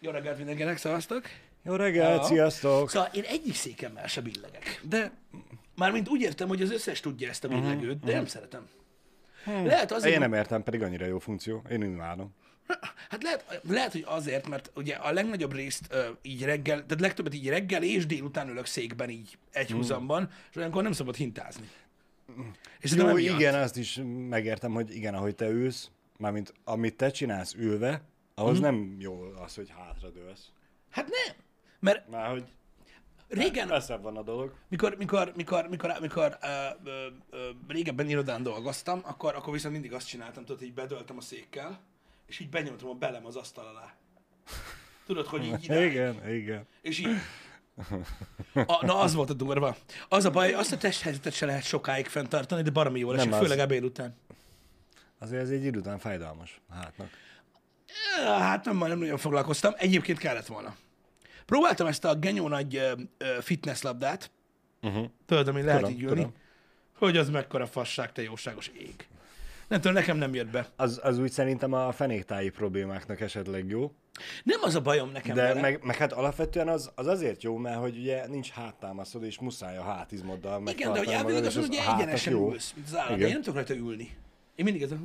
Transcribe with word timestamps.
Jó 0.00 0.10
reggelt 0.10 0.36
mindenkinek, 0.36 0.76
szevasztok! 0.76 1.22
Jó 1.62 1.74
reggelt, 1.74 2.20
Ja. 2.20 2.26
sziasztok! 2.26 2.90
Szóval 2.90 3.08
én 3.12 3.22
egyik 3.26 3.54
székemmel 3.54 4.06
se 4.06 4.20
billegek. 4.20 4.80
De 4.88 5.12
Mármint 5.78 6.08
úgy 6.08 6.20
értem, 6.20 6.48
hogy 6.48 6.62
az 6.62 6.70
összes 6.70 7.00
tudja 7.00 7.28
ezt 7.28 7.44
a 7.44 7.48
billegőt, 7.48 8.04
de 8.04 8.12
nem 8.12 8.26
szeretem. 8.26 8.68
Lehet 9.44 9.92
azért 9.92 10.14
én 10.14 10.20
nem 10.20 10.32
értem, 10.32 10.62
pedig 10.62 10.82
annyira 10.82 11.06
jó 11.06 11.18
funkció. 11.18 11.62
Én 11.70 11.82
imádom. 11.82 12.34
hát 13.08 13.22
lehet, 13.22 13.60
lehet, 13.68 13.92
hogy 13.92 14.04
azért, 14.06 14.48
mert 14.48 14.70
ugye 14.74 14.94
a 14.94 15.12
legnagyobb 15.12 15.52
részt 15.52 15.86
ö, 15.90 16.08
így 16.22 16.44
reggel, 16.44 16.76
tehát 16.86 17.00
legtöbbet 17.00 17.34
így 17.34 17.48
reggel 17.48 17.82
és 17.82 18.06
délután 18.06 18.48
ülök 18.48 18.66
székben 18.66 19.10
így 19.10 19.38
egy 19.52 19.70
húzamban, 19.70 20.30
és 20.50 20.56
olyankor 20.56 20.82
nem 20.82 20.92
szabad 20.92 21.16
hintázni. 21.16 21.68
És 22.80 22.92
Jó, 22.94 23.16
igen, 23.16 23.54
azt 23.54 23.76
is 23.76 24.00
megértem, 24.28 24.72
hogy 24.72 24.94
igen, 24.94 25.14
ahogy 25.14 25.34
te 25.34 25.46
ülsz, 25.48 25.90
mármint 26.16 26.52
amit 26.64 26.96
te 26.96 27.10
csinálsz 27.10 27.54
ülve, 27.54 28.02
ahhoz 28.38 28.60
nem 28.60 28.96
jó 28.98 29.20
az, 29.44 29.54
hogy 29.54 29.70
hátradőlsz. 29.70 30.46
Hát 30.90 31.08
nem. 31.08 31.36
Mert 31.80 32.08
Már 32.08 32.30
hogy 32.30 32.44
régen, 33.28 33.68
messzebb 33.68 34.02
van 34.02 34.16
a 34.16 34.22
dolog. 34.22 34.54
mikor, 34.68 34.94
mikor, 34.98 35.32
mikor, 35.36 35.68
mikor, 35.68 35.96
mikor 36.00 36.38
ö, 36.42 36.46
ö, 36.84 37.06
ö, 37.30 37.50
régebben 37.68 38.08
irodán 38.08 38.42
dolgoztam, 38.42 39.00
akkor, 39.04 39.34
akkor 39.34 39.52
viszont 39.52 39.72
mindig 39.72 39.92
azt 39.92 40.08
csináltam, 40.08 40.44
tudod, 40.44 40.60
hogy 40.60 40.74
bedöltem 40.74 41.16
a 41.16 41.20
székkel, 41.20 41.80
és 42.26 42.38
így 42.38 42.48
benyomtam 42.48 42.88
a 42.88 42.94
belem 42.94 43.26
az 43.26 43.36
asztal 43.36 43.66
alá. 43.66 43.94
Tudod, 45.06 45.26
hogy 45.26 45.44
így 45.44 45.64
idáig. 45.64 45.90
Igen, 45.90 46.34
igen. 46.34 46.66
És 46.82 46.98
így... 46.98 47.08
A, 48.54 48.86
na, 48.86 48.98
az 48.98 49.14
volt 49.14 49.30
a 49.30 49.34
durva. 49.34 49.76
Az 50.08 50.24
a 50.24 50.30
baj, 50.30 50.52
azt 50.52 50.72
a 50.72 50.76
testhelyzetet 50.76 51.32
se 51.32 51.46
lehet 51.46 51.62
sokáig 51.64 52.06
fenntartani, 52.06 52.62
de 52.62 52.70
baromi 52.70 52.98
jól 52.98 53.18
esik, 53.18 53.32
főleg 53.32 53.58
ebéd 53.58 53.84
után. 53.84 54.16
Azért 55.18 55.42
ez 55.42 55.50
egy 55.50 55.64
idő 55.64 55.78
után 55.78 55.98
fájdalmas 55.98 56.60
hátnak. 56.70 57.10
Hát 58.26 58.64
nem, 58.64 58.76
nem 58.78 58.98
nagyon 58.98 59.18
foglalkoztam. 59.18 59.72
Egyébként 59.76 60.18
kellett 60.18 60.46
volna. 60.46 60.74
Próbáltam 61.46 61.86
ezt 61.86 62.04
a 62.04 62.14
genyó 62.14 62.48
nagy 62.48 62.82
fitness 63.40 63.82
labdát. 63.82 64.30
Uh-huh. 64.82 65.04
Tudod, 65.26 65.48
ami 65.48 65.62
lehet 65.62 65.80
Tudom, 65.80 65.94
így 65.94 66.02
ülni. 66.02 66.14
tudom. 66.14 66.32
Hogy 66.98 67.16
az 67.16 67.30
mekkora 67.30 67.66
fasság, 67.66 68.12
te 68.12 68.22
jóságos 68.22 68.70
ég. 68.78 69.06
Nem 69.68 69.80
tudom, 69.80 69.96
nekem 69.96 70.16
nem 70.16 70.34
jött 70.34 70.48
be. 70.50 70.66
Az, 70.76 71.00
az 71.02 71.18
úgy 71.18 71.30
szerintem 71.30 71.72
a 71.72 71.92
fenéktáji 71.92 72.48
problémáknak 72.50 73.20
esetleg 73.20 73.68
jó, 73.68 73.92
Nem 74.42 74.60
az 74.62 74.74
a 74.74 74.80
bajom 74.80 75.10
nekem 75.10 75.34
de 75.34 75.42
vele. 75.42 75.60
meg, 75.60 75.82
meg 75.82 75.96
hát 75.96 76.12
alapvetően 76.12 76.68
az, 76.68 76.90
az 76.94 77.06
azért 77.06 77.42
jó, 77.42 77.56
mert 77.56 77.78
hogy 77.78 77.96
ugye 77.98 78.26
nincs 78.26 78.50
háttámaszod, 78.50 79.22
és 79.22 79.38
muszáj 79.38 79.76
a 79.76 79.82
hátizmoddal 79.82 80.62
Igen, 80.68 80.92
de 80.92 80.98
hogy 80.98 81.08
elvileg 81.08 81.44
az 81.44 81.56
ugye 81.56 81.78
a 81.80 81.82
hátak 81.82 82.00
egyenesen 82.00 82.32
jó. 82.32 82.50
ülsz, 82.52 82.72
mint 82.74 82.86
az 82.86 82.96
állat, 82.96 83.18
én 83.18 83.28
nem 83.28 83.36
tudok 83.42 83.54
rajta 83.54 83.74
ülni. 83.74 84.16
Én 84.58 84.64
mindig 84.64 84.82
ez 84.82 84.92
a... 84.92 84.98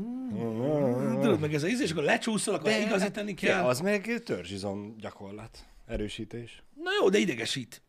Tudod, 1.21 1.39
meg 1.39 1.53
ez 1.53 1.63
a 1.63 1.67
íz, 1.67 1.81
és 1.81 1.91
akkor 1.91 2.03
lecsúszol, 2.03 2.55
akkor 2.55 2.71
igazítani 2.71 3.33
kell. 3.33 3.59
Ja, 3.59 3.67
az 3.67 3.79
meg 3.79 4.21
törzsizom 4.23 4.95
gyakorlat, 4.97 5.65
erősítés. 5.85 6.63
Na 6.83 6.89
jó, 7.01 7.09
de 7.09 7.17
idegesít. 7.17 7.81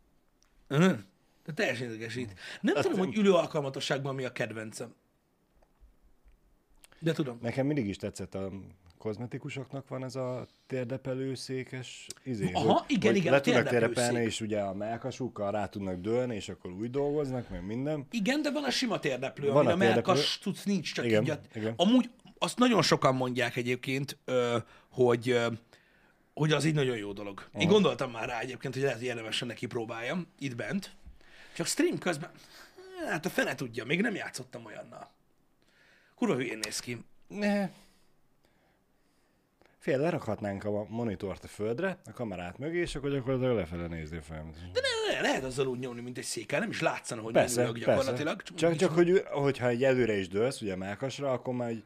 Uh-huh. 0.68 0.98
De 1.44 1.52
teljesen 1.52 1.88
idegesít. 1.88 2.34
Nem 2.60 2.74
tudom, 2.74 2.98
hogy 2.98 3.16
ülő 3.16 3.32
alkalmatosságban 3.32 4.14
mi 4.14 4.24
a 4.24 4.32
kedvencem. 4.32 4.94
De 6.98 7.12
tudom. 7.12 7.38
Nekem 7.42 7.66
mindig 7.66 7.86
is 7.88 7.96
tetszett 7.96 8.34
a 8.34 8.52
kozmetikusoknak 9.04 9.88
van 9.88 10.04
ez 10.04 10.16
a 10.16 10.46
térdepelő 10.66 11.34
székes 11.34 12.06
izé, 12.22 12.50
Aha, 12.52 12.72
hogy, 12.72 12.82
igen, 12.90 13.10
hogy 13.12 13.20
igen, 13.20 13.32
le 13.32 13.40
tudnak 13.40 13.68
térdepelni, 13.68 14.20
és 14.22 14.40
ugye 14.40 14.60
a 14.60 14.74
melkasukkal 14.74 15.50
rá 15.52 15.66
tudnak 15.68 16.00
dőlni, 16.00 16.34
és 16.34 16.48
akkor 16.48 16.70
úgy 16.70 16.90
dolgoznak, 16.90 17.48
meg 17.48 17.66
minden. 17.66 18.06
Igen, 18.10 18.42
de 18.42 18.50
van 18.50 18.64
a 18.64 18.70
sima 18.70 18.98
térdeplő, 18.98 19.46
Van 19.50 19.56
amin 19.56 19.68
a 19.70 19.72
a 19.72 19.76
melkas 19.76 20.18
térdeplő. 20.18 20.42
tudsz 20.42 20.64
nincs, 20.64 20.94
csak 20.94 21.04
Igen, 21.04 21.22
így. 21.22 21.30
a- 21.30 21.38
igen. 21.54 21.74
Amúgy 21.76 22.10
azt 22.38 22.58
nagyon 22.58 22.82
sokan 22.82 23.14
mondják 23.14 23.56
egyébként, 23.56 24.18
hogy, 24.90 25.38
hogy 26.34 26.52
az 26.52 26.64
így 26.64 26.74
nagyon 26.74 26.96
jó 26.96 27.12
dolog. 27.12 27.48
Én 27.58 27.68
gondoltam 27.68 28.10
már 28.10 28.28
rá 28.28 28.38
egyébként, 28.40 28.74
hogy 28.74 28.82
lehet, 28.82 28.98
hogy 28.98 29.06
érdemesen 29.06 29.48
neki 29.48 29.66
próbáljam 29.66 30.26
itt 30.38 30.56
bent. 30.56 30.90
Csak 31.54 31.66
stream 31.66 31.98
közben, 31.98 32.30
hát 33.08 33.26
a 33.26 33.30
fene 33.30 33.54
tudja, 33.54 33.84
még 33.84 34.00
nem 34.00 34.14
játszottam 34.14 34.64
olyannal. 34.64 35.10
Kurva 36.14 36.34
hülyén 36.34 36.58
néz 36.62 36.78
ki. 36.80 36.98
Ne. 37.28 37.68
Fél, 39.84 39.98
lerakhatnánk 39.98 40.64
a 40.64 40.86
monitort 40.88 41.44
a 41.44 41.46
földre, 41.46 41.98
a 42.04 42.12
kamerát 42.12 42.58
mögé, 42.58 42.80
és 42.80 42.94
akkor 42.94 43.10
gyakorlatilag 43.10 43.56
lefele 43.56 43.86
nézni 43.86 44.20
folyamatosan. 44.20 44.72
De 44.72 44.80
ne, 44.80 45.14
ne, 45.14 45.20
lehet 45.20 45.44
azzal 45.44 45.66
úgy 45.66 45.78
nyomni, 45.78 46.00
mint 46.00 46.18
egy 46.18 46.24
székkel, 46.24 46.60
nem 46.60 46.70
is 46.70 46.80
látszana, 46.80 47.22
hogy 47.22 47.32
Persze, 47.32 47.62
ülök 47.62 47.78
gyakorlatilag. 47.78 48.36
persze. 48.36 48.54
Csak, 48.54 48.76
csak 48.76 48.90
hogy, 48.90 49.24
hogyha 49.30 49.66
egy 49.68 49.84
előre 49.84 50.16
is 50.16 50.28
dőlsz, 50.28 50.60
ugye 50.60 50.76
melkasra, 50.76 51.32
akkor 51.32 51.54
már 51.54 51.70
így, 51.70 51.84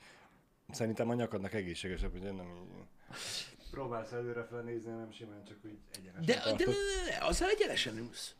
szerintem 0.70 1.10
a 1.10 1.14
nyakadnak 1.14 1.54
egészségesebb, 1.54 2.10
hogy 2.10 2.22
nem 2.22 2.34
így... 2.34 3.68
Próbálsz 3.70 4.12
előre 4.12 4.46
felnézni, 4.50 4.90
nem 4.90 5.12
simán, 5.12 5.44
csak 5.44 5.56
úgy 5.64 5.78
egyenesen 5.98 6.24
De, 6.24 6.32
de, 6.32 6.38
de, 6.38 6.42
tartod. 6.42 6.66
de, 6.66 7.10
de, 7.10 7.26
azzal 7.26 7.48
egyenesen 7.48 7.98
ülsz. 7.98 8.34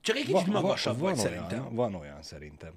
Csak 0.00 0.16
egy 0.16 0.24
kicsit 0.24 0.46
magasabb 0.46 0.98
van 0.98 1.14
vagy 1.14 1.18
olyan, 1.18 1.30
szerintem. 1.30 1.74
Van 1.74 1.94
olyan 1.94 2.22
szerintem. 2.22 2.72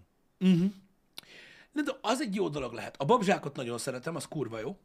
De, 1.73 1.81
de 1.81 1.91
az 2.01 2.22
egy 2.22 2.35
jó 2.35 2.50
dolog 2.50 2.73
lehet. 2.73 2.95
A 2.97 3.06
babzsákot 3.06 3.56
nagyon 3.56 3.78
szeretem, 3.78 4.16
az 4.16 4.28
kurva 4.28 4.59
jó. 4.59 4.78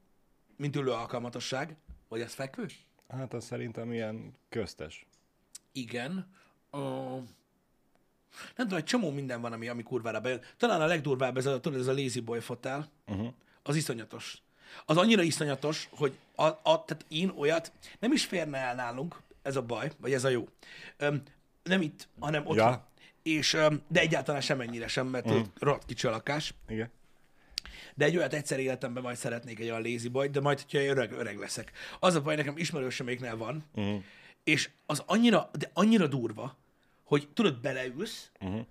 Mint 0.57 0.77
ülő 0.77 0.91
alkalmatosság. 0.91 1.77
Vagy 2.09 2.21
ez 2.21 2.35
fekvő? 2.35 2.67
Hát 3.09 3.35
az 3.35 3.45
szerintem 3.45 3.93
ilyen 3.93 4.35
köztes. 4.49 5.07
Igen. 5.73 6.35
Uh, 6.73 7.23
nem 8.57 8.67
tudom, 8.67 8.79
egy 8.79 8.85
csomó 8.85 9.11
minden 9.11 9.41
van, 9.41 9.53
ami, 9.53 9.69
ami 9.69 9.83
kurvára 9.83 10.21
bejön. 10.21 10.41
Talán 10.57 10.81
a 10.81 10.87
legdurvább 10.87 11.37
ez 11.37 11.47
a, 11.47 11.61
tudod, 11.61 11.81
ez 11.81 11.87
a 11.87 11.93
Lazy 11.93 12.21
Boy 12.21 12.41
fotel. 12.41 12.89
Uh-huh. 13.07 13.33
Az 13.63 13.77
iszonyatos. 13.77 14.43
Az 14.85 14.97
annyira 14.97 15.23
iszonyatos, 15.23 15.89
hogy 15.93 16.19
a, 16.35 16.43
a, 16.43 16.85
tehát 16.85 17.05
én 17.09 17.33
olyat 17.37 17.73
nem 17.99 18.13
is 18.13 18.25
férne 18.25 18.59
el 18.59 18.75
nálunk, 18.75 19.23
ez 19.43 19.57
a 19.57 19.63
baj, 19.63 19.91
vagy 19.99 20.13
ez 20.13 20.25
a 20.25 20.29
jó. 20.29 20.49
Öm, 20.97 21.23
nem 21.63 21.81
itt, 21.81 22.09
hanem 22.21 22.47
ott. 22.47 22.57
Ja. 22.57 22.88
És, 23.29 23.57
de 23.89 24.01
egyáltalán 24.01 24.41
sem 24.41 24.61
ennyire 24.61 24.89
sem, 24.89 25.07
mert 25.07 25.27
uh-huh. 25.27 25.47
rohadt 25.59 25.85
kicsi 25.85 26.07
a 26.07 26.11
lakás. 26.11 26.55
Igen. 26.69 26.91
De 27.95 28.05
egy 28.05 28.17
olyat 28.17 28.35
egyszer 28.35 28.59
életemben 28.59 29.03
majd 29.03 29.17
szeretnék 29.17 29.59
egy 29.59 29.71
olyan 29.71 29.83
lazy 29.83 30.09
boy, 30.09 30.29
de 30.29 30.41
majd, 30.41 30.61
hogyha 30.61 30.87
öreg, 30.87 31.13
öreg 31.13 31.39
leszek. 31.39 31.73
Az 32.01 32.15
a 32.15 32.23
baj, 32.23 32.37
nekem 32.37 32.57
ismerősöméknél 32.57 33.37
van, 33.37 33.65
uh-huh. 33.75 34.03
és 34.45 34.71
az 34.87 35.03
annyira, 35.07 35.51
de 35.59 35.71
annyira 35.73 36.07
durva, 36.07 36.57
hogy 37.05 37.29
tudod, 37.35 37.61
beleülsz, 37.61 38.31
uh-huh. 38.41 38.67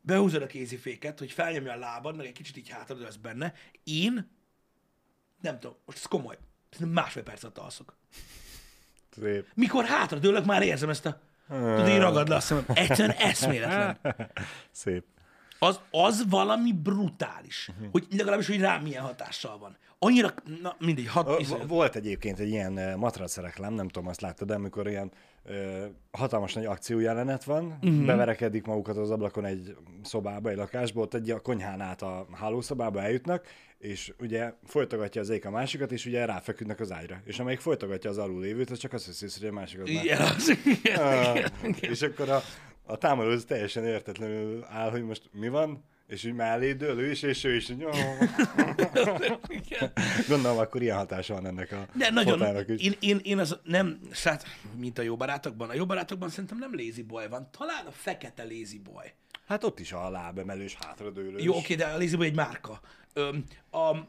behúzod 0.00 0.42
a 0.42 0.46
kéziféket, 0.46 1.18
hogy 1.18 1.32
felnyomja 1.32 1.72
a 1.72 1.76
lábad, 1.76 2.16
meg 2.16 2.26
egy 2.26 2.32
kicsit 2.32 2.56
így 2.56 2.68
hátradőlsz 2.68 3.16
benne. 3.16 3.54
Én, 3.84 4.30
nem 5.40 5.58
tudom, 5.58 5.76
most 5.84 5.98
ez 5.98 6.04
komoly, 6.04 6.38
másfél 6.78 7.22
percet 7.22 7.58
alszok. 7.58 7.96
Szép. 9.20 9.46
Mikor 9.54 9.84
hátradőlök, 9.84 10.44
már 10.44 10.62
érzem 10.62 10.88
ezt 10.88 11.06
a, 11.06 11.20
tudod, 11.48 11.88
így 11.88 11.98
ragad 11.98 12.28
le 12.28 12.34
a 12.34 12.40
szemem. 12.40 12.64
Egyszerűen 12.74 13.16
eszméletlen. 13.18 13.98
Szép. 14.70 15.04
az, 15.58 15.80
az 15.90 16.24
valami 16.28 16.72
brutális, 16.72 17.68
uh-huh. 17.68 17.90
hogy 17.90 18.06
legalábbis, 18.10 18.46
hogy 18.46 18.60
rám 18.60 18.82
milyen 18.82 19.02
hatással 19.02 19.58
van. 19.58 19.76
Annyira, 19.98 20.34
na 20.62 20.76
mindegy, 20.78 21.06
hat, 21.06 21.28
Ö, 21.28 21.36
izé, 21.38 21.54
vo- 21.54 21.68
Volt 21.68 21.96
egyébként 21.96 22.38
egy 22.38 22.48
ilyen 22.48 22.72
uh, 22.72 22.94
matrac 22.94 23.36
reklám, 23.36 23.74
nem 23.74 23.88
tudom, 23.88 24.08
azt 24.08 24.20
láttad, 24.20 24.48
de 24.48 24.54
amikor 24.54 24.88
ilyen 24.88 25.10
uh, 25.44 25.84
hatalmas 26.10 26.52
nagy 26.52 26.64
akciójelenet 26.64 27.44
van, 27.44 27.78
uh-huh. 27.82 28.04
beverekedik 28.04 28.66
magukat 28.66 28.96
az 28.96 29.10
ablakon 29.10 29.44
egy 29.44 29.76
szobába, 30.02 30.48
egy 30.48 30.56
lakásba, 30.56 31.00
ott 31.00 31.14
egy 31.14 31.30
a 31.30 31.40
konyhán 31.40 31.80
át 31.80 32.02
a 32.02 32.26
hálószobába 32.32 33.02
eljutnak, 33.02 33.46
és 33.84 34.12
ugye 34.20 34.52
folytogatja 34.64 35.20
az 35.20 35.30
egyik 35.30 35.44
a 35.44 35.50
másikat, 35.50 35.92
és 35.92 36.06
ugye 36.06 36.24
ráfeküdnek 36.24 36.80
az 36.80 36.92
ágyra. 36.92 37.20
És 37.24 37.38
amelyik 37.38 37.60
folytogatja 37.60 38.10
az 38.10 38.18
alul 38.18 38.40
lévőt, 38.40 38.70
az 38.70 38.78
csak 38.78 38.92
azt 38.92 39.06
hiszi, 39.06 39.38
hogy 39.40 39.48
a 39.48 39.52
másikat 39.52 39.92
már... 39.92 40.04
igen, 40.04 40.20
az, 40.20 40.58
igen, 40.64 41.00
Ah, 41.06 41.36
igen, 41.36 41.50
igen. 41.62 41.90
és 41.90 42.02
akkor 42.02 42.28
a, 42.28 42.42
a 42.82 42.98
támadó 42.98 43.30
az 43.30 43.44
teljesen 43.44 43.84
értetlenül 43.84 44.64
áll, 44.68 44.90
hogy 44.90 45.02
most 45.02 45.30
mi 45.32 45.48
van, 45.48 45.84
és 46.06 46.24
úgy 46.24 46.32
mellé 46.32 46.72
dől 46.72 46.98
ő 46.98 47.10
is, 47.10 47.22
és 47.22 47.44
ő 47.44 47.54
is, 47.54 47.66
hogy. 47.66 47.76
Gondolom, 50.28 50.58
akkor 50.58 50.82
ilyen 50.82 50.96
hatása 50.96 51.34
van 51.34 51.46
ennek 51.46 51.72
a 51.72 51.86
De 51.92 52.10
nagyon, 52.10 52.64
is. 52.68 52.84
én, 52.84 52.94
én, 53.00 53.20
én 53.22 53.38
az 53.38 53.58
nem, 53.62 54.00
hát, 54.24 54.44
mint 54.76 54.98
a 54.98 55.02
jó 55.02 55.16
barátokban. 55.16 55.70
A 55.70 55.74
jó 55.74 55.86
barátokban 55.86 56.28
szerintem 56.28 56.58
nem 56.58 56.74
lazy 56.74 57.02
boy 57.02 57.28
van, 57.28 57.48
talán 57.58 57.86
a 57.86 57.90
fekete 57.90 58.42
lazy 58.42 58.78
boy. 58.78 59.12
Hát 59.46 59.64
ott 59.64 59.80
is 59.80 59.92
a 59.92 60.10
lábemelős, 60.10 60.74
hátradőlős. 60.74 61.42
Jó, 61.42 61.56
oké, 61.56 61.74
de 61.74 61.84
a 61.84 62.16
boy 62.16 62.26
egy 62.26 62.34
márka. 62.34 62.80
Öm, 63.12 63.44
a, 63.70 63.78
a, 63.78 64.06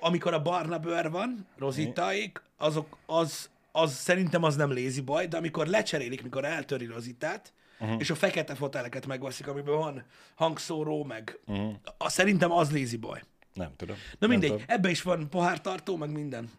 amikor 0.00 0.34
a 0.34 0.42
barna 0.42 0.78
bőr 0.78 1.10
van, 1.10 1.46
rozitaik, 1.58 2.42
azok, 2.56 2.96
az, 3.06 3.50
az 3.72 3.92
szerintem 3.94 4.42
az 4.42 4.56
nem 4.56 4.72
lazy 4.72 5.00
boy, 5.00 5.26
de 5.26 5.36
amikor 5.36 5.66
lecserélik, 5.66 6.22
mikor 6.22 6.44
eltöri 6.44 6.86
rozitát, 6.86 7.52
uh-huh. 7.80 8.00
és 8.00 8.10
a 8.10 8.14
fekete 8.14 8.54
foteleket 8.54 9.06
megveszik, 9.06 9.48
amiben 9.48 9.76
van 9.76 10.04
hangszóró, 10.34 11.04
meg 11.04 11.38
uh-huh. 11.46 11.74
a, 11.98 12.08
szerintem 12.08 12.52
az 12.52 12.72
lazy 12.72 12.96
boy. 12.96 13.20
Nem 13.52 13.76
tudom. 13.76 13.96
Na 14.18 14.26
mindegy, 14.26 14.50
tudom. 14.50 14.64
ebbe 14.66 14.90
is 14.90 15.02
van 15.02 15.30
pohártartó, 15.30 15.96
meg 15.96 16.10
minden. 16.10 16.50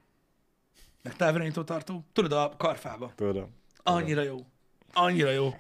Meg 1.02 1.16
távirányító 1.16 1.64
tartó. 1.64 2.06
Tudod, 2.14 2.31
a 2.31 2.54
karfába. 2.58 3.12
Tudom. 3.16 3.56
Annyira 3.84 4.22
jó. 4.22 4.46
Annyira 4.98 5.32
jó. 5.32 5.54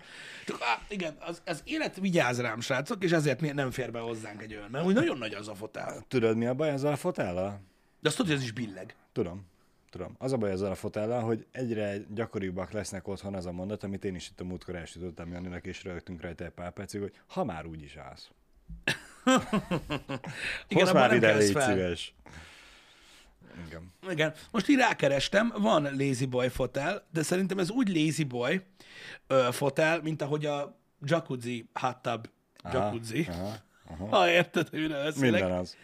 Csak, 0.45 0.61
á, 0.61 0.81
igen, 0.87 1.17
az, 1.19 1.41
az 1.45 1.61
élet 1.65 1.95
vigyáz 1.95 2.41
rám, 2.41 2.59
srácok, 2.59 3.03
és 3.03 3.11
ezért 3.11 3.53
nem 3.53 3.71
fér 3.71 3.91
be 3.91 3.99
hozzánk 3.99 4.41
egy 4.41 4.55
olyan, 4.55 4.69
mert 4.69 4.85
úgy 4.85 4.93
nagyon 4.93 5.17
nagy 5.17 5.33
az 5.33 5.47
a 5.47 5.55
fotel. 5.55 6.05
Tudod, 6.07 6.37
mi 6.37 6.45
a 6.45 6.53
baj 6.53 6.69
ezzel 6.69 6.91
a 6.91 6.95
fotellal? 6.95 7.61
De 7.99 8.07
azt 8.07 8.17
tudod, 8.17 8.31
hogy 8.31 8.41
ez 8.41 8.47
is 8.47 8.53
billeg. 8.53 8.95
Tudom. 9.11 9.45
tudom. 9.89 10.15
Az 10.17 10.31
a 10.31 10.37
baj 10.37 10.51
ezzel 10.51 10.71
a 10.71 10.75
fotellel, 10.75 11.21
hogy 11.21 11.45
egyre 11.51 11.97
gyakoribbak 12.13 12.71
lesznek 12.71 13.07
otthon 13.07 13.35
az 13.35 13.45
a 13.45 13.51
mondat, 13.51 13.83
amit 13.83 14.05
én 14.05 14.15
is 14.15 14.29
itt 14.29 14.39
a 14.39 14.43
múltkor 14.43 14.75
elsütöttem 14.75 15.31
Janinak, 15.31 15.65
és 15.65 15.83
rögtünk 15.83 16.21
rajta 16.21 16.43
egy 16.43 16.51
pár 16.51 16.71
percig, 16.71 17.01
hogy 17.01 17.13
ha 17.27 17.43
már 17.43 17.65
úgy 17.65 17.83
is 17.83 17.95
állsz. 17.95 18.29
Igen, 20.67 20.83
Hozz 20.83 20.91
már 20.91 21.13
ide, 21.13 21.35
légy 21.35 21.59
szíves. 21.59 22.13
Igen. 23.67 23.93
Igen. 24.09 24.33
Most 24.51 24.67
így 24.69 24.77
rákerestem, 24.77 25.53
van 25.57 25.83
Lazy 25.97 26.25
Boy 26.25 26.49
fotel, 26.49 27.07
de 27.11 27.21
szerintem 27.23 27.59
ez 27.59 27.69
úgy 27.69 27.87
Lazy 27.95 28.23
Boy 28.23 28.61
ö, 29.27 29.47
fotel, 29.51 30.01
mint 30.01 30.21
ahogy 30.21 30.45
a 30.45 30.77
jacuzzi, 31.01 31.69
hot 31.73 31.97
tub 31.97 32.27
jacuzzi. 32.73 33.27
Aha, 33.29 33.55
aha. 33.89 34.07
Ha 34.07 34.29
érted, 34.29 34.69
hogy 34.69 34.79
mire 34.79 35.03
beszélek. 35.03 35.41
Minden 35.41 35.57
az. 35.57 35.75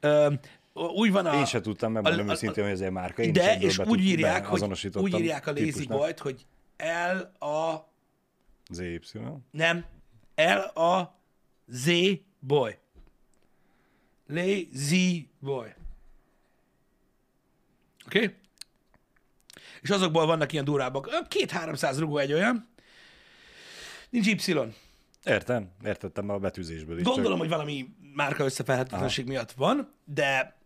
Ö, 0.00 0.32
úgy 0.72 1.12
van 1.12 1.26
a... 1.26 1.34
Én 1.34 1.44
se 1.44 1.60
tudtam, 1.60 1.92
megmondom 1.92 2.26
a- 2.26 2.30
a- 2.30 2.32
őszintén, 2.32 2.64
hogy 2.64 2.72
ez 2.72 2.80
egy 2.80 2.90
márka. 2.90 3.22
Én 3.22 3.32
de, 3.32 3.58
és 3.58 3.78
úgy 3.78 4.04
írják, 4.04 4.46
hogy 4.46 4.62
úgy 4.96 5.18
írják 5.20 5.46
a 5.46 5.50
Lazy 5.50 5.64
típusnak. 5.64 5.98
Boy-t, 5.98 6.18
hogy 6.18 6.46
L 7.12 7.44
a 7.44 7.88
ZY. 8.70 9.00
nem, 9.50 9.84
L 10.34 10.78
a 10.80 11.18
Z 11.66 11.90
Boy. 12.38 12.78
Lazy 14.26 15.28
Boy. 15.40 15.74
Oké? 18.12 18.24
Okay? 18.24 18.36
És 19.80 19.90
azokból 19.90 20.26
vannak 20.26 20.52
ilyen 20.52 20.64
durábbak. 20.64 21.28
Két-háromszáz 21.28 21.98
rugó 21.98 22.18
egy 22.18 22.32
olyan. 22.32 22.68
Nincs 24.10 24.26
Y. 24.26 24.56
Értem, 25.24 25.70
értettem 25.84 26.28
a 26.28 26.38
betűzésből 26.38 26.98
is. 26.98 27.04
Gondolom, 27.04 27.38
hogy 27.38 27.48
valami 27.48 27.88
márka 28.14 28.44
összeférhetetlenség 28.44 29.26
miatt 29.26 29.52
van, 29.52 29.92
de 30.04 30.56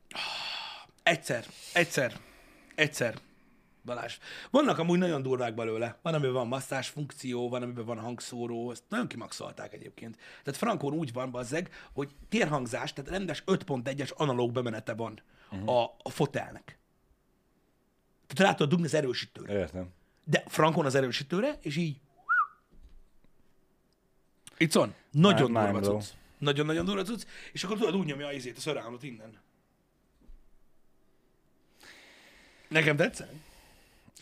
egyszer, 1.02 1.44
egyszer, 1.72 2.12
egyszer, 2.74 3.14
Balázs. 3.84 4.18
Vannak 4.50 4.78
amúgy 4.78 4.98
nagyon 4.98 5.22
durvák 5.22 5.54
belőle. 5.54 5.98
Van, 6.02 6.14
amiben 6.14 6.32
van 6.32 6.46
masszás 6.46 6.88
funkció, 6.88 7.48
van, 7.48 7.62
amiben 7.62 7.84
van 7.84 7.98
hangszóró, 7.98 8.70
ezt 8.70 8.82
nagyon 8.88 9.06
kimaxolták 9.06 9.72
egyébként. 9.72 10.16
Tehát 10.16 10.60
Frankon 10.60 10.92
úgy 10.92 11.12
van, 11.12 11.30
bazzeg, 11.30 11.70
hogy 11.92 12.10
térhangzás, 12.28 12.92
tehát 12.92 13.10
rendes 13.10 13.42
5.1-es 13.46 14.14
analóg 14.14 14.52
bemenete 14.52 14.94
van 14.94 15.22
uh-huh. 15.50 15.76
a, 15.76 15.96
a 16.02 16.10
fotelnek. 16.10 16.78
Tehát 18.26 18.52
rá 18.52 18.56
tudod 18.56 18.68
dugni 18.68 18.86
az 18.86 18.94
erősítőre. 18.94 19.52
Értem. 19.52 19.88
De 20.24 20.44
Frankon 20.46 20.84
az 20.86 20.94
erősítőre, 20.94 21.58
és 21.60 21.76
így... 21.76 21.96
It's 24.58 24.76
on. 24.76 24.94
Nagyon 25.10 25.50
Mind 25.50 25.64
durva 25.64 25.80
cucc. 25.80 26.06
Nagyon-nagyon 26.38 26.84
durva 26.84 27.02
cucc. 27.02 27.22
És 27.52 27.64
akkor 27.64 27.78
tudod, 27.78 27.96
úgy 27.96 28.06
nyomja 28.06 28.26
a 28.26 28.32
izét, 28.32 28.56
a 28.56 28.60
szörámot 28.60 29.02
innen. 29.02 29.38
Nekem 32.68 32.96
tetszett? 32.96 33.32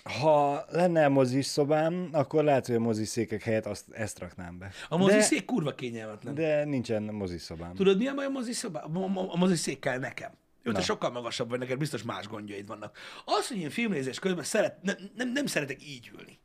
Ha 0.03 0.65
lenne 0.71 1.09
mozis 1.09 1.47
szobám, 1.47 2.09
akkor 2.13 2.45
lehet, 2.45 2.67
hogy 2.67 2.75
a 2.75 2.81
moziszékek 2.81 3.43
helyett 3.43 3.67
azt, 3.67 3.91
ezt 3.91 4.19
raknám 4.19 4.59
be. 4.59 4.71
A 4.89 4.97
moziszék 4.97 5.45
kurva 5.45 5.75
kényelmetlen. 5.75 6.35
De... 6.35 6.43
De 6.43 6.65
nincsen 6.65 7.03
mozis 7.03 7.43
szobám. 7.43 7.75
Tudod, 7.75 8.15
baj 8.15 8.25
a 8.25 8.29
moziszobá? 8.29 8.81
A, 8.81 8.99
a, 8.99 9.33
a 9.33 9.37
moziszékkel 9.37 9.99
nekem. 9.99 10.33
Jó, 10.65 10.73
te 10.73 10.81
sokkal 10.81 11.11
magasabb 11.11 11.49
vagy, 11.49 11.59
neked 11.59 11.79
biztos 11.79 12.03
más 12.03 12.27
gondjaid 12.27 12.67
vannak. 12.67 12.99
Az, 13.25 13.49
hogy 13.49 13.57
én 13.57 13.71
filmnézés 13.71 14.19
közben 14.19 14.45
szeret, 14.45 14.83
ne, 14.83 14.93
nem, 15.17 15.33
nem 15.33 15.47
szeretek 15.47 15.83
így 15.83 16.11
ülni. 16.19 16.39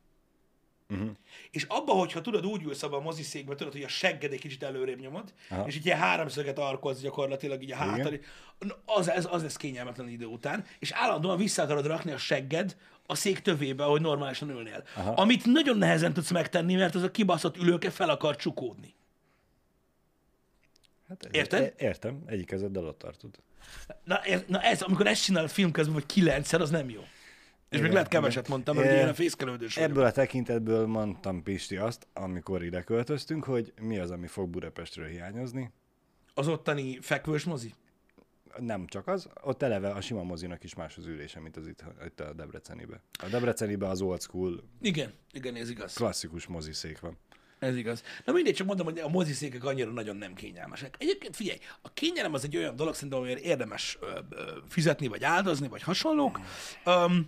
Uh-huh. 0.90 1.10
És 1.50 1.64
abba, 1.68 1.92
hogyha 1.92 2.20
tudod, 2.20 2.46
úgy 2.46 2.62
ülsz 2.62 2.82
abba 2.82 2.96
a 2.96 3.00
moziszékbe, 3.00 3.54
tudod, 3.54 3.72
hogy 3.72 3.82
a 3.82 3.88
segged 3.88 4.32
egy 4.32 4.40
kicsit 4.40 4.62
előrébb 4.62 5.00
nyomod, 5.00 5.34
Aha. 5.50 5.66
és 5.66 5.76
így 5.76 5.86
ilyen 5.86 5.98
háromszöget 5.98 6.58
arkolsz 6.58 7.00
gyakorlatilag 7.00 7.62
így 7.62 7.72
a 7.72 7.76
hátad, 7.76 8.20
az, 8.84 9.08
ez, 9.10 9.28
az 9.30 9.42
lesz 9.42 9.56
kényelmetlen 9.56 10.08
idő 10.08 10.24
után, 10.26 10.64
és 10.78 10.90
állandóan 10.90 11.36
vissza 11.36 11.62
akarod 11.62 11.86
rakni 11.86 12.12
a 12.12 12.16
segged 12.18 12.76
a 13.06 13.14
szék 13.14 13.38
tövébe, 13.38 13.84
ahogy 13.84 14.00
normálisan 14.00 14.50
ülnél. 14.50 14.84
Aha. 14.96 15.10
Amit 15.12 15.44
nagyon 15.44 15.78
nehezen 15.78 16.12
tudsz 16.12 16.30
megtenni, 16.30 16.74
mert 16.74 16.94
az 16.94 17.02
a 17.02 17.10
kibaszott 17.10 17.56
ülőke 17.56 17.90
fel 17.90 18.10
akar 18.10 18.36
csukódni. 18.36 18.94
Hát 21.08 21.24
ez- 21.24 21.30
Érted? 21.32 21.62
é- 21.62 21.80
Értem, 21.80 22.22
egyik 22.26 22.46
kezeddel 22.46 22.84
ott 22.84 22.98
tartod. 22.98 23.38
Na 24.04 24.18
ez, 24.18 24.42
na 24.46 24.60
ez, 24.62 24.82
amikor 24.82 25.06
ezt 25.06 25.22
csinál 25.24 25.44
a 25.44 25.48
film 25.48 25.70
közben, 25.70 25.94
vagy 25.94 26.06
kilencszer, 26.06 26.60
az 26.60 26.70
nem 26.70 26.90
jó. 26.90 27.00
És 27.00 27.76
még 27.76 27.80
Igen, 27.80 27.92
lehet 27.92 28.08
keveset 28.08 28.38
igen. 28.38 28.50
mondtam, 28.50 28.76
mert 28.76 28.86
ugye 28.86 28.96
ilyen 28.96 29.08
a 29.08 29.14
fészkelődős 29.14 29.74
vagyok. 29.74 29.90
Ebből 29.90 30.04
a 30.04 30.10
tekintetből 30.12 30.86
mondtam 30.86 31.42
Pisti 31.42 31.76
azt, 31.76 32.06
amikor 32.12 32.64
ide 32.64 32.82
költöztünk, 32.82 33.44
hogy 33.44 33.72
mi 33.80 33.98
az, 33.98 34.10
ami 34.10 34.26
fog 34.26 34.48
Budapestről 34.48 35.06
hiányozni. 35.06 35.72
Az 36.34 36.48
ottani 36.48 36.98
fekvős 37.00 37.44
mozi? 37.44 37.74
Nem 38.58 38.86
csak 38.86 39.06
az, 39.06 39.28
ott 39.42 39.62
eleve 39.62 39.90
a 39.90 40.00
sima 40.00 40.22
mozinak 40.22 40.64
is 40.64 40.74
más 40.74 40.96
az 40.96 41.06
ülése, 41.06 41.40
mint 41.40 41.56
az 41.56 41.66
itt, 41.66 41.84
itt 42.06 42.20
a 42.20 42.32
Debrecenibe. 42.32 43.02
A 43.22 43.26
Debrecenibe 43.28 43.88
az 43.88 44.00
old 44.00 44.20
school, 44.20 44.62
Igen, 44.80 45.12
igen, 45.32 45.54
ez 45.56 45.70
igaz. 45.70 45.94
klasszikus 45.94 46.46
moziszék 46.46 47.00
van. 47.00 47.18
Ez 47.60 47.76
igaz. 47.76 48.02
Na 48.24 48.32
mindegy, 48.32 48.54
csak 48.54 48.66
mondom, 48.66 48.86
hogy 48.86 48.98
a 48.98 49.08
moziszékek 49.08 49.64
annyira 49.64 49.90
nagyon 49.90 50.16
nem 50.16 50.34
kényelmesek. 50.34 50.94
Egyébként 50.98 51.36
figyelj, 51.36 51.58
a 51.82 51.92
kényelem 51.92 52.34
az 52.34 52.44
egy 52.44 52.56
olyan 52.56 52.76
dolog, 52.76 52.94
szerintem, 52.94 53.18
amiért 53.18 53.40
érdemes 53.40 53.98
ö, 54.00 54.18
ö, 54.30 54.50
fizetni, 54.68 55.06
vagy 55.06 55.24
áldozni, 55.24 55.68
vagy 55.68 55.82
hasonlók. 55.82 56.40
Um, 56.84 57.26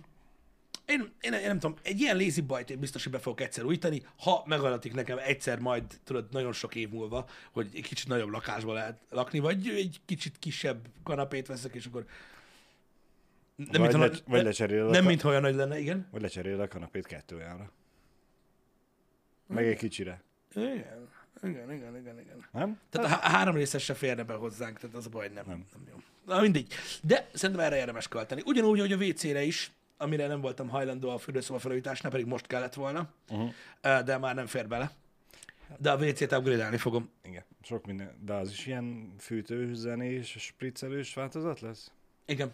én, 0.85 1.11
én, 1.21 1.33
én, 1.33 1.47
nem 1.47 1.59
tudom, 1.59 1.77
egy 1.83 1.99
ilyen 1.99 2.17
lazy 2.17 2.41
bajt 2.41 2.69
én 2.69 2.79
biztos, 2.79 3.03
hogy 3.03 3.11
be 3.11 3.19
fogok 3.19 3.41
egyszer 3.41 3.63
újítani, 3.63 4.05
ha 4.19 4.43
megadatik 4.45 4.93
nekem 4.93 5.17
egyszer 5.17 5.59
majd, 5.59 5.83
tudod, 6.03 6.25
nagyon 6.31 6.53
sok 6.53 6.75
év 6.75 6.89
múlva, 6.89 7.25
hogy 7.51 7.69
egy 7.73 7.81
kicsit 7.87 8.07
nagyobb 8.07 8.29
lakásba 8.29 8.73
lehet 8.73 8.99
lakni, 9.09 9.39
vagy 9.39 9.67
egy 9.67 10.01
kicsit 10.05 10.39
kisebb 10.39 10.85
kanapét 11.03 11.47
veszek, 11.47 11.73
és 11.73 11.85
akkor 11.85 12.05
nem, 13.55 13.67
Vagy 13.69 13.79
mintha- 13.79 14.11
le- 14.11 14.21
vagy 14.25 14.43
lecseréled 14.43 14.89
Nem, 14.89 15.05
mintha 15.05 15.29
olyan 15.29 15.41
nagy 15.41 15.55
lenne, 15.55 15.79
igen. 15.79 16.07
Vagy 16.11 16.21
lecseréled 16.21 16.59
a 16.59 16.67
kanapét 16.67 17.05
kettő 17.07 17.35
olyanra. 17.35 17.71
Meg 19.53 19.65
egy 19.67 19.77
kicsire. 19.77 20.21
Igen, 20.55 21.09
igen, 21.43 21.71
igen, 21.73 21.97
igen, 21.97 22.19
igen. 22.19 22.45
Nem? 22.51 22.79
Tehát 22.89 23.07
a 23.07 23.09
há- 23.09 23.23
három 23.23 23.55
részes 23.55 23.83
se 23.83 23.93
férne 23.93 24.23
be 24.23 24.33
hozzánk, 24.33 24.79
tehát 24.79 24.95
az 24.95 25.05
a 25.05 25.09
baj, 25.09 25.27
nem, 25.27 25.43
nem. 25.47 25.65
nem 25.73 25.87
jó. 25.89 26.01
Na 26.25 26.41
mindegy. 26.41 26.73
De 27.01 27.29
szerintem 27.33 27.65
erre 27.65 27.77
érdemes 27.77 28.07
költeni. 28.07 28.41
Ugyanúgy, 28.45 28.79
hogy 28.79 28.91
a 28.91 28.95
WC-re 28.97 29.43
is, 29.43 29.71
amire 29.97 30.27
nem 30.27 30.41
voltam 30.41 30.69
hajlandó 30.69 31.09
a 31.09 31.17
fürdőszoba 31.17 31.59
felújításnál, 31.59 32.11
pedig 32.11 32.25
most 32.25 32.47
kellett 32.47 32.73
volna, 32.73 33.09
uh-huh. 33.29 33.99
de 34.03 34.17
már 34.17 34.35
nem 34.35 34.45
fér 34.45 34.67
bele. 34.67 34.91
De 35.77 35.91
a 35.91 35.95
WC-t 35.97 36.31
upgrade 36.31 36.77
fogom. 36.77 37.09
Igen, 37.23 37.43
sok 37.61 37.85
minden. 37.85 38.15
De 38.25 38.33
az 38.33 38.49
is 38.51 38.65
ilyen 38.65 39.13
fűtős, 39.19 39.75
zenés, 39.75 40.35
spriccelős 40.39 41.13
változat 41.13 41.59
lesz? 41.59 41.91
Igen. 42.25 42.53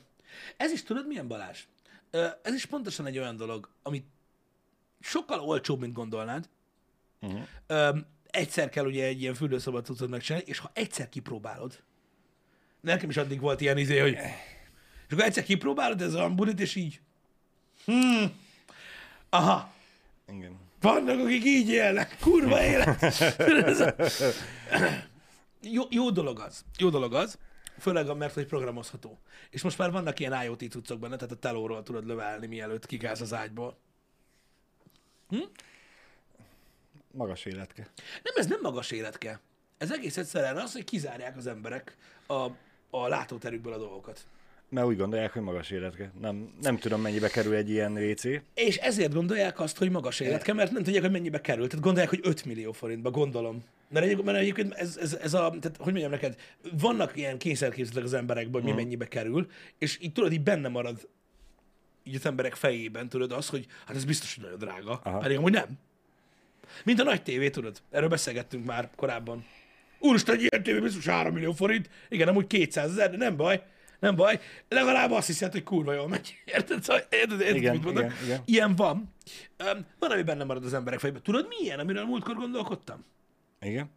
Ez 0.57 0.72
is 0.72 0.84
tudod 0.84 1.07
milyen 1.07 1.28
Balázs? 1.28 1.63
Ö, 2.12 2.27
Ez 2.41 2.53
is 2.53 2.65
pontosan 2.65 3.06
egy 3.06 3.18
olyan 3.18 3.36
dolog, 3.36 3.70
ami 3.84 4.03
sokkal 5.00 5.39
olcsóbb, 5.39 5.79
mint 5.79 5.94
gondolnád. 5.94 6.50
Uh-huh. 7.22 7.42
Ö, 7.68 7.98
egyszer 8.30 8.70
kell 8.70 8.86
ugye 8.86 9.06
egy 9.06 9.22
ilyen 9.22 9.34
fürdőszobát 9.34 9.84
tudod 9.84 10.10
megcsinálni, 10.10 10.48
és 10.48 10.60
ha 10.60 10.72
egyszer 10.74 11.10
kipróbálod, 11.10 11.84
nekem 12.82 13.10
is 13.10 13.18
addig 13.18 13.40
volt 13.40 13.62
ilyen 13.62 13.78
izé, 13.78 14.00
hogy 14.00 14.18
és 15.08 15.16
akkor 15.16 15.26
egyszer 15.26 15.44
kipróbálod 15.44 16.02
ez 16.02 16.14
a 16.14 16.30
budit, 16.30 16.60
és 16.60 16.76
így 16.76 17.02
hmm, 17.86 18.40
aha, 19.30 19.72
Igen. 20.28 20.58
vannak, 20.82 21.20
akik 21.20 21.46
így 21.46 21.70
élnek, 21.70 22.18
kurva 22.20 22.64
élet. 22.64 23.02
Jó, 25.62 25.84
jó 25.90 26.10
dolog 26.10 26.40
az, 26.40 26.66
jó 26.78 26.90
dolog 26.90 27.14
az, 27.14 27.38
főleg 27.80 28.18
mert, 28.18 28.34
hogy 28.34 28.46
programozható. 28.46 29.20
És 29.50 29.62
most 29.62 29.78
már 29.78 29.92
vannak 29.92 30.20
ilyen 30.20 30.44
IoT 30.44 30.70
cuccok 30.70 31.00
benne, 31.00 31.16
tehát 31.16 31.32
a 31.32 31.40
telóról 31.40 31.84
tudod 31.84 32.06
lövelni, 32.06 32.48
mielőtt 32.48 32.86
kikász 32.86 33.22
az 33.22 33.34
ágyból. 33.34 33.78
Magas 37.12 37.46
életke. 37.46 37.88
Nem, 38.24 38.34
ez 38.36 38.48
nem 38.48 38.60
magas 38.62 38.92
életke. 38.92 39.39
Ez 39.78 39.92
egész 39.92 40.18
egyszerűen 40.18 40.58
az, 40.58 40.74
hogy 40.74 40.84
kizárják 40.84 41.38
az 41.38 41.48
emberek 41.48 41.96
a, 42.28 42.48
a 42.89 43.08
látóterükből 43.08 43.74
a 43.74 43.78
dolgokat. 43.78 44.25
Mert 44.70 44.88
úgy 44.88 44.98
gondolják, 44.98 45.34
hogy 45.34 45.42
magas 45.42 45.70
életke. 45.70 46.12
Nem, 46.20 46.54
nem 46.62 46.78
tudom, 46.78 47.01
mennyibe 47.01 47.30
kerül 47.30 47.54
egy 47.54 47.70
ilyen 47.70 47.92
WC. 47.92 48.24
És 48.54 48.78
ezért 48.78 49.13
gondolják 49.13 49.60
azt, 49.60 49.78
hogy 49.78 49.89
magas 49.89 50.20
életke, 50.20 50.54
mert 50.54 50.72
nem 50.72 50.84
tudják, 50.84 51.01
hogy 51.01 51.12
mennyibe 51.12 51.42
kerül. 51.42 51.68
Tehát 51.68 51.84
gondolják, 51.84 52.10
hogy 52.10 52.20
5 52.24 52.46
millió 52.46 52.72
forintba, 52.72 53.12
gondolom. 53.12 53.63
Mert 53.89 54.06
egyébként, 54.06 54.28
mert 54.28 54.38
egyébként 54.38 54.74
ez, 54.74 54.98
ez, 54.98 55.13
ez 55.13 55.34
a, 55.34 55.50
tehát 55.62 55.78
hogy 55.78 55.92
mondjam 55.92 56.12
neked, 56.12 56.36
vannak 56.72 57.16
ilyen 57.16 57.38
kényszerképzetek 57.38 58.04
az 58.04 58.13
emberekben, 58.13 58.62
hogy 58.62 58.72
mi 58.72 58.82
mennyibe 58.82 59.08
kerül, 59.08 59.50
és 59.78 59.98
így 60.01 60.12
tudod, 60.12 60.32
így 60.32 60.44
benne 60.44 60.68
marad 60.68 61.08
így 62.04 62.16
az 62.16 62.25
emberek 62.25 62.56
fejében, 62.56 63.10
tudod, 63.10 63.32
az, 63.32 63.50
hogy 63.50 63.66
hát 63.86 63.96
ez 63.96 64.06
biztos, 64.06 64.36
hogy 64.36 64.44
nagyon 64.44 64.60
drága, 64.60 65.00
Aha. 65.04 65.18
pedig 65.18 65.38
amúgy 65.38 65.51
nem. 65.51 65.78
Mint 66.86 67.00
a 67.00 67.04
nagy 67.04 67.24
tévé, 67.24 67.50
tudod, 67.50 67.82
erről 67.92 68.10
beszélgettünk 68.10 68.66
már 68.66 68.90
korábban. 68.96 69.46
Úristen, 70.00 70.36
egy 70.36 70.42
ilyen 70.42 70.64
tévé 70.64 70.80
biztos 70.80 71.06
3 71.06 71.34
millió 71.34 71.52
forint, 71.52 71.90
igen, 72.10 72.28
amúgy 72.28 72.48
200 72.48 72.92
ezer, 72.92 73.12
de 73.12 73.18
nem 73.18 73.36
baj, 73.36 73.64
nem 74.00 74.16
baj, 74.16 74.40
legalább 74.70 75.12
azt 75.12 75.28
hiszed, 75.28 75.52
hogy 75.52 75.64
kurva 75.64 75.94
jól 75.94 76.08
megy. 76.08 76.36
Érted? 76.46 76.84
Szóval, 76.84 77.02
érted, 77.10 77.40
érted 77.40 77.56
Igen, 77.56 77.74
mit 77.74 77.84
mondok? 77.84 78.04
igen, 78.04 78.24
igen. 78.24 78.42
Ilyen 78.46 78.76
van. 78.76 79.14
Um, 79.74 79.86
van, 80.00 80.12
ami 80.12 80.22
benne 80.24 80.44
marad 80.44 80.66
az 80.66 80.74
emberek 80.74 81.00
fejében. 81.00 81.24
Tudod, 81.24 81.48
milyen, 81.60 81.80
amiről 81.80 82.06
múltkor 82.06 82.36
gondolkodtam? 82.36 83.06
Igen. 83.62 83.90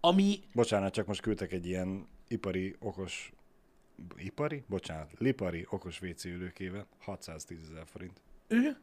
Ami, 0.00 0.40
Bocsánat, 0.52 0.92
csak 0.92 1.06
most 1.06 1.20
küldtek 1.20 1.52
egy 1.52 1.66
ilyen 1.66 2.08
ipari 2.28 2.76
okos 2.78 3.32
ipari, 4.16 4.64
bocsánat, 4.66 5.10
lipari 5.18 5.66
okos 5.70 6.00
WC 6.00 6.24
ülőkével 6.24 6.86
610 6.98 7.58
ezer 7.70 7.84
forint. 7.86 8.20
Igen. 8.48 8.78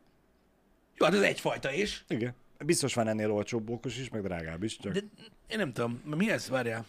Jó, 0.96 1.06
hát 1.06 1.16
ez 1.16 1.22
egyfajta 1.22 1.72
is. 1.72 2.04
Igen. 2.08 2.36
Biztos 2.66 2.94
van 2.94 3.08
ennél 3.08 3.32
olcsóbb 3.32 3.70
okos 3.70 3.98
is, 3.98 4.10
meg 4.10 4.22
drágább 4.22 4.64
is, 4.64 4.78
csak 4.78 4.94
De 4.94 5.00
én 5.48 5.58
nem 5.58 5.74
tudom, 5.74 6.02
mi 6.06 6.32
ez? 6.32 6.50
Várjál. 6.50 6.86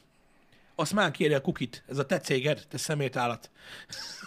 Azt 0.74 0.92
már 0.92 1.10
kérje 1.10 1.36
a 1.36 1.40
kukit. 1.40 1.82
Ez 1.88 1.98
a 1.98 2.06
te 2.06 2.18
céged, 2.18 2.66
te 2.68 2.78
szemétállat. 2.78 3.50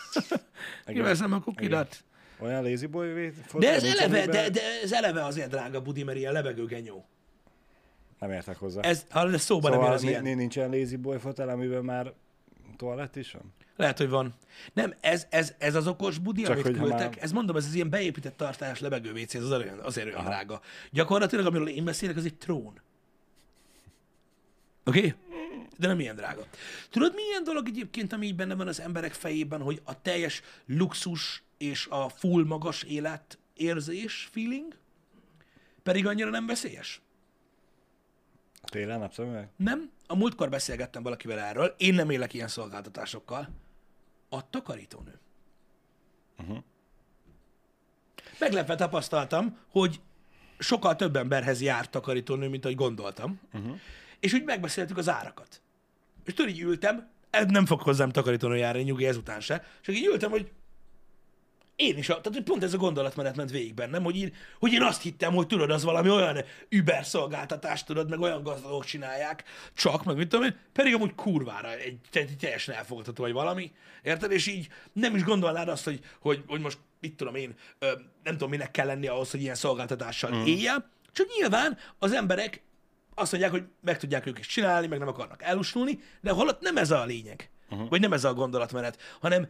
Kiveszem 0.86 1.34
a 1.34 1.40
kukidat. 1.40 2.04
olyan 2.40 2.64
lazy 2.64 2.86
boy 2.86 3.34
De 3.54 3.74
ez 3.74 3.84
eleve, 3.84 4.26
de, 4.26 4.50
de 4.50 4.62
ez 4.84 4.92
eleve 4.92 5.24
azért 5.24 5.50
drága 5.50 5.82
budi, 5.82 6.04
mert 6.04 6.18
ilyen 6.18 6.34
lebegőgenyó. 6.34 7.06
Nem 8.20 8.32
értek 8.32 8.58
hozzá. 8.58 8.82
Ez, 8.82 9.06
ha 9.10 9.38
szóban 9.38 9.72
nem 9.72 9.80
jön 9.80 9.90
szóval 9.90 9.94
az 9.94 10.04
ilyen. 10.04 10.24
ni- 10.24 10.34
nincs 10.34 10.58
olyan 10.58 10.70
lazy 10.70 10.96
boy 10.96 11.18
fotel, 11.18 11.50
amiben 11.50 11.84
már 11.84 12.14
toalett 12.82 13.16
is 13.16 13.32
van? 13.32 13.54
Lehet, 13.76 13.98
hogy 13.98 14.10
van. 14.10 14.34
Nem, 14.74 14.94
ez, 15.00 15.28
ez, 15.30 15.54
ez 15.58 15.76
az 15.76 15.88
okos 15.88 16.18
budi, 16.18 16.42
Csak 16.42 16.52
amit 16.52 16.64
küldtek, 16.64 16.90
már- 16.90 17.18
ez 17.24 17.32
mondom, 17.32 17.56
ez 17.56 17.66
az 17.66 17.74
ilyen 17.74 17.90
beépített 17.90 18.38
tartás 18.38 18.80
lebegő 18.80 19.12
WC, 19.12 19.34
ez 19.36 19.44
azért, 19.44 19.62
olyan- 19.62 19.80
azért 19.80 20.08
olyan 20.08 20.24
drága. 20.26 20.62
Gyakorlatilag, 20.92 21.46
amiről 21.46 21.68
én 21.68 21.84
beszélek, 21.84 22.16
az 22.18 22.26
egy 22.26 22.36
trón. 22.36 22.82
Oké? 24.86 24.98
Okay? 24.98 25.14
De 25.78 25.88
nem 25.88 26.00
ilyen 26.00 26.16
drága. 26.16 26.46
Tudod, 26.90 27.14
milyen 27.14 27.44
dolog 27.44 27.68
egyébként, 27.68 28.14
ami 28.14 28.26
így 28.26 28.36
benne 28.36 28.56
van 28.56 28.68
az 28.68 28.80
emberek 28.80 29.14
fejében, 29.14 29.62
hogy 29.62 29.82
a 29.84 30.02
teljes 30.02 30.42
luxus 30.66 31.44
és 31.58 31.88
a 31.90 32.10
full 32.10 32.46
magas 32.46 32.84
élet 32.84 33.38
érzés, 33.54 34.30
feeling, 34.32 34.78
pedig 35.84 36.08
annyira 36.08 36.30
nem 36.30 36.46
veszélyes? 36.46 37.02
Télen 38.64 39.00
napszemüveg? 39.00 39.50
Nem? 39.56 39.92
A 40.08 40.16
múltkor 40.16 40.50
beszélgettem 40.50 41.04
valakivel 41.04 41.40
erről, 41.40 41.76
én 41.78 41.94
nem 41.94 42.10
élek 42.10 42.34
ilyen 42.34 42.48
szolgáltatásokkal. 42.48 43.50
A 44.30 44.50
takarítónő. 44.50 45.20
Uh-huh. 46.40 46.58
Meglepve 48.40 48.76
tapasztaltam, 48.76 49.58
hogy 49.72 50.02
sokkal 50.58 50.96
több 50.96 51.16
emberhez 51.16 51.62
jár 51.62 51.90
takarítónő, 51.90 52.50
mint 52.50 52.66
ahogy 52.66 52.78
gondoltam. 52.78 53.40
Uh-huh. 53.54 53.80
És 54.20 54.34
úgy 54.34 54.44
megbeszéltük 54.44 54.98
az 54.98 55.10
árakat. 55.10 55.62
És 56.26 56.34
tudod, 56.34 56.52
így 56.52 56.62
ültem, 56.62 57.10
ez 57.30 57.46
nem 57.46 57.66
fog 57.66 57.82
hozzám 57.82 58.10
takarítónő 58.10 58.56
járni, 58.58 58.82
nyugi 58.82 59.06
ezután 59.06 59.40
se, 59.40 59.64
csak 59.82 59.96
így 59.96 60.06
ültem, 60.06 60.30
hogy 60.30 60.52
én 61.82 61.98
is, 61.98 62.06
tehát 62.06 62.26
hogy 62.26 62.44
pont 62.44 62.64
ez 62.64 62.74
a 62.74 62.78
gondolatmenet 62.78 63.36
ment 63.36 63.52
végig 63.52 63.74
bennem, 63.74 64.04
hogy 64.04 64.18
én, 64.18 64.34
hogy 64.60 64.74
én 64.74 64.82
azt 64.82 65.02
hittem, 65.02 65.34
hogy 65.34 65.48
tudod, 65.48 65.72
az 65.72 65.84
valami 65.84 66.10
olyan 66.10 66.44
Uber 66.72 67.06
szolgáltatást, 67.06 67.86
tudod, 67.86 68.10
meg 68.10 68.20
olyan 68.20 68.44
gazdagok 68.44 68.86
csinálják, 68.86 69.44
csak, 69.74 70.04
meg 70.04 70.16
mit 70.16 70.28
tudom 70.28 70.46
én, 70.46 70.56
pedig 70.74 70.94
amúgy 70.94 71.16
kurvára 71.16 71.74
egy, 71.74 72.00
egy 72.12 72.36
teljesen 72.40 72.76
elfogadható, 72.76 73.24
vagy 73.24 73.34
valami, 73.34 73.72
érted? 74.04 74.32
És 74.32 74.48
így 74.48 74.68
nem 74.94 75.16
is 75.16 75.24
gondolnád 75.24 75.68
azt, 75.68 75.84
hogy, 75.84 76.00
hogy, 76.20 76.44
hogy 76.48 76.60
most 76.60 76.78
mit 77.00 77.16
tudom 77.16 77.36
én, 77.36 77.56
nem 78.24 78.34
tudom, 78.34 78.50
minek 78.50 78.72
kell 78.72 78.86
lenni 78.86 79.08
ahhoz, 79.08 79.32
hogy 79.32 79.42
ilyen 79.42 79.56
szolgáltatással 79.56 80.32
mm. 80.32 80.46
éljel, 80.46 80.92
csak 81.12 81.28
nyilván 81.38 81.78
az 82.00 82.14
emberek 82.14 82.62
azt 83.16 83.32
mondják, 83.32 83.52
hogy 83.52 83.64
meg 83.82 83.98
tudják 83.98 84.26
ők 84.26 84.40
is 84.40 84.48
csinálni, 84.48 84.88
meg 84.88 85.00
nem 85.00 85.08
akarnak 85.08 85.44
elusulni, 85.44 86.00
de 86.22 86.32
holott 86.32 86.62
nem 86.62 86.78
ez 86.78 86.92
a 86.92 87.06
lényeg, 87.06 87.50
uh-huh. 87.70 87.90
vagy 87.90 88.02
nem 88.02 88.14
ez 88.14 88.24
a 88.24 88.34
gondolatmenet, 88.34 89.02
hanem 89.20 89.48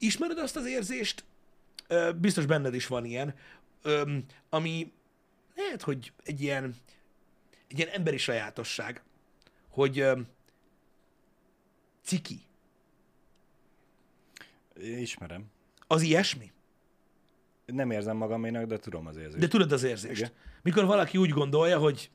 ismered 0.00 0.38
azt 0.38 0.56
az 0.56 0.66
érzést, 0.66 1.24
biztos 2.16 2.46
benned 2.46 2.74
is 2.74 2.86
van 2.86 3.04
ilyen, 3.04 3.34
ami 4.48 4.92
lehet, 5.56 5.82
hogy 5.82 6.12
egy 6.24 6.40
ilyen, 6.42 6.74
egy 7.68 7.78
ilyen 7.78 7.90
emberi 7.90 8.16
sajátosság, 8.16 9.02
hogy 9.68 10.04
ciki, 12.02 12.40
Ismerem. 14.82 15.44
az 15.86 16.02
ilyesmi. 16.02 16.52
Nem 17.66 17.90
érzem 17.90 18.16
magaménak, 18.16 18.64
de 18.66 18.78
tudom 18.78 19.06
az 19.06 19.16
érzést. 19.16 19.38
De 19.38 19.48
tudod 19.48 19.72
az 19.72 19.82
érzést. 19.82 20.20
Igen. 20.20 20.32
Mikor 20.62 20.84
valaki 20.84 21.18
úgy 21.18 21.30
gondolja, 21.30 21.78
hogy, 21.78 22.10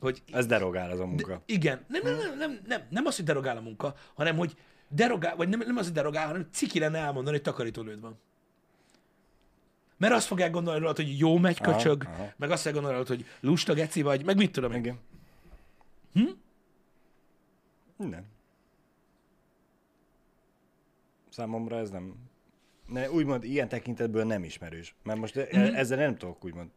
hogy 0.00 0.22
Ez 0.32 0.46
derogál 0.46 0.90
az 0.90 1.00
a 1.00 1.06
munka. 1.06 1.42
igen, 1.46 1.84
nem, 1.88 2.02
nem, 2.02 2.16
nem, 2.16 2.36
nem, 2.38 2.60
nem, 2.66 2.86
nem 2.90 3.06
az, 3.06 3.16
hogy 3.16 3.24
derogál 3.24 3.56
a 3.56 3.60
munka, 3.60 3.94
hanem 4.14 4.36
hogy 4.36 4.56
derogál, 4.94 5.36
vagy 5.36 5.48
nem, 5.48 5.60
nem 5.66 5.76
az, 5.76 5.84
hogy 5.84 5.94
derogál, 5.94 6.26
hanem 6.26 6.48
ciki 6.52 6.78
lenne 6.78 6.98
elmondani, 6.98 7.36
hogy 7.36 7.44
takarítónőd 7.44 8.00
van. 8.00 8.18
Mert 9.96 10.14
azt 10.14 10.26
fogják 10.26 10.50
gondolni 10.50 10.80
rólad, 10.80 10.96
hogy 10.96 11.18
jó 11.18 11.38
megy 11.38 11.60
köcsög, 11.60 12.04
aha. 12.04 12.32
meg 12.36 12.50
azt 12.50 12.62
fogják 12.62 12.82
gondolni 12.82 12.96
rólad, 12.96 13.08
hogy 13.08 13.26
lusta 13.40 13.74
geci 13.74 14.02
vagy, 14.02 14.24
meg 14.24 14.36
mit 14.36 14.52
tudom 14.52 14.72
én. 14.72 14.78
Igen. 14.78 14.98
Hm? 16.12 16.30
Nem. 17.96 18.24
Számomra 21.28 21.78
ez 21.78 21.90
nem... 21.90 22.14
Ne, 22.86 23.10
úgymond 23.10 23.44
ilyen 23.44 23.68
tekintetből 23.68 24.24
nem 24.24 24.44
ismerős. 24.44 24.94
Mert 25.02 25.18
most 25.18 25.38
mm-hmm. 25.38 25.62
Mhm. 25.62 25.74
ezzel 25.74 25.98
nem 25.98 26.16
tudok 26.16 26.44
úgymond 26.44 26.70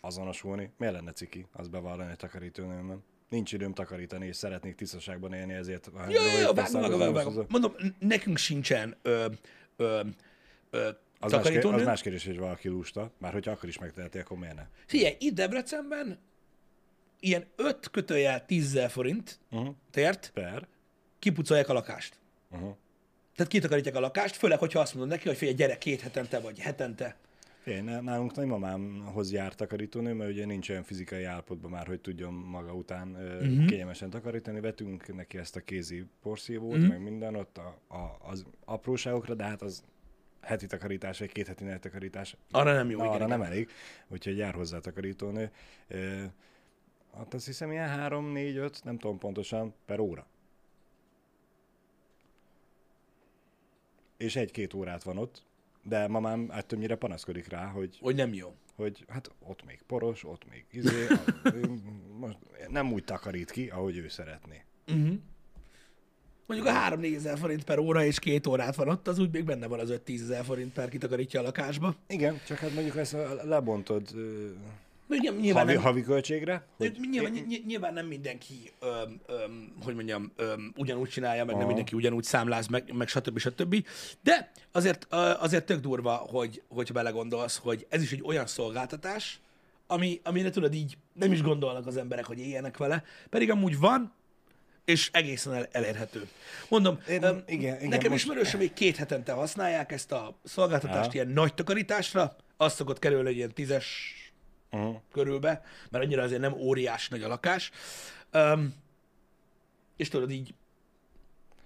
azonosulni. 0.00 0.70
Miért 0.76 0.94
lenne 0.94 1.12
ciki 1.12 1.46
azt 1.52 1.70
bevallani 1.70 2.10
egy 2.10 2.16
takarítónőmben? 2.16 3.04
Nincs 3.28 3.52
időm 3.52 3.72
takarítani, 3.72 4.26
és 4.26 4.36
szeretnék 4.36 4.74
tisztaságban 4.74 5.32
élni, 5.32 5.52
ezért... 5.52 5.90
Jó, 6.08 6.22
jó, 6.22 6.38
jó, 6.38 6.52
vágom, 6.52 6.80
vágom, 6.80 7.12
vágom. 7.12 7.46
Mondom, 7.48 7.74
nekünk 7.98 8.36
sincsen 8.36 8.96
ö, 9.02 9.26
ö, 9.76 10.00
ö, 10.70 10.88
Az 11.20 11.32
más, 11.32 11.42
kérdés, 11.42 11.72
az 11.72 11.82
más 11.82 12.02
kérdés, 12.02 12.26
hogy 12.26 12.38
valaki 12.38 12.68
lusta, 12.68 13.10
már 13.18 13.32
hogyha 13.32 13.50
akkor 13.50 13.68
is 13.68 13.78
megteheti, 13.78 14.18
akkor 14.18 14.38
miért 14.38 14.54
ne? 14.54 14.66
Figyelj, 14.86 15.16
itt 15.18 15.34
Debrecenben 15.34 16.18
ilyen 17.20 17.46
5 17.56 17.90
kötőjel 17.90 18.44
10 18.46 18.80
forint 18.88 19.38
Uh-huh. 19.50 19.74
tért, 19.90 20.30
Per. 20.34 20.66
kipucolják 21.18 21.68
a 21.68 21.72
lakást. 21.72 22.18
Uh-huh. 22.50 22.76
Tehát 23.36 23.52
kitakarítják 23.52 23.94
a 23.94 24.00
lakást, 24.00 24.36
főleg, 24.36 24.58
hogyha 24.58 24.80
azt 24.80 24.94
mondod 24.94 25.10
neki, 25.10 25.28
hogy 25.28 25.36
figyelj, 25.36 25.56
gyere 25.56 25.78
két 25.78 26.00
hetente 26.00 26.40
vagy 26.40 26.58
hetente. 26.58 27.16
Én, 27.66 27.84
nálunk 27.84 28.34
nagymamámhoz 28.34 29.32
jár 29.32 29.54
takarítónő, 29.54 30.12
mert 30.12 30.30
ugye 30.30 30.44
nincs 30.44 30.70
olyan 30.70 30.82
fizikai 30.82 31.24
állapotban 31.24 31.70
már, 31.70 31.86
hogy 31.86 32.00
tudjon 32.00 32.32
maga 32.32 32.74
után 32.74 33.08
uh-huh. 33.08 33.66
Kényelmesen 33.66 34.10
takarítani. 34.10 34.60
Vetünk 34.60 35.14
neki 35.14 35.38
ezt 35.38 35.56
a 35.56 35.60
kézi 35.60 36.04
porszívót, 36.22 36.72
uh-huh. 36.72 36.88
meg 36.88 37.02
minden 37.02 37.34
ott 37.34 37.58
a, 37.58 37.78
a, 37.88 38.16
az 38.28 38.44
apróságokra, 38.64 39.34
de 39.34 39.44
hát 39.44 39.62
az 39.62 39.84
heti 40.40 40.66
takarítás, 40.66 41.18
vagy 41.18 41.32
két 41.32 41.46
heti 41.46 41.64
takarítás. 41.80 42.36
Arra 42.50 42.72
nem 42.72 42.90
jó, 42.90 42.98
Na, 42.98 43.04
igen, 43.04 43.14
arra 43.14 43.24
igen. 43.24 43.38
nem 43.38 43.48
elég, 43.48 43.70
úgyhogy 44.08 44.36
jár 44.36 44.54
hozzá 44.54 44.78
takarítónő. 44.78 45.50
Hát 47.16 47.34
azt 47.34 47.46
hiszem 47.46 47.70
ilyen 47.70 47.88
3, 47.88 48.26
4, 48.26 48.56
5, 48.56 48.84
nem 48.84 48.98
tudom 48.98 49.18
pontosan, 49.18 49.74
per 49.86 49.98
óra. 49.98 50.26
És 54.16 54.36
egy-két 54.36 54.74
órát 54.74 55.02
van 55.02 55.18
ott, 55.18 55.45
de 55.88 56.08
mamám 56.08 56.48
hát 56.48 56.66
többnyire 56.66 56.94
panaszkodik 56.96 57.48
rá, 57.48 57.66
hogy, 57.66 57.98
Hogy 58.00 58.14
nem 58.14 58.34
jó. 58.34 58.54
hogy 58.74 59.04
hát 59.08 59.30
ott 59.38 59.64
még 59.64 59.82
poros, 59.86 60.24
ott 60.24 60.42
még 60.50 60.64
izé, 60.70 61.06
a- 61.06 61.50
most 62.20 62.36
nem 62.68 62.92
úgy 62.92 63.04
takarít 63.04 63.50
ki, 63.50 63.68
ahogy 63.68 63.96
ő 63.96 64.08
szeretné. 64.08 64.64
Mondjuk 66.46 66.68
a 66.68 66.72
3-4 66.90 67.14
ezer 67.14 67.38
forint 67.38 67.64
per 67.64 67.78
óra 67.78 68.04
és 68.04 68.18
két 68.18 68.46
órát 68.46 68.74
van 68.74 68.88
ott, 68.88 69.08
az 69.08 69.18
úgy 69.18 69.32
még 69.32 69.44
benne 69.44 69.66
van 69.66 69.80
az 69.80 69.92
5-10 70.06 70.20
ezer 70.20 70.44
forint 70.44 70.72
per 70.72 70.88
kitakarítja 70.88 71.40
a 71.40 71.42
lakásba. 71.42 71.94
Igen, 72.06 72.40
csak 72.46 72.58
hát 72.58 72.74
mondjuk 72.74 72.96
ezt 72.96 73.16
lebontod 73.42 74.08
nyilván 75.08 75.62
havi, 75.62 75.72
nem, 75.72 75.82
havi 75.82 76.02
költségre, 76.02 76.66
hogy 76.76 76.96
nyilván, 77.10 77.32
ny- 77.32 77.66
nyilván 77.66 77.92
nem 77.92 78.06
mindenki, 78.06 78.54
öm, 78.80 79.20
öm, 79.26 79.72
hogy 79.82 79.94
mondjam, 79.94 80.32
öm, 80.36 80.72
ugyanúgy 80.76 81.08
csinálja, 81.08 81.38
meg 81.44 81.46
nem 81.48 81.56
Aha. 81.58 81.66
mindenki 81.66 81.96
ugyanúgy 81.96 82.24
számláz, 82.24 82.66
meg, 82.66 82.92
meg 82.92 83.08
stb. 83.08 83.38
stb. 83.38 83.86
De 84.22 84.50
azért, 84.72 85.06
azért 85.14 85.66
tök 85.66 85.80
durva, 85.80 86.12
hogy, 86.14 86.62
hogyha 86.68 86.94
belegondolsz, 86.94 87.56
hogy 87.58 87.86
ez 87.88 88.02
is 88.02 88.12
egy 88.12 88.22
olyan 88.24 88.46
szolgáltatás, 88.46 89.40
ami, 89.86 90.20
amire 90.24 90.50
tudod 90.50 90.74
így 90.74 90.96
nem 91.12 91.32
is 91.32 91.42
gondolnak 91.42 91.86
az 91.86 91.96
emberek, 91.96 92.24
hogy 92.24 92.38
éljenek 92.38 92.76
vele, 92.76 93.04
pedig 93.30 93.50
amúgy 93.50 93.78
van, 93.78 94.12
és 94.84 95.10
egészen 95.12 95.54
el, 95.54 95.68
elérhető. 95.72 96.28
Mondom, 96.68 96.98
Én- 97.08 97.22
öm, 97.22 97.42
igen, 97.46 97.76
igen, 97.76 97.88
nekem 97.88 98.10
most- 98.10 98.22
ismerősöm 98.24 98.60
még 98.60 98.72
két 98.72 98.96
hetente 98.96 99.32
használják 99.32 99.92
ezt 99.92 100.12
a 100.12 100.38
szolgáltatást 100.44 100.98
Aha. 101.04 101.12
ilyen 101.12 101.28
nagy 101.28 101.54
takarításra, 101.54 102.36
azt 102.56 102.76
szokott 102.76 102.98
kerülni 102.98 103.28
egy 103.28 103.36
ilyen 103.36 103.54
tízes 103.54 104.14
uh-huh. 104.72 104.96
körülbe, 105.12 105.62
mert 105.90 106.04
annyira 106.04 106.22
azért 106.22 106.40
nem 106.40 106.52
óriás 106.52 107.08
nagy 107.08 107.22
a 107.22 107.28
lakás. 107.28 107.70
Um, 108.32 108.74
és 109.96 110.08
tudod, 110.08 110.30
így 110.30 110.54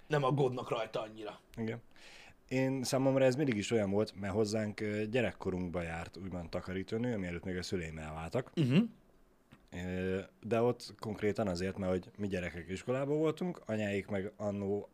nem 0.07 0.23
aggódnak 0.23 0.69
rajta 0.69 1.01
annyira. 1.01 1.39
Igen. 1.57 1.81
Én 2.47 2.83
számomra 2.83 3.23
ez 3.25 3.35
mindig 3.35 3.57
is 3.57 3.71
olyan 3.71 3.91
volt, 3.91 4.13
mert 4.19 4.33
hozzánk 4.33 4.79
ö, 4.79 5.05
gyerekkorunkba 5.05 5.81
járt 5.81 6.17
úgymond 6.17 6.49
takarítónő, 6.49 7.17
mielőtt 7.17 7.43
még 7.43 7.57
a 7.57 7.63
szüleim 7.63 7.97
elváltak. 7.97 8.51
Uh-huh. 8.55 8.87
De 10.41 10.61
ott 10.61 10.93
konkrétan 10.99 11.47
azért, 11.47 11.77
mert 11.77 11.91
hogy 11.91 12.11
mi 12.17 12.27
gyerekek 12.27 12.69
iskolában 12.69 13.17
voltunk, 13.17 13.61
anyáik 13.65 14.07
meg 14.07 14.31
annó 14.37 14.89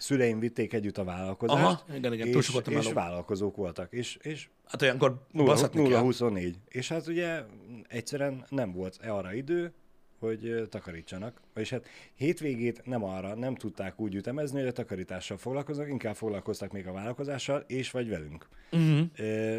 szüleim 0.00 0.38
vitték 0.38 0.72
együtt 0.72 0.98
a 0.98 1.04
vállalkozást, 1.04 1.62
Aha, 1.62 1.96
igen, 1.96 2.12
igen, 2.12 2.30
túl 2.30 2.40
és, 2.40 2.54
a 2.54 2.70
és 2.70 2.92
vállalkozók 2.92 3.56
voltak, 3.56 3.92
és, 3.92 4.16
és 4.22 4.48
Hát 4.66 4.82
olyankor 4.82 5.26
baszhatni 5.32 5.88
kell. 5.88 6.02
0-24. 6.04 6.54
És 6.68 6.88
hát 6.88 7.06
ugye 7.06 7.42
egyszerűen 7.88 8.44
nem 8.48 8.72
volt 8.72 8.98
arra 9.02 9.32
idő, 9.32 9.72
hogy 10.18 10.66
takarítsanak. 10.68 11.40
És 11.54 11.70
hát 11.70 11.86
hétvégét 12.14 12.82
nem 12.84 13.04
arra, 13.04 13.34
nem 13.34 13.54
tudták 13.54 14.00
úgy 14.00 14.14
ütemezni, 14.14 14.58
hogy 14.58 14.68
a 14.68 14.72
takarítással 14.72 15.36
foglalkoznak, 15.36 15.88
inkább 15.88 16.14
foglalkoztak 16.14 16.72
még 16.72 16.86
a 16.86 16.92
vállalkozással, 16.92 17.64
és 17.66 17.90
vagy 17.90 18.08
velünk. 18.08 18.48
Uh-huh. 18.72 19.06
Ö, 19.16 19.58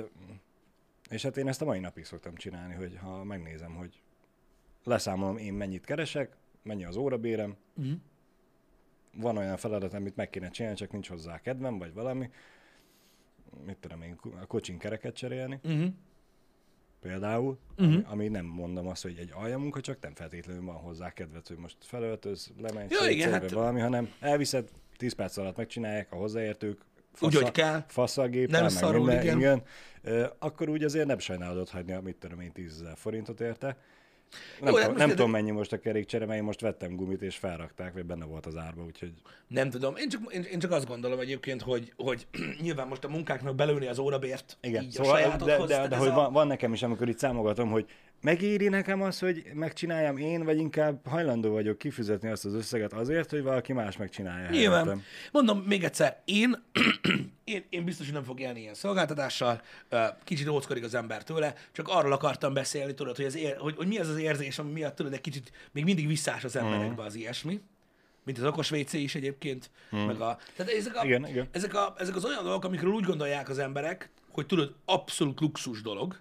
és 1.10 1.22
hát 1.22 1.38
én 1.38 1.48
ezt 1.48 1.62
a 1.62 1.66
mai 1.66 1.80
napig 1.80 2.06
szoktam 2.06 2.36
csinálni, 2.36 2.74
hogy 2.74 2.98
ha 3.02 3.24
megnézem, 3.24 3.74
hogy 3.74 4.02
leszámolom 4.84 5.38
én 5.38 5.54
mennyit 5.54 5.86
keresek, 5.86 6.36
mennyi 6.64 6.86
az 6.86 6.96
órabérem, 6.96 7.56
Uh-huh. 7.76 7.96
Van 9.16 9.38
olyan 9.38 9.58
feladat, 9.58 9.94
amit 9.94 10.16
meg 10.16 10.30
kéne 10.30 10.50
csinálni, 10.50 10.78
csak 10.78 10.92
nincs 10.92 11.10
hozzá 11.10 11.40
kedvem, 11.42 11.78
vagy 11.78 11.94
valami, 11.94 12.30
mit 13.66 13.78
tudom 13.78 14.02
én, 14.02 14.20
a 14.42 14.46
kocsin 14.46 14.78
kereket 14.78 15.16
cserélni, 15.16 15.60
Uh-huh. 15.64 15.86
például, 17.00 17.58
uh-huh. 17.78 17.94
ami, 17.94 18.04
ami 18.06 18.28
nem 18.28 18.46
mondom 18.46 18.88
azt, 18.88 19.04
hogy 19.04 19.18
egy 19.18 19.32
aljamunka, 19.34 19.82
csak 19.82 19.98
nem 20.02 20.14
feltétlenül 20.16 20.64
van 20.66 20.76
hozzá 20.76 21.10
kedved, 21.14 21.48
hogy 21.48 21.58
most 21.58 21.78
felöltöz, 21.80 22.52
lemenj, 22.58 22.88
szétszedve 22.88 23.12
igen, 23.12 23.32
hát- 23.32 23.52
valami, 23.52 23.80
hanem 23.80 24.10
elviszed, 24.20 24.70
10 24.98 25.14
perc 25.14 25.38
alatt 25.38 25.58
megcsinálják 25.58 26.12
a 26.12 26.16
hozzáértők, 26.16 26.82
Úgy, 27.20 27.36
hogy 27.36 27.52
kell. 27.52 27.84
Fasz 27.88 28.18
a 28.18 28.28
géppel, 28.28 28.52
Nem 28.62 28.62
meg 28.62 28.82
szarul, 28.82 29.06
minden, 29.06 29.24
igen. 29.24 29.38
igen. 29.38 29.64
Ö, 30.02 30.28
akkor 30.40 30.70
úgy 30.70 30.84
azért 30.84 31.08
nem 31.08 31.20
sajnálod 31.20 31.70
hagyni, 31.70 31.98
mit 32.04 32.16
tudom 32.16 32.40
én, 32.40 32.52
10 32.52 32.82
ezer 32.82 32.98
forintot 32.98 33.42
érte. 33.42 33.78
Nem, 34.60 34.74
Jó, 34.74 34.76
Jó, 34.76 34.76
hát 34.76 34.84
tudom, 34.84 34.98
nem 34.98 35.08
de- 35.08 35.14
tudom, 35.16 35.32
mennyi 35.32 35.52
most 35.52 35.74
a 35.74 35.80
kerékcsere, 35.80 36.26
mert 36.26 36.40
én 36.40 36.46
most 36.46 36.62
vettem 36.62 36.96
gumit, 36.96 37.22
és 37.22 37.36
felrakták, 37.36 37.94
vagy 37.94 38.06
benne 38.06 38.26
volt 38.26 38.46
az 38.46 38.58
árba, 38.58 38.84
úgyhogy 38.84 39.12
Nem 39.48 39.70
tudom. 39.70 39.96
Én 39.96 40.10
csak, 40.10 40.34
én, 40.34 40.44
én 40.44 40.60
csak 40.60 40.72
azt 40.72 40.88
gondolom 40.88 41.20
egyébként, 41.20 41.62
hogy, 41.62 41.94
hogy 41.98 42.28
nyilván 42.62 42.88
most 42.88 43.04
a 43.04 43.08
munkáknak 43.10 43.56
belőni 43.56 43.88
az 43.88 44.00
órabért 44.00 44.58
Igen, 44.62 44.84
így 44.84 44.92
szóval, 44.92 45.12
a 45.12 45.16
de, 45.16 45.22
sajátodhoz. 45.22 45.68
de, 45.68 45.74
tehát 45.74 45.90
de 45.90 45.96
ez 45.96 46.02
hogy 46.02 46.12
a... 46.12 46.14
van, 46.14 46.34
van 46.34 46.48
nekem 46.48 46.74
is, 46.74 46.84
amikor 46.84 47.10
itt 47.10 47.18
számogatom, 47.20 47.70
hogy 47.70 47.86
megéri 48.22 48.68
nekem 48.68 49.02
az, 49.02 49.20
hogy 49.20 49.44
megcsináljam 49.54 50.18
én, 50.18 50.44
vagy 50.44 50.58
inkább 50.58 51.08
hajlandó 51.08 51.52
vagyok 51.52 51.78
kifizetni 51.78 52.30
azt 52.30 52.46
az 52.46 52.54
összeget 52.54 52.94
azért, 52.94 53.30
hogy 53.30 53.44
valaki 53.44 53.74
más 53.74 53.98
megcsinálja. 53.98 54.50
Nyilván. 54.50 54.84
helyettem. 54.84 55.04
Mondom 55.32 55.60
még 55.60 55.84
egyszer, 55.84 56.22
én, 56.26 56.64
én, 57.44 57.66
én 57.70 57.84
biztos, 57.84 58.06
hogy 58.06 58.16
nem 58.16 58.24
fog 58.24 58.40
élni 58.40 58.60
ilyen 58.60 58.74
szolgáltatással, 58.74 59.62
kicsit 60.24 60.48
óckodik 60.48 60.84
az 60.84 60.94
ember 60.94 61.24
tőle, 61.24 61.54
csak 61.72 61.88
arról 61.88 62.12
akartam 62.12 62.54
beszélni, 62.54 62.94
tudod, 62.94 63.16
hogy, 63.16 63.26
az 63.26 63.36
ér, 63.36 63.58
hogy, 63.58 63.76
hogy 63.76 63.88
mi 63.88 63.98
az 63.98 64.10
az 64.10 64.18
érzés, 64.18 64.60
ami 64.60 64.72
miatt 64.72 64.96
tudod, 64.96 65.14
egy 65.14 65.22
kicsit 65.22 65.52
még 65.72 65.84
mindig 65.84 66.08
visszás 66.08 66.44
az 66.44 66.56
emberekbe 66.56 67.04
az 67.04 67.16
ilyesmi, 67.16 67.62
mint 68.24 68.38
az 68.38 68.44
okos 68.44 68.72
WC 68.72 68.94
is 68.94 69.16
egyébként, 69.16 69.70
meg 69.90 70.22
a... 70.22 70.38
Tehát 70.56 70.72
ezek, 70.72 70.96
a, 70.96 71.06
Igen, 71.06 71.28
igen. 71.28 71.48
Ezek, 71.52 71.74
a, 71.74 71.96
ezek 71.98 72.16
az 72.16 72.26
olyan 72.26 72.44
dolgok, 72.44 72.64
amikről 72.64 72.92
úgy 72.92 73.04
gondolják 73.04 73.50
az 73.50 73.58
emberek, 73.58 74.10
hogy 74.32 74.46
tudod, 74.46 74.76
abszolút 74.86 75.40
luxus 75.40 75.82
dolog, 75.82 76.20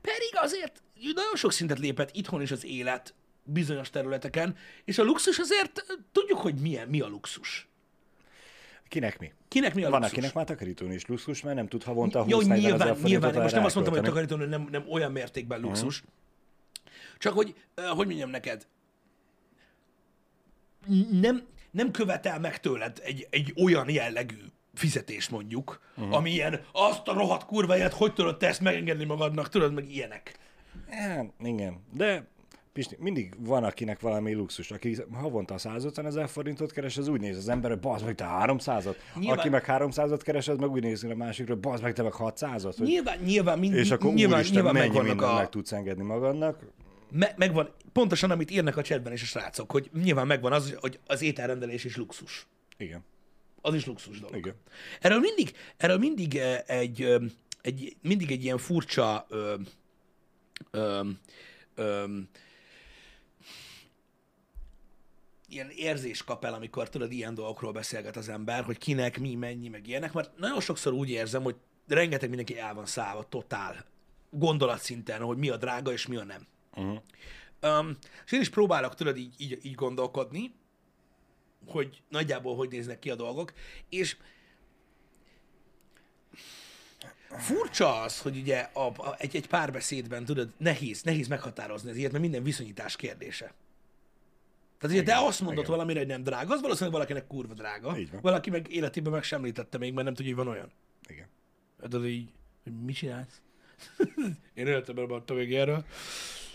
pedig 0.00 0.30
azért 0.34 0.82
nagyon 1.14 1.36
sok 1.36 1.52
szintet 1.52 1.78
lépett 1.78 2.10
itthon 2.12 2.42
is 2.42 2.50
az 2.50 2.64
élet 2.64 3.14
bizonyos 3.42 3.90
területeken, 3.90 4.56
és 4.84 4.98
a 4.98 5.02
luxus 5.02 5.38
azért 5.38 5.84
tudjuk, 6.12 6.38
hogy 6.38 6.54
milyen, 6.54 6.88
mi 6.88 7.00
a 7.00 7.06
luxus. 7.06 7.68
Kinek 8.88 9.18
mi? 9.18 9.32
Kinek 9.48 9.74
mi 9.74 9.84
a 9.84 9.90
Van, 9.90 10.00
luxus? 10.00 10.16
akinek 10.16 10.34
már 10.34 10.44
takarítón 10.44 10.92
is 10.92 11.06
luxus, 11.06 11.42
mert 11.42 11.56
nem 11.56 11.68
tud 11.68 11.82
havonta 11.82 12.22
20 12.22 12.30
Jó, 12.30 12.38
40 12.38 12.58
nyilván, 12.58 12.96
nyilván. 13.02 13.34
Most 13.34 13.54
nem 13.54 13.64
azt 13.64 13.74
mondtam, 13.74 13.96
hogy 13.96 14.04
takarítónő 14.04 14.46
nem, 14.46 14.68
nem 14.70 14.84
olyan 14.90 15.12
mértékben 15.12 15.60
luxus. 15.60 16.02
Csak 17.18 17.32
hogy, 17.32 17.54
hogy 17.74 18.06
mondjam 18.06 18.30
neked, 18.30 18.66
nem, 21.10 21.46
nem 21.70 21.90
követel 21.90 22.40
meg 22.40 22.60
tőled 22.60 23.00
egy, 23.02 23.26
egy 23.30 23.52
olyan 23.62 23.90
jellegű 23.90 24.42
fizetést 24.74 25.30
mondjuk, 25.30 25.80
uh-huh. 25.96 26.14
ami 26.14 26.30
ilyen, 26.30 26.60
azt 26.72 27.08
a 27.08 27.12
rohadt 27.12 27.46
kurva 27.46 27.76
élet, 27.76 27.92
hogy 27.92 28.12
tudod 28.12 28.38
te 28.38 28.46
ezt 28.46 28.60
megengedni 28.60 29.04
magadnak, 29.04 29.48
tudod, 29.48 29.72
meg 29.72 29.90
ilyenek. 29.90 30.38
Hát, 30.90 31.32
igen, 31.42 31.80
de 31.92 32.28
Pisti, 32.72 32.96
mindig 32.98 33.34
van, 33.38 33.64
akinek 33.64 34.00
valami 34.00 34.34
luxus. 34.34 34.70
Aki 34.70 34.96
havonta 35.12 35.58
150 35.58 36.06
ezer 36.06 36.28
forintot 36.28 36.72
keres, 36.72 36.96
az 36.96 37.08
úgy 37.08 37.20
néz 37.20 37.36
az 37.36 37.48
ember, 37.48 37.70
hogy 37.70 37.80
bazd 37.80 38.04
meg, 38.04 38.14
te 38.14 38.24
300-at. 38.28 38.94
Nyilván- 39.14 39.38
Aki 39.38 39.48
meg 39.48 39.64
300-at 39.66 40.20
keres, 40.22 40.48
az 40.48 40.58
meg 40.58 40.70
úgy 40.70 40.82
néz 40.82 41.04
a 41.04 41.14
másikra, 41.14 41.56
bazd 41.56 41.82
meg, 41.82 41.92
te 41.92 42.02
meg 42.02 42.12
600-at. 42.18 42.74
Hogy... 42.78 42.86
Nyilván, 42.86 43.18
nyilván, 43.18 43.58
mind, 43.58 43.74
És 43.74 43.90
akkor 43.90 44.12
nyilván, 44.12 44.34
úristen, 44.38 44.54
nyilván 44.62 44.74
mennyi 44.82 44.98
mindent 44.98 45.20
a, 45.20 45.34
meg 45.34 45.48
tudsz 45.48 45.72
engedni 45.72 46.04
magadnak. 46.04 46.64
me, 47.10 47.34
megvan, 47.36 47.70
pontosan 47.92 48.30
amit 48.30 48.50
írnak 48.50 48.76
a 48.76 48.82
chatben 48.82 49.12
is 49.12 49.22
a 49.22 49.26
srácok, 49.26 49.70
hogy 49.70 49.90
nyilván 50.02 50.26
megvan 50.26 50.52
az, 50.52 50.74
hogy 50.80 50.98
az 51.06 51.22
ételrendelés 51.22 51.84
is 51.84 51.96
luxus. 51.96 52.46
Igen. 52.76 53.04
Az 53.60 53.74
is 53.74 53.86
luxus 53.86 54.20
dolog. 54.20 54.36
Igen. 54.36 54.54
Erről 55.00 55.18
mindig, 55.18 55.52
erről 55.76 55.98
mindig 55.98 56.36
eh, 56.36 56.58
egy, 56.66 57.02
ö, 57.02 57.24
egy, 57.62 57.96
mindig 58.02 58.30
egy 58.30 58.44
ilyen 58.44 58.58
furcsa 58.58 59.26
ö, 60.70 61.10
ö, 61.74 61.82
ö, 61.82 62.20
ilyen 65.48 65.70
érzés 65.70 66.24
kap 66.24 66.44
el, 66.44 66.54
amikor 66.54 66.88
tudod, 66.88 67.12
ilyen 67.12 67.34
dolgokról 67.34 67.72
beszélget 67.72 68.16
az 68.16 68.28
ember, 68.28 68.64
hogy 68.64 68.78
kinek, 68.78 69.18
mi, 69.18 69.34
mennyi, 69.34 69.68
meg 69.68 69.86
ilyenek, 69.86 70.12
mert 70.12 70.38
nagyon 70.38 70.60
sokszor 70.60 70.92
úgy 70.92 71.10
érzem, 71.10 71.42
hogy 71.42 71.56
rengeteg 71.86 72.28
mindenki 72.28 72.58
el 72.58 72.74
van 72.74 72.86
szállva 72.86 73.28
totál 73.28 73.84
gondolatszinten, 74.30 75.20
hogy 75.20 75.36
mi 75.36 75.48
a 75.48 75.56
drága 75.56 75.92
és 75.92 76.06
mi 76.06 76.16
a 76.16 76.24
nem. 76.24 76.46
Uh-huh. 76.74 76.98
Um, 77.62 77.96
és 78.24 78.32
én 78.32 78.40
is 78.40 78.48
próbálok, 78.48 78.94
tudod, 78.94 79.16
így, 79.16 79.34
így, 79.38 79.58
így 79.62 79.74
gondolkodni, 79.74 80.54
hogy 81.66 82.02
nagyjából 82.08 82.56
hogy 82.56 82.68
néznek 82.68 82.98
ki 82.98 83.10
a 83.10 83.14
dolgok, 83.14 83.52
és 83.88 84.16
furcsa 87.36 88.00
az, 88.00 88.20
hogy 88.20 88.36
ugye 88.36 88.58
a, 88.58 88.86
a, 88.86 89.14
egy, 89.18 89.36
egy 89.36 89.46
párbeszédben, 89.46 90.24
tudod, 90.24 90.52
nehéz, 90.56 91.02
nehéz 91.02 91.28
meghatározni 91.28 91.90
az 91.90 91.96
ilyet, 91.96 92.10
mert 92.10 92.22
minden 92.22 92.42
viszonyítás 92.42 92.96
kérdése. 92.96 93.54
Tehát 94.78 94.96
ugye 94.96 95.04
te 95.04 95.16
azt 95.26 95.40
mondod 95.40 95.58
igen. 95.58 95.70
valamire, 95.70 95.98
hogy 95.98 96.08
nem 96.08 96.22
drága, 96.22 96.54
az 96.54 96.60
valószínűleg 96.60 96.94
valakinek 96.94 97.26
kurva 97.26 97.54
drága. 97.54 97.96
Valaki 98.20 98.50
meg 98.50 98.72
életében 98.72 99.12
meg 99.12 99.22
sem 99.22 99.38
említette 99.38 99.78
még, 99.78 99.92
mert 99.92 100.04
nem 100.04 100.14
tudja, 100.14 100.34
hogy 100.34 100.44
van 100.44 100.54
olyan. 100.54 100.70
Igen. 101.08 101.26
Tudod, 101.80 102.06
így, 102.06 102.30
hogy 102.62 102.72
mit 102.84 102.96
csinálsz? 102.96 103.40
Én 104.54 104.66
életemben 104.66 105.10
adtam 105.10 105.36
még 105.36 105.54
erről. 105.54 105.84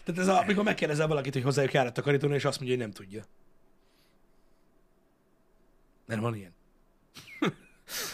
Tehát 0.04 0.22
ez 0.22 0.28
a, 0.28 0.40
amikor 0.40 0.64
megkérdezel 0.64 1.08
valakit, 1.08 1.34
hogy 1.34 1.44
hozzájuk 1.44 1.72
jár 1.72 1.86
a 1.86 1.92
takarítónő, 1.92 2.36
és 2.36 2.46
azt 2.46 2.60
mondja, 2.60 2.78
hogy 2.78 2.86
nem 2.86 2.96
tudja. 2.96 3.24
Mert 6.06 6.22
van 6.22 6.36
ilyen. 6.36 6.54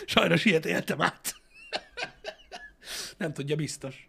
Sajnos 0.06 0.45
ilyet 0.45 0.65
éltem 0.65 1.02
át. 1.02 1.38
Nem 3.20 3.34
tudja 3.34 3.56
biztos. 3.56 4.08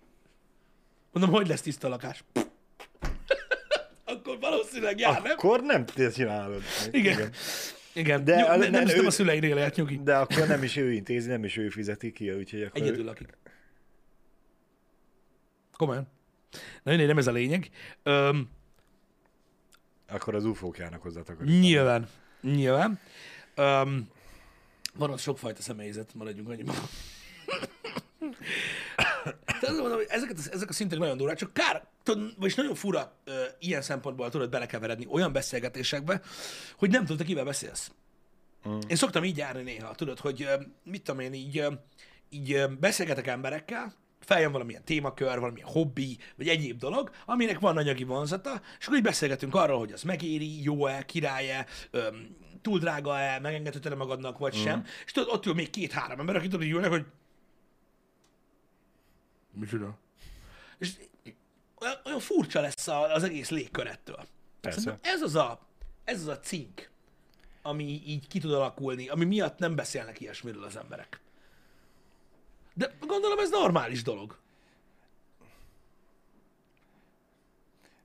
Mondom, 1.13 1.33
hogy 1.35 1.47
lesz 1.49 1.61
tiszta 1.61 1.87
a 1.87 1.91
lakás? 1.91 2.25
Akkor 4.05 4.39
valószínűleg 4.41 4.99
jár, 4.99 5.23
nem? 5.23 5.33
Akkor 5.33 5.61
nem 5.63 5.85
te 5.87 6.11
csinálod. 6.11 6.63
Igen. 6.91 7.33
Igen. 7.93 8.25
De 8.25 8.35
De, 8.35 8.43
a- 8.43 8.51
Nyug, 8.57 8.61
nem, 8.63 8.71
nem, 8.71 8.83
nem, 8.85 8.93
ő- 8.95 8.97
nem 8.97 9.07
a 9.07 9.11
szüleinél 9.11 9.57
élt 9.57 9.77
nyugi. 9.77 10.01
De 10.03 10.17
akkor 10.17 10.47
nem 10.47 10.63
is 10.63 10.77
ő 10.77 10.93
intézi, 10.93 11.29
nem 11.29 11.45
is 11.45 11.57
ő 11.57 11.69
fizeti 11.69 12.13
ki, 12.13 12.31
úgyhogy 12.33 12.63
akkor... 12.63 12.81
Egyedül 12.83 13.05
lakik. 13.05 13.39
Komolyan. 15.77 16.09
Na, 16.83 16.91
mindegy, 16.91 17.07
nem 17.07 17.19
ez 17.19 17.27
a 17.27 17.33
lényeg. 17.33 17.71
Öm, 18.03 18.49
Akkor 20.09 20.35
az 20.35 20.45
UFO-k 20.45 20.79
járnak 20.79 21.03
hozzá 21.03 21.21
nyilván. 21.45 22.09
Nyilván. 22.41 22.99
Öm, 23.55 24.09
van 24.95 25.11
ott 25.11 25.19
sokfajta 25.19 25.63
személyzet, 25.63 26.15
maradjunk 26.15 26.49
annyiban. 26.49 26.75
Mondom, 29.79 29.99
hogy 29.99 30.07
ezeket, 30.09 30.39
ezek 30.53 30.69
a 30.69 30.73
szintek 30.73 30.99
nagyon 30.99 31.17
durvák, 31.17 31.37
csak 31.37 31.53
kár, 31.53 31.85
tudod, 32.03 32.35
vagyis 32.39 32.55
nagyon 32.55 32.75
fura 32.75 33.17
ö, 33.25 33.43
ilyen 33.59 33.83
szempontból 33.83 34.31
tudod 34.31 34.51
belekeveredni 34.51 35.07
olyan 35.11 35.33
beszélgetésekbe, 35.33 36.21
hogy 36.77 36.91
nem 36.91 37.01
tudod, 37.01 37.19
te 37.19 37.25
kivel 37.25 37.45
beszélsz. 37.45 37.91
Mm. 38.69 38.79
Én 38.89 38.97
szoktam 38.97 39.25
így 39.25 39.37
járni 39.37 39.63
néha, 39.63 39.95
tudod, 39.95 40.19
hogy 40.19 40.49
mit 40.85 41.03
tudom 41.03 41.21
én, 41.21 41.33
így, 41.33 41.67
így 42.29 42.69
beszélgetek 42.81 43.27
emberekkel, 43.27 43.95
feljön 44.21 44.53
valamilyen 44.53 44.85
témakör, 44.85 45.39
valamilyen 45.39 45.69
hobbi, 45.69 46.19
vagy 46.37 46.49
egyéb 46.49 46.79
dolog, 46.79 47.11
aminek 47.27 47.59
van 47.59 47.77
anyagi 47.77 48.05
vonzata, 48.05 48.61
és 48.79 48.85
akkor 48.85 48.99
így 48.99 49.05
beszélgetünk 49.05 49.55
arról, 49.55 49.79
hogy 49.79 49.93
az 49.93 50.03
megéri, 50.03 50.63
jó-e, 50.63 51.03
király-e, 51.03 51.67
öm, 51.91 52.37
túl 52.63 52.79
drága-e, 52.79 53.39
megengedheted 53.41 53.97
magadnak, 53.97 54.39
vagy 54.39 54.57
mm. 54.59 54.63
sem. 54.63 54.85
És 55.05 55.13
tudod, 55.13 55.35
ott 55.35 55.47
ül 55.47 55.55
még 55.55 55.71
két-három 55.71 56.21
ember, 56.21 56.37
akik 56.37 56.51
tudod, 56.51 56.67
így 56.67 56.73
ülnek, 56.73 56.91
hogy 56.91 57.05
Micsoda? 59.53 59.99
És 60.79 60.93
olyan, 61.81 61.95
olyan 62.05 62.21
furcsa 62.21 62.61
lesz 62.61 62.89
a- 62.89 63.15
az 63.15 63.23
egész 63.23 63.51
légkör 63.51 63.87
ettől. 63.87 64.27
Persze. 64.61 64.81
Szerintem 64.81 65.13
Ez 65.15 65.23
az 65.23 65.35
a, 65.35 65.61
ez 66.05 66.21
az 66.21 66.27
a 66.27 66.39
cink, 66.41 66.91
ami 67.63 68.03
így 68.07 68.27
ki 68.29 68.39
tud 68.39 68.53
alakulni, 68.53 69.09
ami 69.09 69.25
miatt 69.25 69.59
nem 69.59 69.75
beszélnek 69.75 70.21
ilyesmiről 70.21 70.65
az 70.65 70.77
emberek. 70.77 71.21
De 72.75 72.93
gondolom 73.01 73.39
ez 73.39 73.51
normális 73.51 74.03
dolog. 74.03 74.39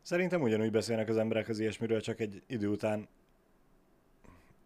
Szerintem 0.01 0.41
ugyanúgy 0.41 0.71
beszélnek 0.71 1.10
az 1.10 1.17
emberek 1.17 1.49
az 1.49 1.60
ilyesmiről, 1.60 2.01
csak 2.01 2.19
egy 2.19 2.43
idő 2.47 2.67
után 2.67 3.08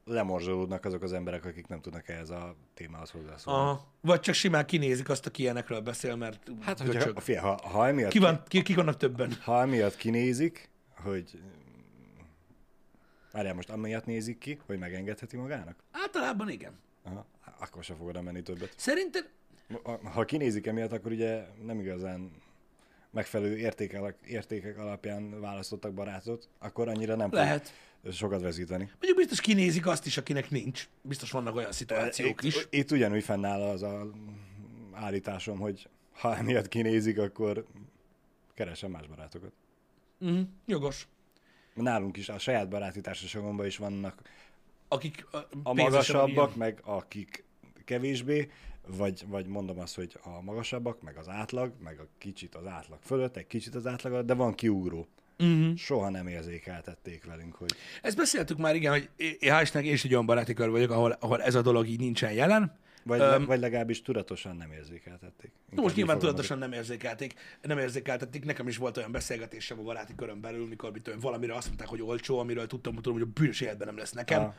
lemorzsolódnak 0.09 0.85
azok 0.85 1.03
az 1.03 1.13
emberek, 1.13 1.45
akik 1.45 1.67
nem 1.67 1.81
tudnak 1.81 2.07
ehhez 2.07 2.29
a 2.29 2.55
témához 2.73 3.09
hozzászólni. 3.09 3.59
Aha. 3.59 3.87
Vagy 4.01 4.19
csak 4.19 4.35
simán 4.35 4.65
kinézik 4.65 5.09
azt, 5.09 5.25
aki 5.25 5.41
ilyenekről 5.41 5.79
beszél, 5.79 6.15
mert 6.15 6.51
Hát, 6.61 6.83
göcsög. 6.83 7.01
hogyha, 7.01 7.19
fia, 7.21 7.41
ha, 7.41 7.59
ha, 7.67 7.87
emiatt, 7.87 8.11
Ki, 8.11 8.19
van, 8.19 8.43
ki, 8.47 8.61
kik 8.61 8.75
vannak 8.75 8.97
többen? 8.97 9.33
ha 9.43 9.61
emiatt 9.61 9.95
kinézik, 9.95 10.69
hogy 11.03 11.41
Várjál, 13.31 13.53
most 13.53 13.69
amiatt 13.69 14.05
nézik 14.05 14.37
ki, 14.37 14.59
hogy 14.65 14.77
megengedheti 14.79 15.37
magának? 15.37 15.75
Általában 15.91 16.49
igen. 16.49 16.79
Aha, 17.03 17.25
akkor 17.59 17.83
sem 17.83 17.95
fogod 17.95 18.23
menni 18.23 18.41
többet. 18.41 18.73
Szerinted 18.75 19.29
Ha 20.13 20.25
kinézik 20.25 20.67
emiatt, 20.67 20.91
akkor 20.91 21.11
ugye 21.11 21.45
nem 21.65 21.79
igazán 21.79 22.31
megfelelő 23.11 23.57
értékek, 23.57 24.15
értékek 24.25 24.77
alapján 24.77 25.39
választottak 25.39 25.93
barátot, 25.93 26.47
akkor 26.59 26.87
annyira 26.87 27.15
nem 27.15 27.29
lehet. 27.31 27.67
fog 27.67 27.75
sokat 28.11 28.41
vezíteni. 28.41 28.83
Mondjuk 28.83 29.17
biztos 29.17 29.41
kinézik 29.41 29.87
azt 29.87 30.05
is, 30.05 30.17
akinek 30.17 30.49
nincs. 30.49 30.89
Biztos 31.01 31.31
vannak 31.31 31.55
olyan 31.55 31.71
szituációk 31.71 32.43
is. 32.43 32.55
Itt, 32.55 32.67
itt 32.73 32.91
ugyanúgy 32.91 33.23
fennáll 33.23 33.61
az 33.61 33.83
a 33.83 34.09
állításom, 34.91 35.59
hogy 35.59 35.89
ha 36.11 36.37
emiatt 36.37 36.67
kinézik, 36.67 37.19
akkor 37.19 37.65
keresem 38.53 38.91
más 38.91 39.07
barátokat. 39.07 39.51
Uh-huh. 40.19 40.47
Jogos. 40.65 41.07
Nálunk 41.73 42.17
is, 42.17 42.29
a 42.29 42.39
saját 42.39 42.69
baráti 42.69 43.01
társaságomban 43.01 43.65
is 43.65 43.77
vannak 43.77 44.21
Akik 44.91 45.25
a 45.31 45.39
pénzesebb, 45.39 45.75
magasabbak, 45.75 46.55
meg 46.55 46.81
akik 46.83 47.43
kevésbé, 47.85 48.51
vagy, 48.87 49.23
vagy 49.27 49.45
mondom 49.47 49.79
azt, 49.79 49.95
hogy 49.95 50.19
a 50.23 50.41
magasabbak, 50.41 51.01
meg 51.01 51.17
az 51.17 51.29
átlag, 51.29 51.73
meg 51.83 51.99
a 51.99 52.07
kicsit 52.17 52.55
az 52.55 52.65
átlag 52.65 52.99
fölött, 53.01 53.35
egy 53.35 53.47
kicsit 53.47 53.75
az 53.75 53.87
átlag 53.87 54.25
de 54.25 54.33
van 54.33 54.53
kiugró. 54.53 55.07
Mhm. 55.43 55.73
Soha 55.75 56.09
nem 56.09 56.27
érzékeltették 56.27 57.25
velünk, 57.25 57.55
hogy 57.55 57.71
Ezt 58.01 58.17
beszéltük 58.17 58.57
már, 58.57 58.75
igen, 58.75 58.91
hogy 58.91 59.09
hál' 59.39 59.83
én 59.83 59.93
is 59.93 60.03
egy 60.03 60.13
olyan 60.13 60.25
baráti 60.25 60.53
kör 60.53 60.69
vagyok, 60.69 60.91
ahol, 60.91 61.17
ahol 61.19 61.41
ez 61.41 61.55
a 61.55 61.61
dolog 61.61 61.87
így 61.87 61.99
nincsen 61.99 62.31
jelen. 62.31 62.77
vagy, 63.03 63.19
Öm, 63.19 63.45
vagy 63.45 63.59
legalábbis 63.59 64.01
tudatosan 64.01 64.55
nem 64.55 64.71
érzékeltették. 64.71 65.51
Inkább 65.69 65.83
most 65.83 65.95
nyilván 65.95 66.19
tudatosan 66.19 66.57
nem 66.57 66.71
érzékelték, 66.71 67.33
nem 67.61 67.77
érzékeltették. 67.77 68.45
Nekem 68.45 68.67
is 68.67 68.77
volt 68.77 68.97
olyan 68.97 69.11
beszélgetésem 69.11 69.79
a 69.79 69.81
baráti 69.81 70.15
körön 70.15 70.41
belül, 70.41 70.67
mikor 70.67 70.91
mit 70.91 71.01
tudom, 71.01 71.19
valamire 71.19 71.55
azt 71.55 71.67
mondták, 71.67 71.87
hogy 71.87 72.01
olcsó, 72.01 72.39
amiről 72.39 72.67
tudtam, 72.67 72.95
tudom, 72.95 73.13
hogy 73.13 73.21
a 73.21 73.31
bűnös 73.33 73.61
életben 73.61 73.87
nem 73.87 73.97
lesz 73.97 74.11
nekem. 74.11 74.41
Ah. 74.41 74.53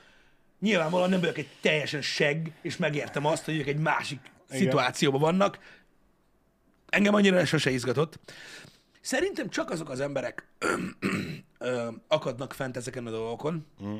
Nyilvánvalóan 0.61 1.11
nem 1.11 1.21
vagyok 1.21 1.39
egy 1.39 1.49
teljesen 1.61 2.03
segg, 2.03 2.47
és 2.63 2.77
megértem 2.77 3.27
azt, 3.27 3.45
hogy 3.45 3.57
ők 3.57 3.67
egy 3.67 3.79
másik 3.79 4.21
Igen. 4.49 4.63
szituációban 4.63 5.21
vannak. 5.21 5.59
Engem 6.89 7.15
annyira 7.15 7.45
sose 7.45 7.71
izgatott. 7.71 8.19
Szerintem 9.01 9.49
csak 9.49 9.71
azok 9.71 9.89
az 9.91 10.01
emberek 10.01 10.47
akadnak 12.09 12.53
fent 12.53 12.77
ezeken 12.77 13.07
a 13.07 13.11
dolgokon, 13.11 13.67
Mhm. 13.81 13.97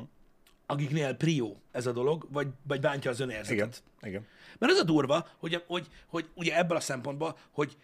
akiknél 0.65 1.13
prió 1.15 1.61
ez 1.71 1.85
a 1.85 1.91
dolog, 1.91 2.27
vagy, 2.29 2.47
vagy 2.67 2.79
bántja 2.79 3.11
az 3.11 3.19
Igen, 3.19 3.29
önérzetet. 3.29 3.83
igen. 4.01 4.27
Mert 4.57 4.71
az 4.73 4.79
a 4.79 4.83
durva, 4.83 5.27
hogy, 5.37 5.63
hogy, 5.67 5.87
hogy 6.07 6.29
ugye 6.33 6.57
ebből 6.57 6.77
a 6.77 6.79
szempontból, 6.79 7.37
hogy 7.51 7.77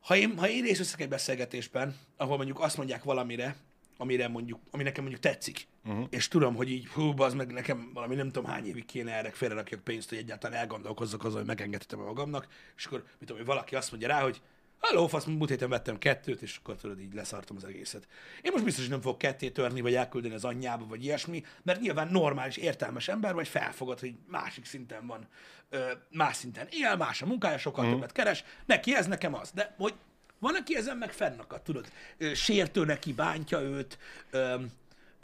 ha 0.00 0.16
én, 0.16 0.38
ha 0.38 0.48
én 0.48 0.62
részt 0.62 0.78
veszek 0.78 1.00
egy 1.00 1.08
beszélgetésben, 1.08 1.96
ahol 2.16 2.36
mondjuk 2.36 2.60
azt 2.60 2.76
mondják 2.76 3.02
valamire, 3.04 3.56
amire 3.96 4.28
mondjuk, 4.28 4.60
ami 4.70 4.82
nekem 4.82 5.02
mondjuk 5.02 5.22
tetszik, 5.24 5.66
uh-huh. 5.84 6.06
és 6.10 6.28
tudom, 6.28 6.54
hogy 6.54 6.70
így, 6.70 6.86
hú, 6.88 7.22
az 7.22 7.34
meg 7.34 7.52
nekem 7.52 7.90
valami 7.94 8.14
nem 8.14 8.30
tudom 8.30 8.50
hány 8.50 8.66
évig 8.66 8.84
kéne 8.84 9.12
erre 9.12 9.30
félrerakjak 9.30 9.80
pénzt, 9.80 10.08
hogy 10.08 10.18
egyáltalán 10.18 10.58
elgondolkozzak 10.58 11.24
azon, 11.24 11.38
hogy 11.38 11.46
megengedhetem 11.46 11.98
magamnak, 11.98 12.46
és 12.76 12.84
akkor, 12.86 12.98
mit 12.98 13.18
tudom, 13.18 13.36
hogy 13.36 13.46
valaki 13.46 13.74
azt 13.76 13.90
mondja 13.90 14.08
rá, 14.08 14.22
hogy 14.22 14.40
Halló, 14.80 15.06
fasz, 15.06 15.24
múlt 15.24 15.48
héten 15.50 15.68
vettem 15.68 15.98
kettőt, 15.98 16.42
és 16.42 16.56
akkor 16.56 16.76
tudod, 16.76 17.00
így 17.00 17.14
leszartam 17.14 17.56
az 17.56 17.64
egészet. 17.64 18.08
Én 18.42 18.52
most 18.52 18.64
biztos, 18.64 18.82
hogy 18.82 18.92
nem 18.92 19.00
fogok 19.00 19.18
ketté 19.18 19.50
törni, 19.50 19.80
vagy 19.80 19.94
elküldeni 19.94 20.34
az 20.34 20.44
anyjába, 20.44 20.86
vagy 20.86 21.04
ilyesmi, 21.04 21.42
mert 21.62 21.80
nyilván 21.80 22.08
normális, 22.08 22.56
értelmes 22.56 23.08
ember, 23.08 23.34
vagy 23.34 23.48
felfogad, 23.48 24.00
hogy 24.00 24.14
másik 24.26 24.64
szinten 24.64 25.06
van, 25.06 25.28
ö, 25.70 25.90
más 26.10 26.36
szinten 26.36 26.66
él, 26.70 26.96
más 26.96 27.22
a 27.22 27.26
munkája, 27.26 27.58
sokkal 27.58 27.86
mm. 27.86 27.90
többet 27.90 28.12
keres, 28.12 28.44
neki 28.66 28.94
ez, 28.94 29.06
nekem 29.06 29.34
az. 29.34 29.50
De 29.54 29.74
hogy 29.78 29.94
van, 30.38 30.54
aki 30.54 30.76
ezen 30.76 30.96
meg 30.96 31.12
fennakad, 31.12 31.62
tudod, 31.62 31.92
ö, 32.18 32.34
sértő 32.34 32.84
neki, 32.84 33.12
bántja 33.12 33.60
őt, 33.60 33.98
ö, 34.30 34.54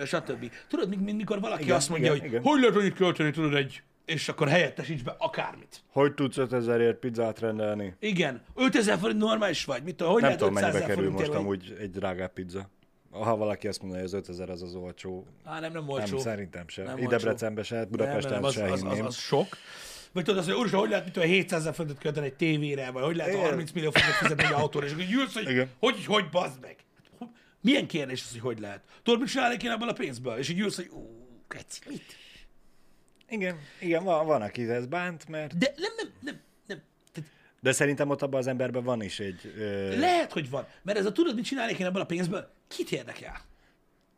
stb. 0.04 0.52
Tudod, 0.68 0.88
mi- 0.88 0.96
mi- 0.96 1.12
mikor 1.12 1.40
valaki 1.40 1.62
Igen, 1.62 1.76
azt 1.76 1.88
mondja, 1.88 2.14
igen, 2.14 2.20
hogy 2.20 2.30
igen. 2.30 2.42
hogy 2.42 2.60
lehet 2.60 2.76
annyit 2.76 2.94
költeni, 2.94 3.30
tudod, 3.30 3.54
egy, 3.54 3.82
és 4.06 4.28
akkor 4.28 4.48
helyettesíts 4.48 5.02
be 5.02 5.14
akármit. 5.18 5.80
Hogy 5.92 6.14
tudsz 6.14 6.36
5000ért 6.38 6.96
pizzát 7.00 7.38
rendelni? 7.40 7.94
Igen, 8.00 8.42
5000 8.54 8.98
forint 8.98 9.18
normális 9.18 9.64
vagy, 9.64 9.82
mit 9.82 10.00
hogy 10.00 10.22
Nem 10.22 10.36
tudom, 10.36 10.56
500 10.56 10.72
mennyibe 10.72 10.94
kerül 10.94 11.10
most 11.10 11.26
vagy- 11.26 11.36
amúgy 11.36 11.76
egy 11.80 11.90
drágább 11.90 12.32
pizza. 12.32 12.70
Ha 13.10 13.36
valaki 13.36 13.68
azt 13.68 13.80
mondja, 13.80 13.98
hogy 13.98 14.06
az 14.08 14.14
5000 14.14 14.50
az 14.50 14.62
az 14.62 14.74
olcsó, 14.74 15.26
Á, 15.44 15.52
nem, 15.52 15.60
nem 15.60 15.72
nem, 15.72 15.88
olcsó. 15.88 16.18
szerintem 16.18 16.68
sem. 16.68 16.84
Nem 16.84 16.96
Ide 16.96 17.06
olcsó. 17.06 17.16
Debrecenbe 17.18 17.62
se, 17.62 17.74
nem, 17.76 17.88
Budapesten 17.90 18.32
nem, 18.32 18.44
az, 18.44 18.52
se 18.54 18.64
az, 18.64 18.70
az, 18.72 18.80
hinném. 18.80 19.04
az, 19.06 19.16
sok. 19.16 19.46
Vagy 20.12 20.24
tudod, 20.24 20.38
azt, 20.40 20.48
hogy 20.48 20.58
úristen, 20.58 20.80
hogy 20.80 20.88
lehet, 20.88 21.04
mit 21.04 21.12
tudom, 21.12 21.28
700 21.28 21.60
ezer 21.60 21.74
forintot 21.74 22.02
költeni 22.02 22.26
egy 22.26 22.34
tévére, 22.34 22.90
vagy 22.90 23.02
hogy 23.02 23.16
lehet 23.16 23.32
Igen. 23.32 23.44
30 23.44 23.70
millió 23.72 23.90
forintot 23.90 24.16
fizetni 24.16 24.44
egy 24.44 24.52
autóra, 24.52 24.86
és 24.86 24.92
akkor 24.92 25.04
jössz, 25.04 25.34
hogy 25.34 25.48
Igen. 25.50 25.68
hogy, 25.78 26.04
hogy 26.04 26.28
bazd 26.28 26.60
meg. 26.60 26.76
Hogy- 27.18 27.28
Milyen 27.60 27.86
kérdés 27.86 28.22
az, 28.24 28.30
hogy 28.32 28.40
hogy 28.40 28.58
lehet? 28.60 28.80
Tudod, 29.02 29.20
mit 29.20 29.28
csinálnék 29.28 29.62
én 29.62 29.70
ebből 29.70 29.88
a 29.88 29.92
pénzből? 29.92 30.36
És 30.36 30.48
így 30.48 30.56
jössz, 30.58 30.76
hogy 30.76 30.88
ú, 30.92 31.28
keci, 31.48 31.80
mit? 31.88 32.02
Igen, 33.28 33.58
igen 33.80 34.04
van, 34.04 34.26
van, 34.26 34.42
aki 34.42 34.70
ez 34.70 34.86
bánt, 34.86 35.28
mert... 35.28 35.58
De 35.58 35.72
nem, 35.76 35.92
nem, 35.96 36.12
nem, 36.20 36.40
nem. 36.66 36.82
Tehát 37.12 37.30
De 37.60 37.72
szerintem 37.72 38.10
ott 38.10 38.22
abban 38.22 38.40
az 38.40 38.46
emberben 38.46 38.84
van 38.84 39.02
is 39.02 39.20
egy... 39.20 39.52
Ö... 39.56 39.98
lehet, 39.98 40.32
hogy 40.32 40.50
van. 40.50 40.66
Mert 40.82 40.98
ez 40.98 41.06
a 41.06 41.12
tudod, 41.12 41.34
mit 41.34 41.44
csinálnék 41.44 41.78
én 41.78 41.86
ebből 41.86 42.02
a 42.02 42.06
pénzből? 42.06 42.50
Kit 42.68 42.92
érdekel? 42.92 43.40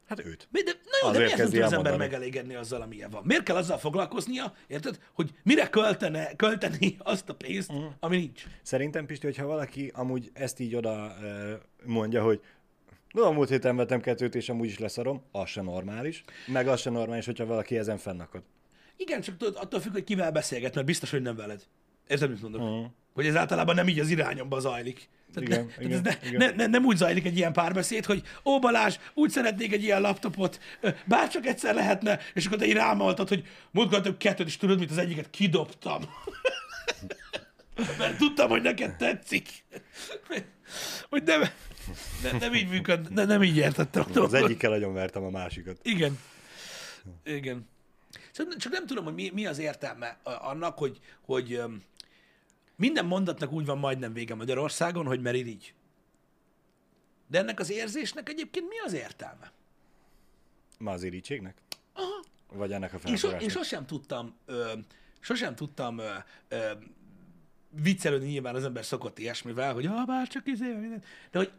Hát 0.09 0.25
őt. 0.25 0.49
Mi- 0.51 0.63
De, 0.63 0.73
na 0.85 1.07
jó, 1.09 1.13
de 1.13 1.19
Azért 1.25 1.25
miért 1.25 1.37
nem 1.37 1.51
tud 1.51 1.63
az 1.63 1.73
ember 1.73 1.97
megelégedni 1.97 2.55
azzal, 2.55 2.81
amilyen 2.83 3.11
van? 3.11 3.23
Miért 3.25 3.43
kell 3.43 3.57
azzal 3.57 3.79
foglalkoznia, 3.79 4.55
érted, 4.67 4.99
hogy 5.13 5.31
mire 5.43 5.69
költene, 5.69 6.37
költeni 6.37 6.97
azt 7.13 7.29
a 7.29 7.35
pénzt, 7.35 7.73
Mhm. 7.73 7.85
ami 8.01 8.17
nincs? 8.17 8.45
Szerintem, 8.63 9.07
Pisti, 9.07 9.27
hogyha 9.27 9.47
valaki 9.47 9.91
amúgy 9.95 10.31
ezt 10.33 10.59
így 10.61 10.75
oda 10.75 11.15
mondja, 11.85 12.23
hogy 12.23 12.41
No, 13.13 13.23
a 13.23 13.31
múlt 13.31 13.49
héten 13.49 13.77
vettem 13.77 14.01
kettőt, 14.01 14.35
és 14.35 14.49
amúgy 14.49 14.67
is 14.67 14.79
leszarom, 14.79 15.23
az 15.33 15.49
se 15.49 15.63
normális. 15.63 16.25
Meg 16.47 16.69
az 16.69 16.81
se 16.81 16.91
normális, 16.91 17.25
hogyha 17.25 17.47
valaki 17.47 17.79
ezen 17.79 17.97
fennakad. 17.99 18.43
Igen, 19.01 19.21
csak 19.21 19.37
tudod, 19.37 19.57
attól 19.57 19.81
függ, 19.81 19.93
hogy 19.93 20.05
kivel 20.05 20.33
beszélget, 20.33 20.75
mert 20.75 20.87
biztos, 20.87 21.11
hogy 21.11 21.23
nem 21.23 21.37
veled. 21.37 21.63
Érted, 22.09 22.31
mit 22.31 22.43
mondok? 22.43 22.61
Mhm. 22.61 22.85
Hogy 23.15 23.27
ez 23.27 23.37
általában 23.37 23.75
nem 23.75 23.89
így 23.89 23.99
az 23.99 24.09
irányomba 24.09 24.61
zajlik. 24.61 25.09
Tehát 25.35 25.49
Igen, 25.49 25.65
ne, 25.65 25.73
tehát 25.73 25.83
igen, 25.83 25.93
ez 25.93 26.03
ne, 26.03 26.29
igen. 26.29 26.39
Ne, 26.39 26.65
ne, 26.65 26.67
nem 26.67 26.85
úgy 26.85 26.97
zajlik 26.97 27.25
egy 27.25 27.37
ilyen 27.37 27.53
párbeszéd, 27.53 28.05
hogy 28.05 28.23
ó 28.45 28.59
Balázs, 28.59 28.97
úgy 29.15 29.31
szeretnék 29.31 29.73
egy 29.73 29.83
ilyen 29.83 30.01
laptopot, 30.01 30.61
bárcsak 31.05 31.47
egyszer 31.47 31.75
lehetne, 31.75 32.19
és 32.35 32.47
akkor 32.47 32.59
te 32.59 32.67
így 32.67 32.73
rámaltad, 32.73 33.29
hogy 33.29 33.47
múltkor 33.71 34.01
több 34.01 34.17
kettőt, 34.17 34.47
és 34.47 34.57
tudod, 34.57 34.79
mit 34.79 34.91
az 34.91 34.99
egyiket 34.99 35.31
kidobtam. 35.31 36.03
Mert 37.99 38.19
tudtam, 38.19 38.49
hogy 38.49 38.63
neked 38.63 38.97
tetszik. 38.97 39.49
Hogy 41.09 41.23
nem, 41.23 41.43
ne, 42.23 42.39
nem 42.39 42.55
így 42.55 42.69
működ, 42.69 43.13
ne, 43.13 43.25
nem 43.25 43.43
így 43.43 43.57
értettem. 43.57 44.05
a 44.15 44.19
Az 44.19 44.35
egyikkel 44.35 44.71
nagyon 44.71 44.95
vertem 44.95 45.23
a 45.23 45.31
másikat. 45.31 45.79
Igen. 45.83 46.19
Igen. 47.25 47.69
Csak, 48.39 48.57
csak 48.57 48.73
nem 48.73 48.87
tudom, 48.87 49.05
hogy 49.05 49.15
mi, 49.15 49.31
mi 49.35 49.47
az 49.47 49.59
értelme 49.59 50.19
annak, 50.23 50.79
hogy, 50.79 51.01
hogy 51.21 51.63
minden 52.77 53.07
mondatnak 53.07 53.53
úgy 53.53 53.67
van 53.67 53.79
majdnem 53.79 54.13
vége 54.13 54.35
Magyarországon, 54.35 55.07
hogy 55.07 55.21
mert 55.21 55.37
irigy. 55.37 55.75
De 57.27 57.39
ennek 57.39 57.61
az 57.61 57.71
érzésnek 57.71 58.29
egyébként 58.29 58.69
mi 58.69 58.79
az 58.79 58.93
értelme? 58.93 59.53
Ma 60.79 60.91
az 60.91 61.03
irítségnek? 61.03 61.57
Aha. 61.93 62.25
Vagy 62.53 62.73
ennek 62.73 62.93
a 62.93 62.97
Én, 62.97 63.01
so, 63.03 63.11
én 63.11 63.19
felfogásnak? 63.19 63.51
sosem 63.51 63.87
tudtam, 63.87 64.37
ö, 64.47 64.73
sosem 65.21 65.55
tudtam 65.55 65.99
ö, 65.99 66.15
ö, 66.49 66.71
viccelődni, 67.71 68.29
nyilván 68.29 68.55
az 68.55 68.65
ember 68.65 68.85
szokott 68.85 69.19
ilyesmivel, 69.19 69.73
hogy 69.75 69.87
ah, 69.87 70.07
bár 70.07 70.29
csak 70.29 70.47
izé, 70.47 70.73
minden. 70.73 71.03
De 71.31 71.39
hogy 71.39 71.53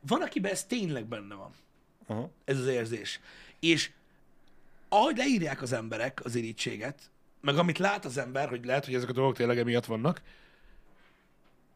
van, 0.00 0.22
akiben 0.22 0.52
ez 0.52 0.64
tényleg 0.64 1.06
benne 1.06 1.34
van. 1.34 1.54
Aha. 2.06 2.30
ez 2.44 2.58
az 2.58 2.66
érzés. 2.66 3.20
És 3.60 3.90
ahogy 4.94 5.16
leírják 5.16 5.62
az 5.62 5.72
emberek 5.72 6.24
az 6.24 6.34
irítséget, 6.34 7.10
meg 7.40 7.58
amit 7.58 7.78
lát 7.78 8.04
az 8.04 8.16
ember, 8.16 8.48
hogy 8.48 8.64
lehet, 8.64 8.84
hogy 8.84 8.94
ezek 8.94 9.08
a 9.08 9.12
dolgok 9.12 9.36
tényleg 9.36 9.58
emiatt 9.58 9.84
vannak, 9.84 10.22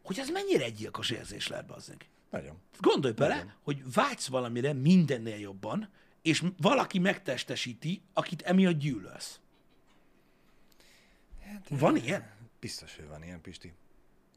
hogy 0.02 0.18
ez 0.18 0.28
mennyire 0.28 0.64
egy 0.64 0.74
gyilkos 0.74 1.10
érzés 1.10 1.48
lehet 1.48 1.66
bazzeg. 1.66 2.08
Nagyon. 2.30 2.56
Gondolj 2.80 3.14
bele, 3.14 3.56
hogy 3.62 3.92
vágysz 3.92 4.26
valamire 4.26 4.72
mindennél 4.72 5.38
jobban, 5.38 5.88
és 6.22 6.42
valaki 6.56 6.98
megtestesíti, 6.98 8.02
akit 8.12 8.42
emiatt 8.42 8.78
gyűlölsz. 8.78 9.40
Van 11.68 11.96
ilyen? 11.96 12.30
Biztos, 12.60 12.96
hogy 12.96 13.08
van 13.08 13.22
ilyen, 13.22 13.40
Pisti. 13.40 13.72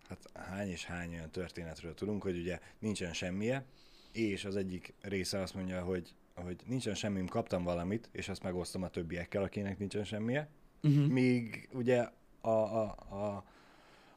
Hát 0.09 0.29
hány 0.33 0.69
és 0.69 0.85
hány 0.85 1.13
olyan 1.13 1.31
történetről 1.31 1.93
tudunk, 1.93 2.21
hogy 2.21 2.37
ugye 2.37 2.59
nincsen 2.79 3.13
semmije, 3.13 3.65
és 4.11 4.45
az 4.45 4.55
egyik 4.55 4.93
része 5.01 5.39
azt 5.39 5.53
mondja, 5.53 5.83
hogy, 5.83 6.13
hogy 6.41 6.61
nincsen 6.65 6.95
semmim, 6.95 7.27
kaptam 7.27 7.63
valamit, 7.63 8.09
és 8.11 8.29
azt 8.29 8.43
megosztom 8.43 8.83
a 8.83 8.89
többiekkel, 8.89 9.43
akinek 9.43 9.77
nincsen 9.77 10.03
semmije. 10.03 10.49
Uh-huh. 10.83 11.07
Míg 11.07 11.69
ugye 11.73 12.09
a, 12.41 12.49
a, 12.49 12.95
a, 13.09 13.43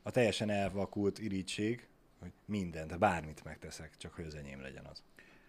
a 0.02 0.10
teljesen 0.10 0.50
elvakult 0.50 1.18
irítség, 1.18 1.88
hogy 2.18 2.32
mindent, 2.44 2.98
bármit 2.98 3.44
megteszek, 3.44 3.96
csak 3.96 4.14
hogy 4.14 4.24
az 4.24 4.34
enyém 4.34 4.60
legyen 4.60 4.84
az. 4.84 5.02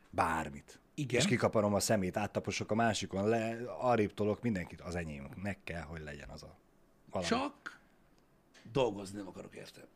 Bármit. 0.10 0.80
Igen. 0.94 1.20
És 1.20 1.28
kikaparom 1.28 1.74
a 1.74 1.80
szemét, 1.80 2.18
áttaposok 2.18 2.72
a 2.72 2.76
másikon, 2.76 3.28
le, 3.28 3.58
arrébb 3.80 4.14
tolok 4.14 4.42
mindenkit, 4.42 4.82
az 4.82 4.96
enyémnek 4.96 5.58
kell, 5.64 5.82
hogy 5.82 6.02
legyen 6.02 6.30
az 6.30 6.44
a 6.44 6.56
valami. 7.10 7.30
Csak 7.30 7.80
dolgozni 8.72 9.18
nem 9.18 9.28
akarok 9.28 9.56
érte. 9.56 9.88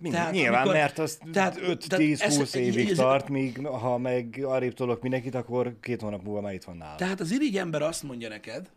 Mind, 0.00 0.14
Tehát 0.14 0.32
nyilván, 0.32 0.54
amikor- 0.60 0.74
mert 0.74 0.98
az 0.98 1.18
tehát- 1.32 1.32
tehát, 1.32 1.54
tehát 1.88 2.02
5-10-20 2.02 2.40
ez- 2.40 2.54
évig 2.54 2.90
ez- 2.90 2.96
tart, 2.96 3.28
míg 3.28 3.66
ha 3.66 3.98
meg 3.98 4.40
arrébb 4.44 4.74
tolok 4.74 5.02
mindenkit, 5.02 5.34
akkor 5.34 5.76
két 5.80 6.00
hónap 6.00 6.22
múlva 6.22 6.40
már 6.40 6.54
itt 6.54 6.64
van 6.64 6.76
nálam. 6.76 6.96
Tehát 6.96 7.20
az 7.20 7.30
irigy 7.30 7.56
ember 7.56 7.82
azt 7.82 8.02
mondja 8.02 8.28
neked, 8.28 8.70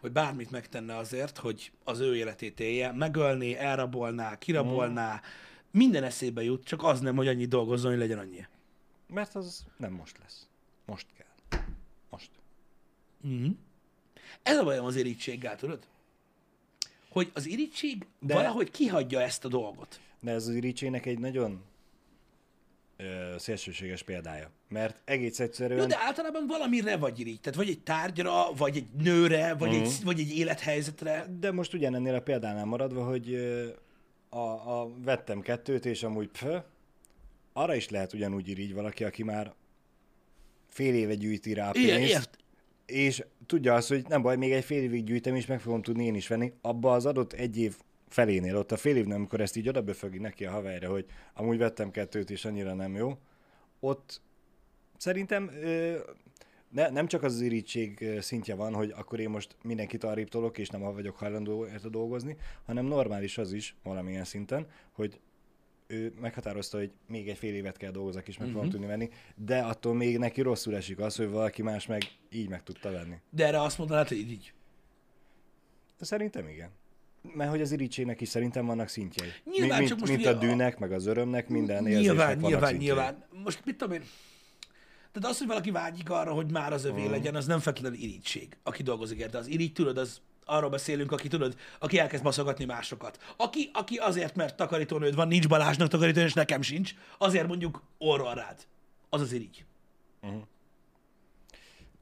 hogy 0.00 0.12
bármit 0.12 0.50
megtenne 0.50 0.96
azért, 0.96 1.38
hogy 1.38 1.72
az 1.84 2.00
ő 2.00 2.16
életét 2.16 2.60
élje, 2.60 2.92
megölné, 2.92 3.54
elrabolná, 3.54 4.38
kirabolná, 4.38 5.20
minden 5.70 6.04
eszébe 6.04 6.42
jut, 6.42 6.64
csak 6.64 6.82
az 6.82 7.00
nem, 7.00 7.16
hogy 7.16 7.28
annyi 7.28 7.44
dolgozzon, 7.46 7.90
hogy 7.90 8.00
legyen 8.00 8.18
annyi. 8.18 8.46
Mert 9.08 9.34
az 9.34 9.64
nem 9.76 9.92
most 9.92 10.18
lesz. 10.22 10.46
Most 10.86 11.06
kell. 11.16 11.60
Most. 12.10 12.30
Ez 14.42 14.56
a 14.56 14.64
bajom 14.64 14.84
az 14.86 14.96
irítséggel, 14.96 15.56
tudod? 15.56 15.78
Hogy 17.08 17.30
az 17.34 17.46
irítség. 17.46 18.06
De- 18.20 18.34
valahogy 18.34 18.70
kihagyja 18.70 19.20
ezt 19.20 19.44
a 19.44 19.48
dolgot. 19.48 20.00
De 20.24 20.30
ez 20.30 20.46
az 20.48 20.54
irítsének 20.54 21.06
egy 21.06 21.18
nagyon 21.18 21.62
ö, 22.96 23.04
szélsőséges 23.38 24.02
példája. 24.02 24.50
Mert 24.68 25.02
egész 25.04 25.40
egyszerűen... 25.40 25.80
Jó, 25.80 25.86
de 25.86 25.98
általában 25.98 26.46
valamire 26.46 26.96
vagy 26.96 27.20
irigy. 27.20 27.40
Tehát 27.40 27.58
vagy 27.58 27.68
egy 27.68 27.82
tárgyra, 27.82 28.52
vagy 28.56 28.76
egy 28.76 28.86
nőre, 29.02 29.54
vagy, 29.54 29.68
uh-huh. 29.68 29.84
egy, 29.84 30.04
vagy 30.04 30.20
egy 30.20 30.36
élethelyzetre. 30.36 31.26
De 31.40 31.52
most 31.52 31.74
ugyanennél 31.74 32.14
a 32.14 32.20
példánál 32.20 32.64
maradva, 32.64 33.04
hogy 33.04 33.32
ö, 33.32 33.68
a, 34.28 34.38
a 34.80 34.90
vettem 35.04 35.40
kettőt, 35.40 35.86
és 35.86 36.02
amúgy 36.02 36.28
pf, 36.28 36.44
arra 37.52 37.74
is 37.74 37.88
lehet 37.88 38.12
ugyanúgy 38.12 38.48
irigy 38.48 38.74
valaki, 38.74 39.04
aki 39.04 39.22
már 39.22 39.54
fél 40.68 40.94
éve 40.94 41.14
gyűjti 41.14 41.52
rá 41.52 41.68
a 41.68 41.72
pénzt, 41.72 41.88
Igen, 41.88 42.00
ért. 42.00 42.36
és 42.86 43.24
tudja 43.46 43.74
azt, 43.74 43.88
hogy 43.88 44.04
nem 44.08 44.22
baj, 44.22 44.36
még 44.36 44.52
egy 44.52 44.64
fél 44.64 44.82
évig 44.82 45.04
gyűjtem, 45.04 45.34
és 45.34 45.46
meg 45.46 45.60
fogom 45.60 45.82
tudni 45.82 46.04
én 46.04 46.14
is 46.14 46.28
venni. 46.28 46.52
Abba 46.60 46.92
az 46.92 47.06
adott 47.06 47.32
egy 47.32 47.58
év 47.58 47.76
felénél, 48.14 48.56
ott 48.56 48.72
a 48.72 48.76
fél 48.76 48.96
évnél, 48.96 49.14
amikor 49.14 49.40
ezt 49.40 49.56
így 49.56 49.68
odaböfögi 49.68 50.18
neki 50.18 50.44
a 50.44 50.50
haverja, 50.50 50.90
hogy 50.90 51.06
amúgy 51.34 51.58
vettem 51.58 51.90
kettőt, 51.90 52.30
és 52.30 52.44
annyira 52.44 52.74
nem 52.74 52.94
jó, 52.94 53.18
ott 53.80 54.20
szerintem 54.96 55.50
ö, 55.62 55.98
ne, 56.68 56.88
nem 56.88 57.06
csak 57.06 57.22
az 57.22 57.40
irítség 57.40 58.08
szintje 58.20 58.54
van, 58.54 58.74
hogy 58.74 58.92
akkor 58.96 59.20
én 59.20 59.30
most 59.30 59.56
mindenkit 59.62 60.04
arrébb 60.04 60.28
tolok, 60.28 60.58
és 60.58 60.68
nem 60.68 60.80
vagyok 60.80 61.16
hajlandó 61.16 61.66
érte 61.66 61.88
dolgozni, 61.88 62.36
hanem 62.64 62.86
normális 62.86 63.38
az 63.38 63.52
is 63.52 63.76
valamilyen 63.82 64.24
szinten, 64.24 64.66
hogy 64.92 65.20
ő 65.86 66.12
meghatározta, 66.20 66.78
hogy 66.78 66.92
még 67.06 67.28
egy 67.28 67.38
fél 67.38 67.54
évet 67.54 67.76
kell 67.76 67.90
dolgozni, 67.90 68.22
és 68.26 68.38
meg 68.38 68.48
fogom 68.48 68.68
tudni 68.68 68.86
venni, 68.86 69.08
de 69.36 69.60
attól 69.60 69.94
még 69.94 70.18
neki 70.18 70.40
rosszul 70.40 70.76
esik 70.76 70.98
az, 70.98 71.16
hogy 71.16 71.28
valaki 71.28 71.62
más 71.62 71.86
meg 71.86 72.02
így 72.30 72.48
meg 72.48 72.62
tudta 72.62 72.90
venni. 72.90 73.16
De 73.30 73.46
erre 73.46 73.60
azt 73.60 73.78
mondanád, 73.78 74.08
hogy. 74.08 74.52
De 75.98 76.04
szerintem 76.04 76.48
igen. 76.48 76.70
Mert 77.32 77.50
hogy 77.50 77.60
az 77.60 77.72
irítségnek 77.72 78.20
is 78.20 78.28
szerintem 78.28 78.66
vannak 78.66 78.88
szintjei. 78.88 79.28
Nyilván, 79.44 79.78
mint, 79.78 79.90
csak 79.90 79.98
most 79.98 80.12
mint 80.12 80.26
a 80.26 80.32
dűnek, 80.32 80.78
meg 80.78 80.92
az 80.92 81.06
örömnek, 81.06 81.48
minden 81.48 81.86
érzésnek 81.86 82.00
Nyilván, 82.02 82.26
vannak 82.26 82.50
nyilván, 82.50 82.68
szintjei. 82.68 82.94
nyilván. 82.94 83.24
Most 83.44 83.60
mit 83.64 83.76
tudom 83.76 83.94
én? 83.94 84.04
Tehát 85.12 85.30
az, 85.30 85.38
hogy 85.38 85.46
valaki 85.46 85.70
vágyik 85.70 86.10
arra, 86.10 86.32
hogy 86.32 86.50
már 86.50 86.72
az 86.72 86.84
övé 86.84 87.06
legyen, 87.06 87.34
az 87.34 87.46
nem 87.46 87.60
feltétlenül 87.60 87.98
irítség, 87.98 88.56
aki 88.62 88.82
dolgozik 88.82 89.18
érte. 89.18 89.38
Az 89.38 89.46
irigy, 89.46 89.72
tudod, 89.72 89.98
az 89.98 90.20
arról 90.44 90.70
beszélünk, 90.70 91.12
aki 91.12 91.28
tudod, 91.28 91.56
aki 91.78 91.98
elkezd 91.98 92.22
baszogatni 92.22 92.64
másokat. 92.64 93.18
Aki, 93.36 93.70
aki 93.72 93.96
azért, 93.96 94.34
mert 94.34 94.56
takarítónőd 94.56 95.14
van, 95.14 95.28
nincs 95.28 95.48
Balázsnak 95.48 95.88
takarítónő, 95.88 96.26
és 96.26 96.32
nekem 96.32 96.62
sincs, 96.62 96.94
azért 97.18 97.46
mondjuk 97.46 97.82
orral 97.98 98.34
rád. 98.34 98.66
Az 99.08 99.20
az 99.20 99.32
irigy. 99.32 99.64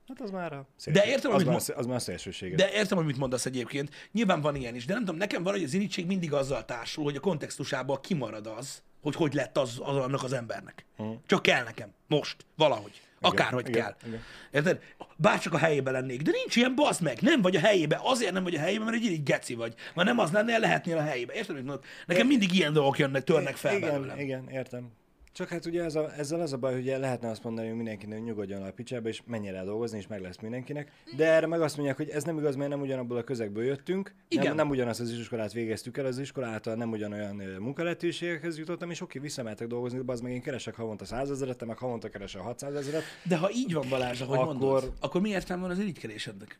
Hát 0.09 0.21
az 0.21 0.31
már 0.31 0.53
a 0.53 0.67
De 0.87 1.05
értem, 1.05 1.31
az, 1.31 1.35
amit 1.35 1.47
már, 1.47 1.55
mo- 1.55 1.77
az 1.77 1.87
már 1.87 2.03
szélsőséges. 2.03 2.59
De 2.59 2.73
értem, 2.73 2.97
hogy 2.97 3.07
mit 3.07 3.17
mondasz 3.19 3.47
egyébként. 3.47 3.91
Nyilván 4.12 4.41
van 4.41 4.57
ilyen 4.57 4.75
is, 4.75 4.85
de 4.85 4.93
nem 4.93 5.05
tudom, 5.05 5.17
nekem 5.17 5.43
valahogy 5.43 5.65
az 5.65 5.75
irítség 5.75 6.07
mindig 6.07 6.33
azzal 6.33 6.65
társul, 6.65 7.05
hogy 7.05 7.17
a 7.17 7.21
kontextusából 7.21 8.01
kimarad 8.01 8.47
az, 8.47 8.83
hogy 9.03 9.15
hogy 9.15 9.35
lett 9.35 9.59
az, 9.59 9.81
az 9.83 9.97
annak 9.97 10.23
az 10.23 10.33
embernek. 10.33 10.85
Csak 11.27 11.43
kell 11.43 11.65
nekem. 11.65 11.93
Most. 12.09 12.37
Valahogy. 12.57 13.01
Akárhogy 13.21 13.69
igen, 13.69 13.83
kell. 13.83 13.95
igen. 14.07 14.21
Érted? 14.51 14.81
Bárcsak 15.17 15.53
a 15.53 15.59
helyébe 15.59 15.91
lennék. 15.91 16.23
De 16.23 16.31
nincs 16.31 16.57
ilyen, 16.57 16.75
bazd 16.75 17.03
meg. 17.03 17.21
Nem 17.21 17.43
vagy 17.43 17.57
a 17.57 17.61
helyébe. 17.61 18.01
Azért 18.03 18.33
nem 18.33 18.43
vagy 18.43 18.55
a 18.55 18.59
helyébe, 18.61 18.85
mert 18.85 18.97
egy 18.97 19.05
irigy 19.05 19.23
geci 19.23 19.55
vagy. 19.55 19.75
Már 19.95 20.07
nem 20.07 20.19
az 20.19 20.31
lennél, 20.31 20.59
lehetnél 20.59 20.97
a 20.97 21.03
helyébe. 21.03 21.33
Érted, 21.33 21.55
mit 21.55 21.65
mondod? 21.65 21.85
Nekem 22.07 22.27
mindig 22.27 22.55
ilyen 22.55 22.73
dolgok 22.73 22.99
jönnek, 22.99 23.25
törnek 23.25 23.57
fel 23.57 23.77
igen, 23.77 23.91
belőlem. 23.91 24.19
igen, 24.19 24.49
értem. 24.51 24.91
Csak 25.33 25.49
hát 25.49 25.66
ugye 25.66 25.83
ez 25.83 25.95
a, 25.95 26.12
ezzel 26.16 26.40
az 26.40 26.53
a 26.53 26.57
baj, 26.57 26.73
hogy 26.73 26.85
lehetne 26.85 27.31
azt 27.31 27.42
mondani, 27.45 27.66
hogy 27.66 27.77
mindenkinek 27.77 28.23
nyugodjon 28.23 28.62
a 28.62 28.71
picsába, 28.71 29.09
és 29.09 29.23
menjen 29.27 29.55
el 29.55 29.64
dolgozni, 29.64 29.99
és 29.99 30.07
meg 30.07 30.21
lesz 30.21 30.38
mindenkinek. 30.38 30.90
De 31.16 31.27
erre 31.27 31.47
meg 31.47 31.61
azt 31.61 31.77
mondják, 31.77 31.97
hogy 31.97 32.09
ez 32.09 32.25
nem 32.25 32.38
igaz, 32.38 32.57
mert 32.57 32.71
nem 32.71 32.81
ugyanabból 32.81 33.16
a 33.16 33.25
közegből 33.25 33.64
jöttünk, 33.64 34.14
Igen. 34.29 34.45
nem, 34.45 34.55
nem 34.55 34.68
ugyanazt 34.68 35.01
az 35.01 35.11
iskolát 35.11 35.53
végeztük 35.53 35.97
el, 35.97 36.07
az 36.07 36.18
iskola 36.18 36.47
által 36.47 36.75
nem 36.75 36.90
ugyanolyan 36.90 37.37
munkalehetőségekhez 37.37 38.59
jutottam, 38.59 38.90
és 38.90 39.01
oké, 39.01 39.18
visszamehetek 39.18 39.66
dolgozni, 39.66 40.03
de 40.03 40.12
az 40.12 40.21
meg 40.21 40.33
én 40.33 40.42
keresek 40.42 40.75
havonta 40.75 41.05
100 41.05 41.31
ezeret, 41.31 41.57
te 41.57 41.64
meg 41.64 41.79
havonta 41.79 42.09
keresel 42.09 42.42
600 42.42 42.75
ezeret. 42.75 43.03
De 43.25 43.37
ha 43.37 43.51
így 43.51 43.73
van 43.73 43.88
Balázs, 43.88 44.21
ahogy 44.21 44.38
Akkor- 44.38 44.55
mondod, 44.57 44.92
akkor 45.01 45.21
mi 45.21 45.29
értelme 45.29 45.62
van 45.62 45.71
az 45.71 45.79
irigykedésednek? 45.79 46.59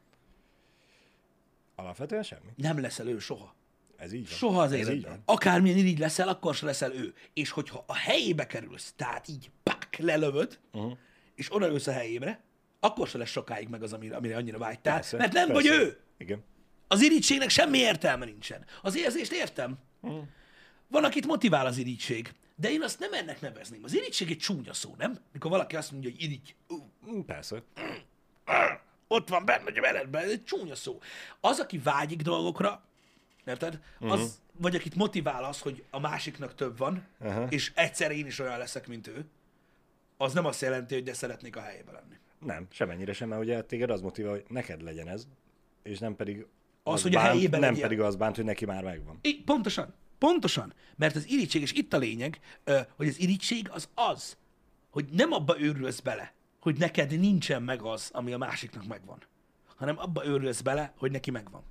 Alapvetően 1.74 2.22
semmi. 2.22 2.50
Nem 2.56 2.80
leszel 2.80 3.08
ő 3.08 3.18
soha. 3.18 3.54
Ez 4.02 4.12
így 4.12 4.28
van. 4.28 4.36
Soha 4.38 4.62
az 4.62 4.72
életben. 4.72 5.22
Akármilyen 5.24 5.78
irigy 5.78 5.98
leszel, 5.98 6.28
akkor 6.28 6.54
se 6.54 6.66
leszel 6.66 6.92
ő. 6.92 7.14
És 7.32 7.50
hogyha 7.50 7.84
a 7.86 7.94
helyébe 7.94 8.46
kerülsz, 8.46 8.92
tehát 8.96 9.28
így 9.28 9.50
pak, 9.62 9.96
lelövöd, 9.96 10.58
uh-huh. 10.72 10.92
és 11.34 11.54
odaülsz 11.54 11.86
a 11.86 11.92
helyébe, 11.92 12.40
akkor 12.80 13.08
se 13.08 13.18
lesz 13.18 13.30
sokáig 13.30 13.68
meg 13.68 13.82
az, 13.82 13.92
amire, 13.92 14.16
amire 14.16 14.36
annyira 14.36 14.58
vágytál, 14.58 14.94
Persze, 14.94 15.16
mert 15.16 15.32
nem 15.32 15.46
persze. 15.46 15.68
vagy 15.70 15.78
ő. 15.80 16.00
Igen. 16.18 16.44
Az 16.88 17.02
irítségnek 17.02 17.48
semmi 17.48 17.78
értelme 17.78 18.24
nincsen. 18.24 18.64
Az 18.82 18.96
érzést 18.96 19.32
értem. 19.32 19.78
Mhm. 20.00 20.18
Van, 20.88 21.04
akit 21.04 21.26
motivál 21.26 21.66
az 21.66 21.76
irítség. 21.76 22.32
De 22.56 22.70
én 22.70 22.82
azt 22.82 22.98
nem 22.98 23.12
ennek 23.12 23.40
nevezném. 23.40 23.84
Az 23.84 23.94
irítség 23.94 24.30
egy 24.30 24.38
csúnya 24.38 24.72
szó, 24.72 24.94
nem? 24.98 25.18
Mikor 25.32 25.50
valaki 25.50 25.76
azt 25.76 25.90
mondja, 25.92 26.10
hogy 26.10 26.22
irigy. 26.22 26.54
Mm, 27.10 27.20
Persze. 27.20 27.62
ott 29.08 29.28
van 29.28 29.44
benne 29.44 29.70
a 29.78 29.80
veledben, 29.80 30.22
ez 30.24 30.30
egy 30.30 30.44
csúnya 30.44 30.74
szó. 30.74 31.00
Az, 31.40 31.58
aki 31.58 31.78
vágyik 31.78 32.22
dolgokra, 32.22 32.82
érted? 33.46 33.81
Az, 34.00 34.18
Mhm. 34.20 34.62
vagy 34.62 34.74
akit 34.74 34.94
motivál 34.94 35.44
az, 35.44 35.61
hogy 35.61 35.85
a 35.90 35.98
másiknak 36.00 36.55
több 36.55 36.78
van, 36.78 37.07
Aha. 37.20 37.46
és 37.48 37.72
egyszer 37.74 38.11
én 38.11 38.26
is 38.26 38.38
olyan 38.38 38.59
leszek, 38.59 38.87
mint 38.88 39.07
ő, 39.07 39.24
az 40.16 40.33
nem 40.33 40.44
azt 40.46 40.61
jelenti, 40.61 40.94
hogy 40.94 41.02
de 41.02 41.12
szeretnék 41.14 41.57
a 41.57 41.61
helyébe 41.61 41.92
lenni. 41.92 42.14
Nem, 42.38 42.66
semennyire 42.70 43.12
sem, 43.12 43.28
mert 43.28 43.42
ugye 43.42 43.62
téged 43.62 43.90
az 43.90 44.00
motivál, 44.00 44.31
hogy 44.33 44.44
neked 44.48 44.83
legyen 44.83 45.09
ez, 45.09 45.26
és 45.83 45.98
nem 45.98 46.16
pedig 46.16 46.46
Az, 46.83 47.02
hogy 47.02 47.14
a 47.14 47.18
bánt, 47.18 47.31
helyében 47.33 47.61
nem 47.61 47.68
legyen. 47.72 47.88
pedig 47.88 48.05
az 48.05 48.16
bánt, 48.16 48.37
hogy 48.37 48.44
neki 48.44 48.64
már 48.64 48.83
megvan. 48.85 49.18
I, 49.22 49.42
pontosan, 49.44 49.94
pontosan. 50.18 50.72
Mert 50.96 51.16
az 51.16 51.28
irítség, 51.28 51.62
és 51.62 51.72
itt 51.72 51.92
a 51.92 51.98
lényeg, 51.98 52.40
hogy 52.96 53.09
az 53.09 53.20
irítség 53.20 53.68
az 53.70 53.88
az, 53.94 54.37
hogy 54.90 55.09
nem 55.12 55.33
abba 55.33 55.61
őrülsz 55.61 56.00
bele, 56.00 56.33
hogy 56.61 56.76
neked 56.78 57.18
nincsen 57.20 57.62
meg 57.62 57.83
az, 57.83 58.11
ami 58.12 58.33
a 58.33 58.38
másiknak 58.38 58.87
megvan, 58.87 59.18
hanem 59.76 59.98
abba 59.98 60.26
őrülsz 60.26 60.61
bele, 60.61 60.92
hogy 60.96 61.11
neki 61.11 61.31
megvan. 61.31 61.62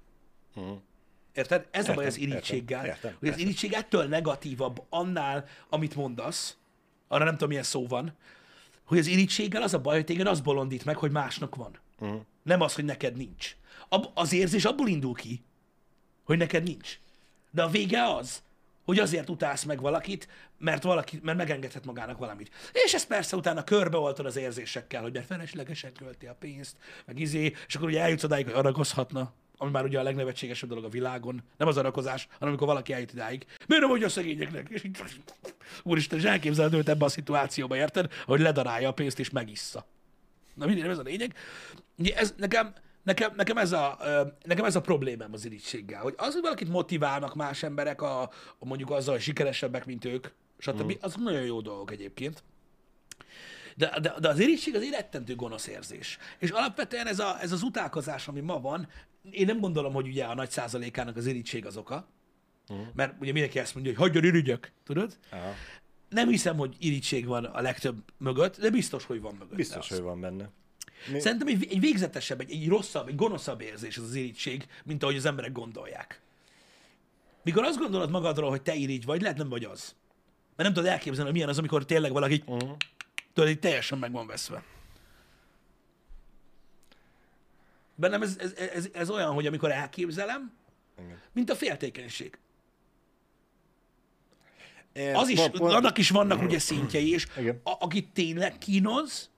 Érted? 1.34 1.68
Ez 1.72 1.90
a 1.90 1.94
baj 1.94 2.06
az 2.06 2.18
Értem, 2.18 2.32
irítséggel. 2.32 2.86
értem, 2.86 2.96
értem, 2.96 3.16
hogy 3.20 3.30
az 3.30 3.38
irítség 3.38 3.74
ettől 3.74 4.06
negatívabb 4.06 4.86
annál, 4.90 5.46
amit 5.70 5.96
mondasz, 5.96 6.58
arra 7.08 7.24
nem 7.24 7.34
tudom, 7.34 7.50
milyen 7.50 7.64
szó 7.64 7.88
van, 7.88 8.14
hogy 8.84 8.98
az 8.98 9.08
irítséggel 9.08 9.62
az 9.62 9.74
a 9.74 9.80
baj, 9.80 9.96
hogy 9.96 10.06
téged 10.06 10.28
az 10.28 10.40
bolondít 10.40 10.86
meg, 10.86 10.98
hogy 10.98 11.12
másnak 11.12 11.56
van. 11.56 11.80
Uh-huh. 12.00 12.22
Nem 12.44 12.62
az, 12.62 12.74
hogy 12.76 12.86
neked 12.86 13.16
nincs. 13.16 13.56
Ab, 13.90 14.06
az 14.14 14.34
érzés 14.34 14.66
abból 14.66 14.88
indul 14.88 15.14
ki, 15.14 15.44
hogy 16.24 16.38
neked 16.38 16.64
nincs. 16.64 17.00
De 17.52 17.64
a 17.64 17.70
vége 17.70 18.04
az, 18.04 18.42
hogy 18.84 19.00
azért 19.00 19.30
utálsz 19.30 19.64
meg 19.64 19.82
valakit, 19.82 20.28
mert 20.58 20.84
valaki, 20.84 21.20
mert 21.24 21.38
megengedhet 21.38 21.86
magának 21.86 22.18
valamit. 22.18 22.52
És 22.86 22.94
ezt 22.94 23.08
persze 23.08 23.36
utána 23.36 23.64
körbeoltod 23.64 24.26
az 24.26 24.36
érzésekkel, 24.36 25.02
hogy 25.02 25.14
mert 25.14 25.26
feleslegesen 25.26 25.94
költi 25.94 26.26
a 26.26 26.36
pénzt, 26.40 26.78
meg 27.06 27.20
izé, 27.20 27.54
és 27.68 27.76
akkor 27.76 27.88
ugye 27.88 28.02
eljutsz 28.02 28.24
odáig, 28.24 28.46
hogy 28.46 28.54
arakozhatna, 28.54 29.34
ami 29.62 29.72
már 29.72 29.84
ugye 29.84 30.00
a 30.00 30.04
legnevetségesebb 30.04 30.70
dolog 30.70 30.84
a 30.84 30.90
világon. 30.90 31.44
Nem 31.58 31.68
az 31.68 31.78
arakozás, 31.78 32.28
hanem 32.32 32.48
amikor 32.48 32.68
valaki 32.68 32.94
eljut 32.94 33.14
idáig. 33.14 33.46
Miért 33.68 33.88
nem 33.88 34.04
a 34.04 34.10
szegényeknek? 34.10 34.70
És 34.70 34.84
így, 34.84 35.02
úristen, 35.84 36.20
és 36.20 36.24
elképzeled 36.24 36.74
őt 36.74 36.90
ebbe 36.90 37.06
a 37.06 37.10
szituációba, 37.10 37.76
érted? 37.76 38.12
Hogy 38.26 38.40
ledarálja 38.40 38.90
a 38.90 38.94
pénzt 38.94 39.20
és 39.20 39.30
megissza. 39.30 39.86
Na 40.54 40.66
mindig 40.66 40.84
nem 40.84 40.92
ez 40.92 40.98
a 40.98 41.02
lényeg. 41.02 41.36
Ugye 41.98 42.16
ez, 42.16 42.34
nekem, 42.38 42.74
nekem, 43.04 43.34
nekem, 43.36 43.58
ez 43.58 43.72
a, 43.72 43.98
nekem 44.44 44.66
ez 44.66 44.76
a 44.76 44.82
problémám 44.82 45.34
az 45.34 45.46
irítséggel, 45.46 46.02
hogy 46.02 46.14
az, 46.18 46.34
hogy 46.34 46.42
valakit 46.42 46.70
motiválnak 46.70 47.36
más 47.36 47.64
emberek, 47.64 48.02
a, 48.02 48.22
a 48.60 48.66
mondjuk 48.66 48.92
azzal, 48.92 49.14
hogy 49.14 49.24
sikeresebbek, 49.24 49.86
mint 49.86 50.06
ők, 50.06 50.28
stb., 50.58 50.84
mm. 50.84 50.96
az 51.00 51.16
nagyon 51.16 51.42
jó 51.42 51.62
dolgok 51.62 51.92
egyébként. 51.92 52.44
De, 53.76 54.00
de, 54.02 54.14
de 54.20 54.28
az 54.30 54.40
irítség 54.40 54.76
az 54.76 54.82
egy 54.82 54.90
rettentő 54.90 55.36
gonosz 55.36 55.68
érzés. 55.68 56.18
És 56.40 56.50
alapvetően 56.50 57.08
ez, 57.08 57.20
a, 57.20 57.42
ez 57.42 57.52
az 57.52 57.62
utálkozás, 57.62 58.28
ami 58.28 58.40
ma 58.40 58.60
van, 58.60 58.88
én 59.32 59.46
nem 59.46 59.60
gondolom, 59.60 59.94
hogy 59.94 60.08
ugye 60.08 60.24
a 60.26 60.34
nagy 60.36 60.50
százalékának 60.52 61.16
az 61.18 61.26
irítség 61.26 61.66
az 61.66 61.78
oka, 61.78 62.08
Mhm. 62.68 62.80
mert 62.94 63.14
ugye 63.20 63.32
mindenki 63.32 63.60
azt 63.60 63.74
mondja, 63.74 63.92
hogy 63.92 64.02
hagyjon 64.02 64.24
irigyek, 64.24 64.72
tudod? 64.84 65.18
Aha. 65.30 65.54
Nem 66.10 66.30
hiszem, 66.30 66.58
hogy 66.58 66.76
irítség 66.80 67.26
van 67.26 67.46
a 67.46 67.62
legtöbb 67.62 67.98
mögött, 68.18 68.60
de 68.60 68.70
biztos, 68.70 69.06
hogy 69.06 69.22
van 69.22 69.36
mögött. 69.40 69.56
Biztos, 69.56 69.90
hogy 69.90 70.00
van 70.00 70.22
benne. 70.22 70.50
Mi- 71.12 71.20
Szerintem 71.20 71.48
egy, 71.48 71.68
egy 71.70 71.80
végzetesebb, 71.80 72.40
egy, 72.40 72.52
egy 72.52 72.68
rosszabb, 72.68 73.08
egy 73.08 73.16
gonoszabb 73.16 73.62
érzés 73.62 73.98
az 73.98 74.04
az 74.04 74.16
irítség, 74.16 74.66
mint 74.84 75.04
ahogy 75.04 75.16
az 75.16 75.26
emberek 75.26 75.52
gondolják. 75.52 76.22
Mikor 77.44 77.64
azt 77.64 77.78
gondolod 77.80 78.10
magadról, 78.10 78.50
hogy 78.50 78.62
te 78.62 78.74
irigy 78.76 79.06
vagy, 79.06 79.22
lehet 79.22 79.38
nem 79.38 79.50
vagy 79.50 79.64
az. 79.64 79.96
Mert 80.56 80.70
nem 80.70 80.74
tudod 80.74 80.90
elképzelni, 80.90 81.24
hogy 81.24 81.34
milyen 81.34 81.50
az, 81.50 81.58
amikor 81.58 81.86
tényleg 81.86 82.12
valaki 82.12 82.44
Uh-huh. 82.46 82.72
Tudod, 83.34 83.50
így 83.50 83.60
teljesen 83.60 83.98
meg 83.98 84.12
van 84.12 84.28
veszve. 84.28 84.64
Bennem 87.96 88.22
ez, 88.22 88.38
ez, 88.40 88.54
ez, 88.54 88.88
ez 88.94 89.10
olyan, 89.10 89.34
hogy 89.34 89.46
amikor 89.48 89.72
elképzelem, 89.72 90.52
Igen. 91.00 91.20
mint 91.32 91.50
a 91.50 91.56
féltékenység. 91.56 92.38
Én 94.94 95.16
Az 95.16 95.28
is, 95.28 95.40
pont- 95.40 95.58
pont- 95.58 95.74
annak 95.74 95.98
is 95.98 96.10
vannak 96.10 96.42
ugye 96.42 96.60
szintjei, 96.60 97.12
és 97.12 97.28
Igen. 97.38 97.60
a, 97.64 97.72
akit 97.80 98.14
tényleg 98.14 98.58
kínoz, 98.58 99.30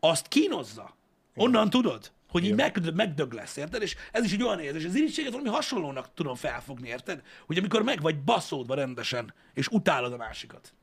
azt 0.00 0.28
kínozza. 0.28 0.96
Onnan 1.34 1.70
tudod, 1.70 2.12
hogy 2.28 2.44
így 2.44 2.52
Igen. 2.52 2.72
meg, 2.74 2.94
megdög 2.94 3.32
lesz, 3.32 3.56
érted? 3.56 3.82
És 3.82 3.96
ez 4.12 4.24
is 4.24 4.32
egy 4.32 4.42
olyan 4.42 4.60
érzés. 4.60 4.84
Az 4.84 4.94
irítséget 4.94 5.30
valami 5.32 5.48
hasonlónak 5.48 6.14
tudom 6.14 6.34
felfogni, 6.34 6.88
érted? 6.88 7.22
Hogy 7.46 7.58
amikor 7.58 7.82
meg 7.82 8.00
vagy 8.00 8.22
baszódva 8.22 8.74
rendesen, 8.74 9.34
és 9.54 9.68
utálod 9.68 10.12
a 10.12 10.16
másikat. 10.16 10.74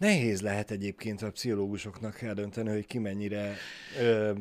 Nehéz 0.00 0.40
lehet 0.40 0.70
egyébként 0.70 1.22
a 1.22 1.30
pszichológusoknak 1.30 2.22
eldönteni, 2.22 2.70
hogy 2.70 2.86
ki 2.86 2.98
mennyire... 2.98 3.56
Ö, 3.98 4.32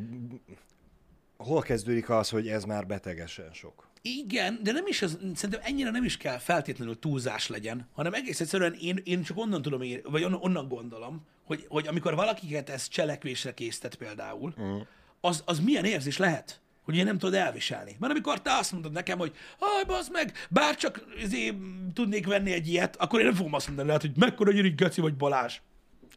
hol 1.38 1.62
kezdődik 1.62 2.10
az, 2.10 2.30
hogy 2.30 2.48
ez 2.48 2.64
már 2.64 2.86
betegesen 2.86 3.54
sok. 3.54 3.88
Igen, 4.02 4.60
de 4.64 4.72
nem 4.72 4.88
is 4.88 5.02
az, 5.02 5.18
szerintem 5.36 5.60
ennyire 5.64 5.90
nem 5.90 6.04
is 6.04 6.18
kell 6.18 6.38
feltétlenül 6.38 7.00
túlzás 7.00 7.48
legyen, 7.48 7.88
hanem 7.94 8.14
egész 8.14 8.40
egyszerűen 8.40 8.76
én, 8.82 9.02
én 9.04 9.24
csak 9.24 9.38
onnan 9.38 9.62
tudom, 9.62 9.82
ér, 9.82 10.02
vagy 10.04 10.24
onnan, 10.24 10.40
onnan 10.42 10.68
gondolom, 10.68 11.26
hogy, 11.44 11.66
hogy 11.68 11.88
amikor 11.88 12.16
valakiket 12.16 12.70
ez 12.70 12.88
cselekvésre 12.88 13.54
késztet 13.54 13.96
például, 13.96 14.54
uh. 14.58 14.82
az, 15.22 15.44
az 15.46 15.60
milyen 15.60 15.86
érzés 15.86 16.18
lehet? 16.18 16.62
Hogy 16.90 16.98
én 16.98 17.06
nem 17.06 17.18
tudod 17.18 17.36
elviselni. 17.36 17.96
Mert 18.00 18.12
amikor 18.12 18.42
te 18.42 18.54
azt 18.54 18.72
mondod 18.72 18.92
nekem, 18.92 19.18
hogy 19.18 19.36
haj, 19.60 19.84
bazd 19.84 20.12
meg, 20.12 20.34
bár 20.50 20.76
csak 20.76 21.06
izé, 21.22 21.58
tudnék 21.94 22.28
venni 22.28 22.52
egy 22.52 22.68
ilyet, 22.68 22.96
akkor 22.96 23.20
én 23.20 23.26
nem 23.26 23.36
fogom 23.36 23.54
azt 23.54 23.68
mondani 23.68 23.88
lehet, 23.88 24.02
hogy 24.02 24.12
mekkora 24.16 24.52
györi 24.52 24.70
geci 24.70 25.02
vagy 25.02 25.16
Balázs. 25.16 25.60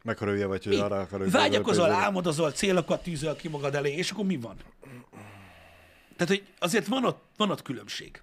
Mekkora 0.03 0.31
hülye 0.31 0.45
vagy, 0.45 0.63
hogy 0.65 0.75
arra 0.75 0.99
akarod. 0.99 1.31
Vágyakozol, 1.31 1.91
álmodozol, 1.91 2.51
célokat 2.51 3.03
tűzöl 3.03 3.35
ki 3.35 3.47
magad 3.47 3.75
elé, 3.75 3.91
és 3.95 4.11
akkor 4.11 4.25
mi 4.25 4.37
van? 4.37 4.55
Tehát, 6.15 6.27
hogy 6.27 6.43
azért 6.59 6.87
van 6.87 7.05
ott, 7.05 7.23
van 7.37 7.49
ott 7.49 7.61
különbség. 7.61 8.21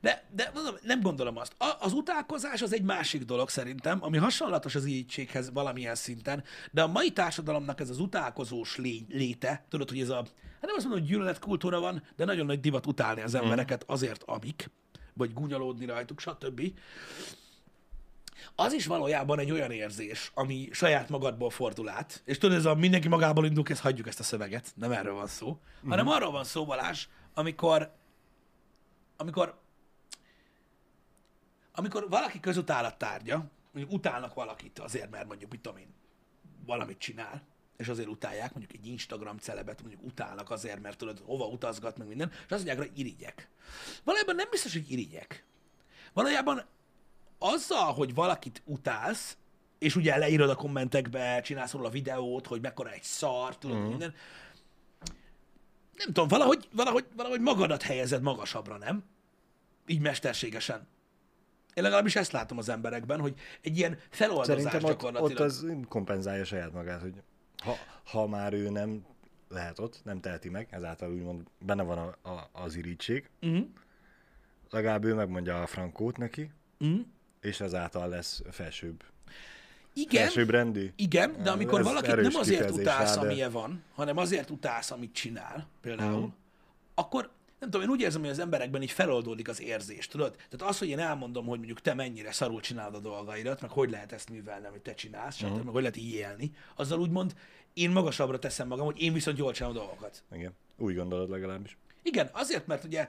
De, 0.00 0.24
de 0.34 0.50
mondom, 0.54 0.74
nem 0.82 1.00
gondolom 1.00 1.36
azt. 1.36 1.52
A, 1.58 1.76
az 1.80 1.92
utálkozás 1.92 2.62
az 2.62 2.72
egy 2.72 2.82
másik 2.82 3.24
dolog 3.24 3.48
szerintem, 3.48 3.98
ami 4.00 4.16
hasonlatos 4.16 4.74
az 4.74 4.84
irigységhez 4.84 5.52
valamilyen 5.52 5.94
szinten, 5.94 6.44
de 6.70 6.82
a 6.82 6.86
mai 6.86 7.10
társadalomnak 7.10 7.80
ez 7.80 7.90
az 7.90 7.98
utálkozós 7.98 8.76
lé, 8.76 9.04
léte, 9.08 9.64
tudod, 9.68 9.88
hogy 9.88 10.00
ez 10.00 10.08
a, 10.08 10.24
hát 10.60 10.66
nem 10.66 10.74
azt 10.76 10.84
mondom, 10.84 11.02
hogy 11.02 11.10
gyűlöletkultúra 11.10 11.80
van, 11.80 12.02
de 12.16 12.24
nagyon 12.24 12.46
nagy 12.46 12.60
divat 12.60 12.86
utálni 12.86 13.20
az 13.20 13.34
embereket 13.34 13.84
azért, 13.86 14.22
amik, 14.22 14.70
vagy 15.14 15.32
gúnyolódni 15.32 15.86
rajtuk, 15.86 16.20
stb. 16.20 16.62
Az 18.54 18.72
is 18.72 18.86
valójában 18.86 19.38
egy 19.38 19.50
olyan 19.50 19.70
érzés, 19.70 20.30
ami 20.34 20.68
saját 20.72 21.08
magadból 21.08 21.50
fordul 21.50 21.88
át, 21.88 22.22
és 22.24 22.38
tudod, 22.38 22.56
ez 22.56 22.64
a 22.64 22.74
mindenki 22.74 23.08
magából 23.08 23.46
indul, 23.46 23.64
ezt 23.68 23.80
hagyjuk 23.80 24.06
ezt 24.06 24.20
a 24.20 24.22
szöveget, 24.22 24.72
nem 24.74 24.92
erről 24.92 25.14
van 25.14 25.26
szó, 25.26 25.48
uh-huh. 25.48 25.90
hanem 25.90 26.08
arról 26.08 26.30
van 26.30 26.44
szó, 26.44 26.64
Balázs, 26.64 27.06
amikor, 27.34 27.92
amikor 29.16 29.58
amikor 31.78 32.08
valaki 32.08 32.40
közutálat 32.40 32.98
tárgya, 32.98 33.50
mondjuk 33.72 33.94
utálnak 33.94 34.34
valakit 34.34 34.78
azért, 34.78 35.10
mert 35.10 35.26
mondjuk, 35.26 35.50
mit 35.50 35.60
tudom 35.60 35.78
én, 35.78 35.94
valamit 36.66 36.98
csinál, 36.98 37.42
és 37.78 37.88
azért 37.88 38.08
utálják, 38.08 38.54
mondjuk 38.54 38.80
egy 38.80 38.86
Instagram 38.86 39.38
celebet 39.38 39.80
mondjuk 39.80 40.02
utálnak 40.02 40.50
azért, 40.50 40.80
mert 40.82 40.98
tudod, 40.98 41.22
hova 41.24 41.46
utazgat, 41.46 41.96
meg 41.96 42.08
minden, 42.08 42.30
és 42.30 42.38
azt 42.38 42.64
mondják, 42.64 42.78
hogy 42.78 42.98
irigyek. 42.98 43.48
Valójában 44.04 44.34
nem 44.34 44.48
biztos, 44.50 44.72
hogy 44.72 44.90
irigyek. 44.90 45.44
Valójában 46.12 46.64
azzal, 47.38 47.92
hogy 47.92 48.14
valakit 48.14 48.62
utálsz, 48.64 49.36
és 49.78 49.96
ugye 49.96 50.16
leírod 50.16 50.50
a 50.50 50.54
kommentekbe, 50.54 51.40
csinálsz 51.40 51.72
róla 51.72 51.90
videót, 51.90 52.46
hogy 52.46 52.60
mekkora 52.60 52.90
egy 52.90 53.02
szar, 53.02 53.58
tudod, 53.58 53.76
uh-huh. 53.76 53.90
minden. 53.90 54.14
Nem 55.94 56.06
tudom, 56.06 56.28
valahogy, 56.28 56.68
valahogy, 56.72 57.04
valahogy 57.16 57.40
magadat 57.40 57.82
helyezed 57.82 58.22
magasabbra, 58.22 58.76
nem? 58.76 59.04
Így 59.86 60.00
mesterségesen. 60.00 60.86
Én 61.74 61.82
legalábbis 61.82 62.16
ezt 62.16 62.32
látom 62.32 62.58
az 62.58 62.68
emberekben, 62.68 63.20
hogy 63.20 63.34
egy 63.60 63.78
ilyen 63.78 63.98
feloldozás 64.10 64.56
Szerintem 64.56 64.84
ott, 64.84 64.90
gyakorlatilag. 64.90 65.40
ott 65.40 65.46
az 65.46 65.66
kompenzálja 65.88 66.44
saját 66.44 66.72
magát, 66.72 67.00
hogy 67.00 67.22
ha, 67.64 67.76
ha 68.04 68.26
már 68.26 68.52
ő 68.52 68.68
nem 68.70 69.04
lehet 69.48 69.78
ott, 69.78 70.00
nem 70.04 70.20
teheti 70.20 70.48
meg, 70.48 70.66
ezáltal 70.70 71.12
úgymond 71.12 71.42
benne 71.58 71.82
van 71.82 71.98
a, 71.98 72.28
a, 72.28 72.48
az 72.52 72.74
irítség, 72.76 73.30
Uh-huh. 73.42 73.66
legalább 74.70 75.04
ő 75.04 75.14
megmondja 75.14 75.62
a 75.62 75.66
frankót 75.66 76.16
neki, 76.16 76.50
Uh-huh. 76.80 77.00
és 77.40 77.60
ezáltal 77.60 78.08
lesz 78.08 78.42
felsőbb, 78.50 79.04
Igen, 79.92 80.22
felsőbb 80.22 80.50
rendű. 80.50 80.92
igen, 80.96 81.42
de 81.42 81.50
amikor 81.50 81.78
Ez 81.80 81.86
valakit 81.86 82.16
nem 82.16 82.34
azért 82.34 82.70
utálsz, 82.70 83.14
rá, 83.14 83.20
de- 83.20 83.28
amilyen 83.28 83.50
van, 83.52 83.82
hanem 83.94 84.16
azért 84.16 84.50
utálsz, 84.50 84.90
amit 84.90 85.12
csinál, 85.12 85.66
például, 85.80 86.20
Mhm. 86.20 86.28
akkor 86.94 87.30
nem 87.58 87.70
tudom, 87.70 87.86
én 87.86 87.92
úgy 87.92 88.00
érzem, 88.00 88.20
hogy 88.20 88.30
az 88.30 88.38
emberekben 88.38 88.82
így 88.82 88.90
feloldódik 88.90 89.48
az 89.48 89.60
érzés, 89.60 90.06
tudod? 90.06 90.30
Tehát 90.36 90.62
az, 90.74 90.78
hogy 90.78 90.88
én 90.88 90.98
elmondom, 90.98 91.46
hogy 91.46 91.56
mondjuk 91.58 91.80
te 91.80 91.94
mennyire 91.94 92.32
szarul 92.32 92.60
csinálod 92.60 92.94
a 92.94 92.98
dolgaidat, 92.98 93.60
meg 93.60 93.70
hogy 93.70 93.90
lehet 93.90 94.12
ezt 94.12 94.30
művelni, 94.30 94.66
amit 94.66 94.82
te 94.82 94.94
csinálsz, 94.94 95.40
Mhm. 95.40 95.54
meg 95.54 95.66
hogy 95.66 95.80
lehet 95.80 95.96
így 95.96 96.12
élni, 96.12 96.50
azzal 96.76 97.00
úgymond 97.00 97.34
én 97.74 97.90
magasabbra 97.90 98.38
teszem 98.38 98.68
magam, 98.68 98.84
hogy 98.84 99.00
én 99.02 99.12
viszont 99.12 99.38
jól 99.38 99.52
csinálom 99.52 99.76
a 99.76 99.80
dolgokat. 99.80 100.22
Igen, 100.32 100.52
úgy 100.76 100.94
gondolod 100.94 101.30
legalábbis. 101.30 101.76
Igen, 102.02 102.30
azért, 102.32 102.66
mert 102.66 102.84
ugye 102.84 103.08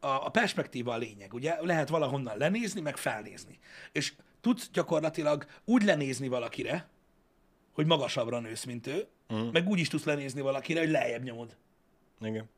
a 0.00 0.30
perspektíva 0.30 0.92
a 0.92 0.96
lényeg, 0.96 1.34
ugye 1.34 1.56
lehet 1.60 1.88
valahonnan 1.88 2.36
lenézni, 2.38 2.80
meg 2.80 2.96
felnézni. 2.96 3.58
És 3.92 4.12
tudsz 4.40 4.70
gyakorlatilag 4.72 5.46
úgy 5.64 5.82
lenézni 5.82 6.28
valakire, 6.28 6.88
hogy 7.72 7.86
magasabbra 7.86 8.40
nősz, 8.40 8.64
mint 8.64 8.86
ő, 8.86 9.06
uh-huh. 9.28 9.52
meg 9.52 9.68
úgy 9.68 9.78
is 9.78 9.88
tudsz 9.88 10.04
lenézni 10.04 10.40
valakire, 10.40 10.80
hogy 10.80 10.90
lejjebb 10.90 11.22
nyomod. 11.22 11.56
Igen. 12.20 12.48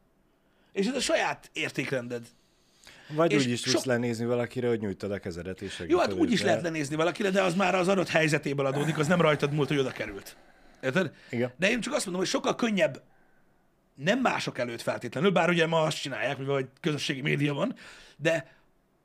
És 0.72 0.86
ez 0.86 0.94
a 0.94 1.00
saját 1.00 1.50
értékrended. 1.52 2.26
Vagy 3.08 3.32
És 3.32 3.44
úgy 3.44 3.50
is 3.50 3.60
so- 3.60 3.72
tudsz 3.72 3.84
lenézni 3.84 4.24
valakire, 4.24 4.68
hogy 4.68 4.80
nyújtad 4.80 5.12
a 5.12 5.18
kezedet 5.18 5.60
és 5.62 5.72
segíted 5.72 5.90
Jó, 5.90 5.98
hát 5.98 6.12
úgy 6.12 6.32
is 6.32 6.42
lehet 6.42 6.62
lenézni 6.62 6.96
valakire, 6.96 7.30
de 7.30 7.42
az 7.42 7.54
már 7.54 7.74
az 7.74 7.88
adott 7.88 8.08
helyzetéből 8.08 8.66
adódik, 8.66 8.98
az 8.98 9.06
nem 9.06 9.20
rajtad 9.20 9.52
múlt, 9.52 9.68
hogy 9.68 9.78
oda 9.78 9.90
került. 9.90 10.36
Érted? 10.82 11.12
Igen. 11.30 11.52
De 11.56 11.70
én 11.70 11.80
csak 11.80 11.94
azt 11.94 12.04
mondom, 12.04 12.22
hogy 12.22 12.30
sokkal 12.30 12.54
könnyebb 12.54 13.02
nem 13.94 14.18
mások 14.18 14.58
előtt 14.58 14.80
feltétlenül, 14.80 15.30
bár 15.30 15.48
ugye 15.48 15.66
ma 15.66 15.82
azt 15.82 16.00
csinálják, 16.00 16.38
mivel 16.38 16.72
közösségi 16.80 17.20
média 17.20 17.54
van, 17.54 17.74
de 18.16 18.56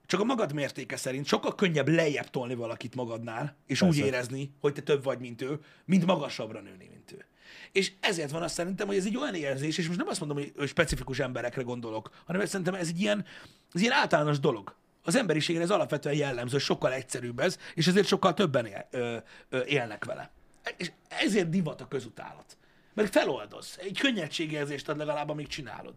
csak 0.06 0.20
a 0.20 0.24
magad 0.24 0.54
mértéke 0.54 0.98
szerint 0.98 1.26
sokkal 1.26 1.56
könnyebb 1.56 1.88
lejjebb 1.88 2.30
tolni 2.30 2.56
valakit 2.56 2.96
magadnál, 2.96 3.56
és 3.66 3.82
úgy 3.82 3.90
Persze. 3.90 4.06
érezni, 4.06 4.52
hogy 4.60 4.74
te 4.74 4.82
több 4.82 5.04
vagy, 5.04 5.20
mint 5.20 5.42
ő, 5.42 5.60
mint 5.86 6.06
magasabbra 6.06 6.62
nőni, 6.62 6.88
mint 6.90 7.12
ő. 7.12 7.26
És 7.72 7.92
ezért 8.00 8.32
van 8.32 8.42
azt 8.42 8.54
szerintem, 8.54 8.88
hogy 8.88 8.96
ez 8.96 9.06
egy 9.06 9.18
olyan 9.18 9.36
érzés, 9.36 9.78
és 9.78 9.88
most 9.88 10.00
nem 10.00 10.08
azt 10.08 10.20
mondom, 10.20 10.38
hogy- 10.38 10.68
specifikus 10.68 11.20
emberekre 11.20 11.62
gondolok, 11.62 12.10
hanem 12.26 12.42
ezt 12.42 12.52
szerintem 12.52 12.74
ez 12.76 12.88
egy 12.88 13.00
ilyen, 13.02 13.26
ez 13.74 13.82
ilyen 13.82 13.94
általános 13.94 14.40
dolog. 14.40 14.76
Az 15.04 15.16
emberiségre 15.16 15.62
ez 15.62 15.70
alapvetően 15.72 16.16
jellemző, 16.16 16.58
sokkal 16.58 16.94
egyszerűbb 16.94 17.40
ez, 17.40 17.58
és 17.74 17.88
ezért 17.88 18.08
sokkal 18.08 18.34
többen 18.34 18.66
él, 18.66 18.88
ö, 18.92 19.18
ö, 19.50 19.64
élnek 19.66 20.06
vele. 20.06 20.32
És 20.78 20.92
ezért 21.08 21.50
divat 21.50 21.82
a 21.82 21.88
közutálat. 21.88 22.58
Mert 22.94 23.12
feloldoz. 23.12 23.78
Egy 23.82 24.00
könnyedségérzést 24.00 24.90
ad 24.90 24.98
legalább, 24.98 25.30
amíg 25.30 25.48
csinálod. 25.48 25.94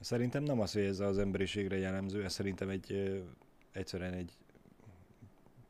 Szerintem 0.00 0.42
nem 0.42 0.60
az, 0.60 0.72
hogy 0.72 0.82
ez 0.82 1.00
az 1.00 1.18
emberiségre 1.18 1.78
jellemző, 1.78 2.24
ez 2.24 2.32
szerintem 2.32 2.68
egy 2.68 3.20
egyszerűen 3.72 4.12
egy 4.12 4.32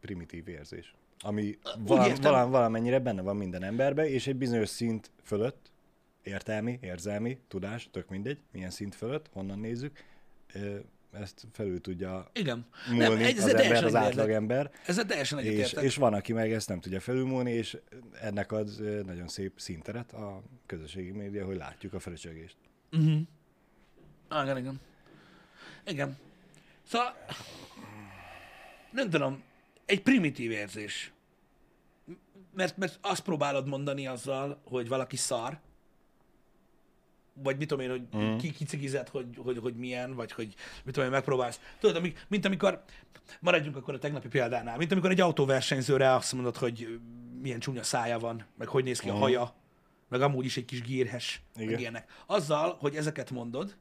primitív 0.00 0.48
érzés. 0.48 0.94
Ami 1.22 1.58
vala, 1.78 2.06
értem. 2.06 2.32
vala, 2.32 2.48
valamennyire 2.48 2.98
benne 2.98 3.22
van 3.22 3.36
minden 3.36 3.62
emberben, 3.62 4.06
és 4.06 4.26
egy 4.26 4.36
bizonyos 4.36 4.68
szint 4.68 5.10
fölött, 5.22 5.70
értelmi, 6.22 6.78
érzelmi, 6.82 7.38
tudás, 7.48 7.88
tök 7.92 8.08
mindegy, 8.08 8.38
milyen 8.52 8.70
szint 8.70 8.94
fölött, 8.94 9.28
honnan 9.32 9.58
nézzük, 9.58 10.04
ezt 11.12 11.46
felül 11.52 11.80
tudja 11.80 12.30
Igen. 12.32 12.66
múlni 12.90 13.24
ez- 13.24 13.44
az 13.44 13.54
ember, 13.54 13.84
az 13.84 13.94
átlagember, 13.94 14.70
Ezzel 14.86 15.04
teljesen 15.06 15.38
és, 15.38 15.72
és 15.72 15.96
van, 15.96 16.14
aki 16.14 16.32
meg 16.32 16.52
ezt 16.52 16.68
nem 16.68 16.80
tudja 16.80 17.00
felülmúlni, 17.00 17.50
és 17.52 17.78
ennek 18.20 18.52
ad 18.52 18.70
ö, 18.80 19.02
nagyon 19.02 19.28
szép 19.28 19.52
színteret 19.56 20.12
a 20.12 20.42
közösségi 20.66 21.10
média, 21.10 21.44
hogy 21.44 21.56
látjuk 21.56 21.92
a 21.94 21.98
fröcsögést. 22.00 22.56
Ah, 24.28 24.42
igen, 24.44 24.56
igen. 24.56 24.80
Igen. 25.86 26.16
Szóval, 26.86 27.14
nem 28.92 29.10
tudom, 29.10 29.42
egy 29.90 30.02
primitív 30.02 30.50
érzés. 30.50 31.12
Mert, 32.54 32.76
mert 32.76 32.98
azt 33.02 33.22
próbálod 33.22 33.68
mondani 33.68 34.06
azzal, 34.06 34.60
hogy 34.64 34.88
valaki 34.88 35.16
szar, 35.16 35.58
vagy 37.32 37.56
mit 37.56 37.68
tudom 37.68 37.84
én, 37.84 37.90
hogy 37.90 38.22
mm. 38.22 38.36
ki 38.36 38.50
kicigized, 38.50 39.08
hogy, 39.08 39.26
hogy, 39.36 39.58
hogy 39.58 39.74
milyen, 39.74 40.14
vagy 40.14 40.32
hogy 40.32 40.54
mit 40.84 40.94
tudom 40.94 41.04
én, 41.04 41.10
megpróbálsz. 41.10 41.60
Tudod, 41.78 41.96
amik, 41.96 42.26
mint 42.28 42.44
amikor, 42.44 42.82
maradjunk 43.40 43.76
akkor 43.76 43.94
a 43.94 43.98
tegnapi 43.98 44.28
példánál, 44.28 44.76
mint 44.76 44.92
amikor 44.92 45.10
egy 45.10 45.20
autóversenyzőre 45.20 46.14
azt 46.14 46.32
mondod, 46.32 46.56
hogy 46.56 47.00
milyen 47.40 47.60
csúnya 47.60 47.82
szája 47.82 48.18
van, 48.18 48.44
meg 48.58 48.68
hogy 48.68 48.84
néz 48.84 49.00
ki 49.00 49.08
a 49.08 49.12
Mhm. 49.12 49.20
haja, 49.20 49.54
meg 50.08 50.22
amúgy 50.22 50.44
is 50.44 50.56
egy 50.56 50.64
kis 50.64 50.82
gírhes, 50.82 51.42
meg 51.56 51.64
Igen. 51.64 51.78
ilyenek. 51.78 52.10
Azzal, 52.26 52.76
hogy 52.80 52.96
ezeket 52.96 53.30
mondod, 53.30 53.76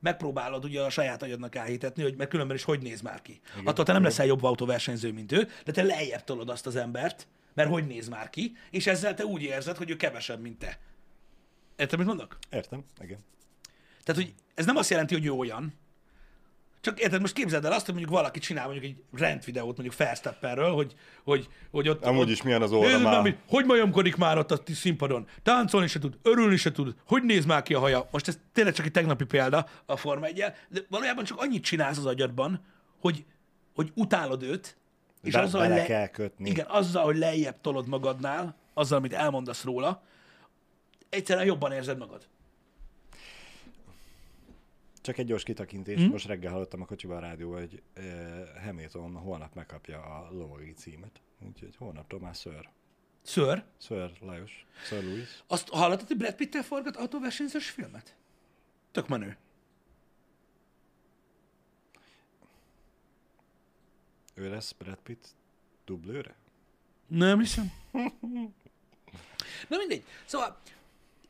megpróbálod 0.00 0.64
ugye 0.64 0.80
a 0.80 0.90
saját 0.90 1.22
agyadnak 1.22 1.54
elhitetni, 1.54 2.02
hogy 2.02 2.16
mert 2.16 2.30
különben 2.30 2.56
is 2.56 2.64
hogy 2.64 2.82
néz 2.82 3.00
már 3.00 3.22
ki. 3.22 3.40
Igen. 3.52 3.66
Attól 3.66 3.84
te 3.84 3.92
nem 3.92 4.02
leszel 4.02 4.26
jobb 4.26 4.42
autóversenyző, 4.42 5.12
mint 5.12 5.32
ő, 5.32 5.48
de 5.64 5.72
te 5.72 5.82
lejjebb 5.82 6.24
tolod 6.24 6.48
azt 6.48 6.66
az 6.66 6.76
embert, 6.76 7.26
mert 7.54 7.70
hogy 7.70 7.86
néz 7.86 8.08
már 8.08 8.30
ki, 8.30 8.56
és 8.70 8.86
ezzel 8.86 9.14
te 9.14 9.24
úgy 9.24 9.42
érzed, 9.42 9.76
hogy 9.76 9.90
ő 9.90 9.96
kevesebb, 9.96 10.40
mint 10.40 10.58
te. 10.58 10.78
Érted, 11.76 11.98
mit 11.98 12.08
mondok? 12.08 12.38
Értem, 12.50 12.84
igen. 13.00 13.18
Tehát, 14.04 14.22
hogy 14.22 14.34
ez 14.54 14.66
nem 14.66 14.76
azt 14.76 14.90
jelenti, 14.90 15.14
hogy 15.14 15.26
ő 15.26 15.30
olyan, 15.30 15.74
csak 16.80 17.00
érted, 17.00 17.20
most 17.20 17.32
képzeld 17.34 17.64
el 17.64 17.72
azt, 17.72 17.84
hogy 17.84 17.94
mondjuk 17.94 18.14
valaki 18.16 18.38
csinál 18.38 18.64
mondjuk 18.68 18.84
egy 18.84 18.96
rendvideót 19.20 19.76
mondjuk 19.76 19.92
Fairstepperről, 19.94 20.72
hogy, 20.72 20.94
hogy, 21.24 21.48
hogy 21.70 21.88
ott... 21.88 22.04
Amúgy 22.04 22.20
ott, 22.22 22.28
is 22.28 22.42
milyen 22.42 22.62
az 22.62 22.72
óra 22.72 22.98
már. 22.98 23.20
hogy- 23.20 23.36
hogy 23.48 23.64
majomkodik 23.64 24.16
már 24.16 24.38
ott 24.38 24.50
a 24.50 24.58
színpadon. 24.74 25.26
Táncolni 25.42 25.86
se 25.86 25.98
tud, 25.98 26.18
örülni 26.22 26.56
se 26.56 26.72
tud, 26.72 26.94
hogy 27.06 27.22
néz 27.22 27.44
már 27.44 27.62
ki 27.62 27.74
a 27.74 27.78
haja. 27.78 28.08
Most 28.10 28.28
ez 28.28 28.38
tényleg 28.52 28.74
csak 28.74 28.86
egy 28.86 28.92
tegnapi 28.92 29.24
példa 29.24 29.66
a 29.86 29.96
Forma 29.96 30.26
1 30.26 30.44
de 30.68 30.80
valójában 30.88 31.24
csak 31.24 31.40
annyit 31.40 31.62
csinálsz 31.64 31.98
az 31.98 32.06
agyadban, 32.06 32.64
hogy, 33.00 33.24
hogy 33.74 33.92
utálod 33.94 34.42
őt, 34.42 34.76
és 35.22 35.32
Be- 35.32 35.40
azzal, 35.40 35.68
hogy 35.72 35.82
kell 35.84 36.06
kötni. 36.06 36.50
Igen, 36.50 36.66
azzal, 36.68 37.04
hogy 37.04 37.16
lejjebb 37.16 37.60
tolod 37.60 37.88
magadnál, 37.88 38.56
azzal, 38.74 38.98
amit 38.98 39.12
elmondasz 39.12 39.64
róla, 39.64 40.02
egyszerűen 41.08 41.46
jobban 41.46 41.72
érzed 41.72 41.98
magad. 41.98 42.26
Csak 45.08 45.18
egy 45.18 45.26
gyors 45.26 45.42
kitakintés. 45.42 46.02
Hm? 46.02 46.10
Most 46.10 46.26
reggel 46.26 46.52
hallottam 46.52 46.82
a 46.82 46.84
kocsiban 46.84 47.16
a 47.16 47.20
rádióban, 47.20 47.58
hogy 47.58 47.82
uh, 47.96 48.62
Hamilton 48.64 49.14
holnap 49.14 49.54
megkapja 49.54 50.00
a 50.02 50.32
lovagi 50.32 50.72
címet. 50.72 51.20
Úgyhogy 51.46 51.76
holnaptól 51.76 52.20
már 52.20 52.34
Sir. 52.34 52.68
Ször, 53.22 53.64
Sir 53.78 54.12
Lajos. 54.20 54.66
Sir 54.84 55.04
Louis. 55.04 55.42
azt 55.46 55.68
hallottad, 55.68 56.06
hogy 56.06 56.16
Brad 56.16 56.34
Pitt-tel 56.34 56.62
forgat 56.62 56.96
autóversenyzős 56.96 57.70
filmet? 57.70 58.16
Tök 58.90 59.08
menő. 59.08 59.36
Ő 64.34 64.50
lesz 64.50 64.72
Brad 64.72 64.98
Pitt 65.02 65.34
dublőre? 65.84 66.34
Nem 67.06 67.38
hiszem. 67.38 67.72
Na 69.68 69.76
mindegy. 69.76 70.04
Szóval 70.24 70.60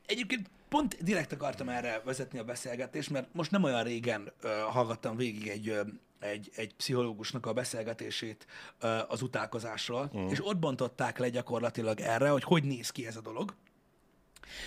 egyébként 0.06 0.50
pont 0.68 1.02
direkt 1.02 1.32
akartam 1.32 1.68
erre 1.68 2.02
vezetni 2.04 2.38
a 2.38 2.44
beszélgetést, 2.44 3.10
mert 3.10 3.28
most 3.32 3.50
nem 3.50 3.62
olyan 3.62 3.82
régen 3.82 4.32
uh, 4.42 4.50
hallgattam 4.50 5.16
végig 5.16 5.48
egy, 5.48 5.70
uh, 5.70 5.80
egy, 6.18 6.50
egy 6.56 6.74
pszichológusnak 6.74 7.46
a 7.46 7.52
beszélgetését 7.52 8.46
uh, 8.82 9.12
az 9.12 9.22
utálkozásról, 9.22 10.10
mm. 10.16 10.26
és 10.26 10.46
ott 10.46 10.58
bontották 10.58 11.18
le 11.18 11.28
gyakorlatilag 11.28 12.00
erre, 12.00 12.28
hogy 12.28 12.42
hogy 12.42 12.64
néz 12.64 12.90
ki 12.90 13.06
ez 13.06 13.16
a 13.16 13.20
dolog. 13.20 13.54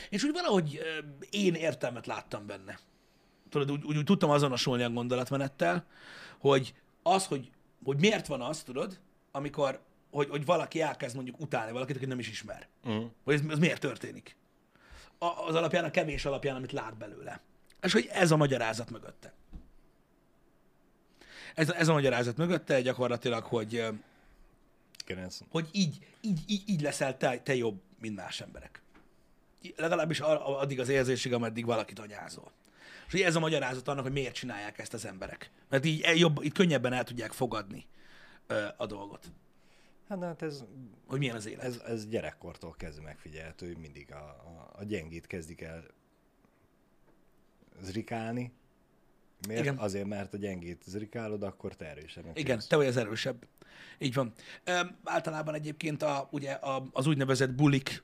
És 0.09 0.23
úgy 0.23 0.33
valahogy 0.33 0.79
uh, 0.79 1.05
én 1.29 1.53
értelmet 1.53 2.05
láttam 2.05 2.45
benne. 2.45 2.79
Tudod, 3.49 3.71
úgy, 3.71 3.83
úgy, 3.83 3.97
úgy 3.97 4.03
tudtam 4.03 4.29
azonosulni 4.29 4.83
a 4.83 4.89
gondolatmenettel, 4.89 5.85
hogy 6.39 6.73
az, 7.03 7.25
hogy, 7.25 7.51
hogy 7.83 7.99
miért 7.99 8.27
van 8.27 8.41
az, 8.41 8.63
tudod, 8.63 8.99
amikor, 9.31 9.79
hogy, 10.11 10.29
hogy 10.29 10.45
valaki 10.45 10.81
elkezd 10.81 11.15
mondjuk 11.15 11.39
utálni 11.39 11.71
valakit, 11.71 11.95
akit 11.95 12.07
nem 12.07 12.19
is 12.19 12.29
ismer. 12.29 12.67
Uh-huh. 12.83 13.05
Hogy 13.23 13.33
ez, 13.33 13.41
ez 13.49 13.59
miért 13.59 13.81
történik. 13.81 14.35
Az 15.23 15.55
alapján, 15.55 15.83
a 15.83 15.91
kevés 15.91 16.25
alapján, 16.25 16.55
amit 16.55 16.71
lát 16.71 16.97
belőle. 16.97 17.39
És 17.81 17.93
hogy 17.93 18.09
ez 18.11 18.31
a 18.31 18.37
magyarázat 18.37 18.89
mögötte. 18.89 19.33
Ez, 21.55 21.69
ez 21.69 21.87
a 21.87 21.93
magyarázat 21.93 22.37
mögötte 22.37 22.81
gyakorlatilag, 22.81 23.43
hogy, 23.43 23.75
ez 25.05 25.39
hogy 25.49 25.69
így, 25.71 26.07
így, 26.21 26.39
így, 26.47 26.63
így 26.65 26.81
leszel 26.81 27.17
te, 27.17 27.39
te 27.39 27.55
jobb, 27.55 27.81
mint 27.99 28.15
más 28.15 28.41
emberek. 28.41 28.81
Legalábbis 29.75 30.19
addig 30.19 30.79
az 30.79 30.89
érzésig, 30.89 31.33
ameddig 31.33 31.65
valakit 31.65 31.99
anyázol. 31.99 32.51
És 33.05 33.11
hogy 33.11 33.21
ez 33.21 33.35
a 33.35 33.39
magyarázat 33.39 33.87
annak, 33.87 34.03
hogy 34.03 34.11
miért 34.11 34.35
csinálják 34.35 34.77
ezt 34.79 34.93
az 34.93 35.05
emberek. 35.05 35.49
Mert 35.69 35.85
így, 35.85 36.01
el- 36.01 36.15
jobb, 36.15 36.43
így 36.43 36.51
könnyebben 36.51 36.93
el 36.93 37.03
tudják 37.03 37.31
fogadni 37.31 37.85
a 38.77 38.85
dolgot. 38.85 39.31
Hát, 40.11 40.23
hát 40.23 40.41
ez, 40.41 40.63
Hogy 41.07 41.19
milyen 41.19 41.35
az 41.35 41.45
élet. 41.45 41.63
ez, 41.63 41.81
ez 41.85 42.07
gyerekkortól 42.07 42.75
kezdve 42.77 43.03
megfigyelhető, 43.03 43.67
hogy 43.67 43.77
mindig 43.77 44.11
a, 44.11 44.17
a, 44.17 44.69
a 44.79 44.83
gyengét 44.83 45.27
kezdik 45.27 45.61
el 45.61 45.83
zrikálni. 47.81 48.51
Miért? 49.47 49.61
Igen. 49.61 49.77
Azért, 49.77 50.07
mert 50.07 50.33
a 50.33 50.37
gyengét 50.37 50.83
zrikálod, 50.85 51.43
akkor 51.43 51.75
te 51.75 51.85
erősebbnek 51.85 52.39
Igen, 52.39 52.57
tűnsz. 52.57 52.67
te 52.67 52.75
vagy 52.75 52.85
az 52.85 52.97
erősebb. 52.97 53.47
Így 53.99 54.13
van. 54.13 54.33
Üm, 54.65 54.97
általában 55.03 55.53
egyébként 55.53 56.03
a, 56.03 56.27
ugye 56.31 56.51
a, 56.51 56.87
az 56.91 57.07
úgynevezett 57.07 57.51
bulik, 57.51 58.03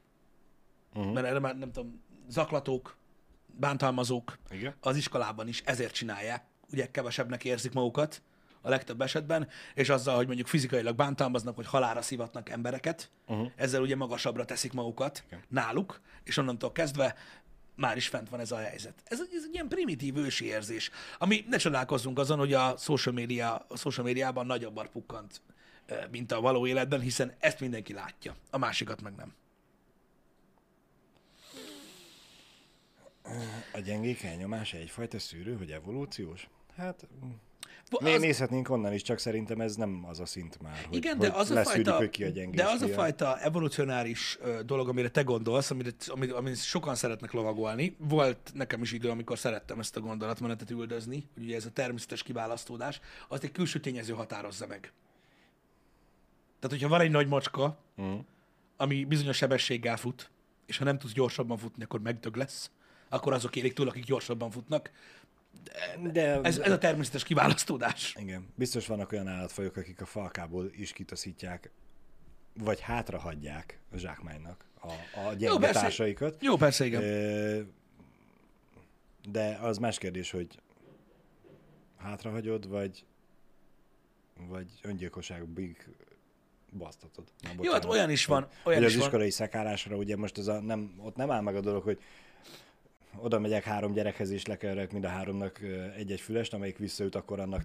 uh-huh. 0.93 1.13
mert 1.13 1.27
erre 1.27 1.39
már 1.39 1.57
nem 1.57 1.71
tudom, 1.71 2.01
zaklatók, 2.27 2.97
bántalmazók 3.45 4.37
Igen. 4.49 4.75
az 4.79 4.95
iskolában 4.95 5.47
is 5.47 5.61
ezért 5.61 5.93
csinálják. 5.93 6.45
Ugye 6.71 6.91
kevesebbnek 6.91 7.43
érzik 7.43 7.73
magukat 7.73 8.21
a 8.61 8.69
legtöbb 8.69 9.01
esetben, 9.01 9.47
és 9.73 9.89
azzal, 9.89 10.15
hogy 10.15 10.25
mondjuk 10.25 10.47
fizikailag 10.47 10.95
bántalmaznak, 10.95 11.55
vagy 11.55 11.65
halára 11.65 12.01
szivatnak 12.01 12.49
embereket, 12.49 13.09
uh-huh. 13.27 13.51
ezzel 13.55 13.81
ugye 13.81 13.95
magasabbra 13.95 14.45
teszik 14.45 14.73
magukat 14.73 15.23
Igen. 15.27 15.43
náluk, 15.47 16.01
és 16.23 16.37
onnantól 16.37 16.71
kezdve 16.71 17.15
már 17.75 17.97
is 17.97 18.07
fent 18.07 18.29
van 18.29 18.39
ez 18.39 18.51
a 18.51 18.57
helyzet. 18.57 18.93
Ez, 19.03 19.19
ez 19.19 19.43
egy 19.47 19.53
ilyen 19.53 19.67
primitív 19.67 20.17
ősi 20.17 20.45
érzés, 20.45 20.89
ami 21.17 21.45
ne 21.49 21.57
csodálkozzunk 21.57 22.19
azon, 22.19 22.37
hogy 22.37 22.53
a 22.53 22.77
social, 22.77 23.15
media, 23.15 23.65
a 23.67 23.77
social 23.77 24.05
médiában 24.05 24.45
nagyobbar 24.45 24.89
pukkant, 24.89 25.41
mint 26.11 26.31
a 26.31 26.41
való 26.41 26.67
életben, 26.67 26.99
hiszen 26.99 27.33
ezt 27.39 27.59
mindenki 27.59 27.93
látja, 27.93 28.35
a 28.49 28.57
másikat 28.57 29.01
meg 29.01 29.15
nem. 29.15 29.33
A 33.73 33.79
gyengék 33.79 34.23
elnyomása 34.23 34.77
egyfajta 34.77 35.19
szűrő, 35.19 35.57
hogy 35.57 35.71
evolúciós? 35.71 36.49
Hát 36.75 37.07
Az- 37.89 38.13
az... 38.13 38.21
nézhetnénk 38.21 38.69
onnan 38.69 38.93
is, 38.93 39.01
csak 39.01 39.19
szerintem 39.19 39.61
ez 39.61 39.75
nem 39.75 40.05
az 40.07 40.19
a 40.19 40.25
szint 40.25 40.61
már, 40.61 40.85
hogy, 40.87 40.95
Igen, 40.97 41.17
hogy 41.17 41.27
de 41.29 41.33
az 41.37 41.51
a 41.51 41.63
fajta, 41.63 41.95
hogy 41.95 42.09
ki 42.09 42.23
a 42.23 42.29
gyengés. 42.29 42.55
de 42.55 42.67
az 42.69 42.81
a 42.81 42.87
fajta 42.87 43.39
evolucionáris 43.39 44.37
dolog, 44.65 44.89
amire 44.89 45.09
te 45.09 45.21
gondolsz, 45.23 45.71
amire, 45.71 45.89
amit, 46.07 46.31
amit 46.31 46.63
sokan 46.63 46.95
szeretnek 46.95 47.31
lovagolni, 47.31 47.95
volt 47.99 48.51
nekem 48.53 48.81
is 48.81 48.91
idő, 48.91 49.09
amikor 49.09 49.37
szerettem 49.37 49.79
ezt 49.79 49.95
a 49.97 49.99
gondolatmenetet 49.99 50.69
üldözni, 50.69 51.27
hogy 51.33 51.43
ugye 51.43 51.55
ez 51.55 51.65
a 51.65 51.71
természetes 51.71 52.23
kiválasztódás, 52.23 52.99
azt 53.27 53.43
egy 53.43 53.51
külső 53.51 53.79
tényező 53.79 54.13
határozza 54.13 54.67
meg. 54.67 54.79
Tehát, 56.59 56.75
hogyha 56.77 56.87
van 56.87 57.01
egy 57.01 57.11
nagy 57.11 57.27
macska, 57.27 57.77
Mhm. 57.95 58.15
ami 58.77 59.05
bizonyos 59.05 59.37
sebességgel 59.37 59.97
fut, 59.97 60.29
és 60.65 60.77
ha 60.77 60.83
nem 60.83 60.97
tudsz 60.97 61.13
gyorsabban 61.13 61.57
futni, 61.57 61.83
akkor 61.83 61.99
megdög 61.99 62.35
lesz, 62.35 62.71
akkor 63.09 63.33
azok 63.33 63.55
élik 63.55 63.73
túl, 63.73 63.87
akik 63.87 64.03
gyorsabban 64.03 64.51
futnak. 64.51 64.91
De 66.11 66.41
Ez, 66.41 66.57
ez 66.57 66.71
a 66.71 66.77
természetes 66.77 67.23
kiválasztódás. 67.23 68.15
Igen, 68.19 68.47
biztos 68.55 68.87
vannak 68.87 69.11
olyan 69.11 69.27
állatfajok, 69.27 69.75
akik 69.75 70.01
a 70.01 70.05
falkából 70.05 70.71
is 70.75 70.93
kitaszítják, 70.93 71.71
vagy 72.53 72.79
hátrahagyják 72.79 73.79
a 73.91 73.97
zsákmánynak 73.97 74.65
a, 74.81 75.19
a 75.27 75.33
gyenge 75.33 75.59
persze. 75.59 75.81
társaikat. 75.81 76.37
Jó, 76.41 76.55
persze, 76.55 76.85
igen. 76.85 77.01
De 79.29 79.57
az 79.61 79.77
más 79.77 79.97
kérdés, 79.97 80.31
hogy 80.31 80.59
hátrahagyod, 81.97 82.69
vagy, 82.69 83.05
vagy 84.47 84.67
öngyilkosságig 84.81 85.85
basztatod. 86.77 87.23
Na, 87.41 87.49
Jó, 87.61 87.71
hát 87.71 87.85
olyan 87.85 88.09
is 88.09 88.25
van, 88.25 88.47
Hogy 88.63 88.71
olyan 88.71 88.83
az 88.83 88.89
is 88.89 88.95
van. 88.95 89.05
iskolai 89.05 89.29
szekálásra, 89.29 89.95
ugye 89.95 90.15
most 90.17 90.37
ez 90.37 90.47
a, 90.47 90.59
nem, 90.59 90.93
ott 90.97 91.15
nem 91.15 91.31
áll 91.31 91.41
meg 91.41 91.55
a 91.55 91.61
dolog, 91.61 91.83
hogy 91.83 91.99
oda 93.21 93.39
megyek 93.39 93.63
három 93.63 93.93
gyerekhez, 93.93 94.29
és 94.29 94.45
lekerek 94.45 94.91
mind 94.91 95.03
a 95.05 95.07
háromnak 95.07 95.59
egy-egy 95.97 96.21
fülest, 96.21 96.53
amelyik 96.53 96.77
visszaüt, 96.77 97.15
akkor 97.15 97.39
annak 97.39 97.63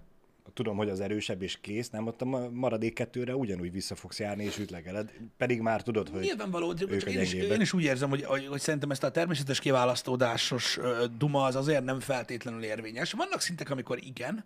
tudom, 0.54 0.76
hogy 0.76 0.88
az 0.88 1.00
erősebb 1.00 1.42
és 1.42 1.58
kész, 1.60 1.90
nem 1.90 2.06
ott 2.06 2.22
a 2.22 2.24
ma- 2.24 2.50
maradék 2.50 2.94
kettőre 2.94 3.34
ugyanúgy 3.36 3.72
vissza 3.72 3.94
fogsz 3.94 4.18
járni 4.18 4.44
és 4.44 4.58
ütlegeled, 4.58 5.12
pedig 5.36 5.60
már 5.60 5.82
tudod, 5.82 6.08
hogy 6.08 6.20
Nyilvánvaló, 6.20 6.72
de 6.72 6.84
ők 6.88 7.02
én 7.04 7.20
is, 7.20 7.32
én 7.32 7.60
is 7.60 7.72
úgy 7.72 7.82
érzem, 7.82 8.08
hogy, 8.08 8.24
hogy, 8.24 8.46
hogy 8.46 8.60
szerintem 8.60 8.90
ezt 8.90 9.02
a 9.04 9.10
természetes 9.10 9.58
kiválasztódásos 9.60 10.76
ö, 10.76 11.04
duma 11.18 11.44
az 11.44 11.56
azért 11.56 11.84
nem 11.84 12.00
feltétlenül 12.00 12.62
érvényes. 12.62 13.12
Vannak 13.12 13.40
szintek, 13.40 13.70
amikor 13.70 13.98
igen, 14.04 14.44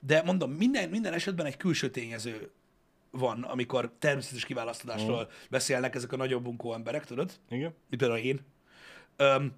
de 0.00 0.22
mondom, 0.22 0.50
minden, 0.52 0.88
minden 0.88 1.12
esetben 1.12 1.46
egy 1.46 1.56
külső 1.56 1.90
tényező 1.90 2.50
van, 3.10 3.42
amikor 3.42 3.92
természetes 3.98 4.44
kiválasztásról 4.44 5.20
Mhm. 5.22 5.30
beszélnek 5.50 5.94
ezek 5.94 6.12
a 6.12 6.16
nagyobb 6.16 6.42
bunkó 6.42 6.74
emberek, 6.74 7.04
tudod? 7.04 7.32
Igen? 7.48 7.74
Mint 7.88 8.02
például 8.02 8.20
én. 8.20 8.40
Öm, 9.16 9.52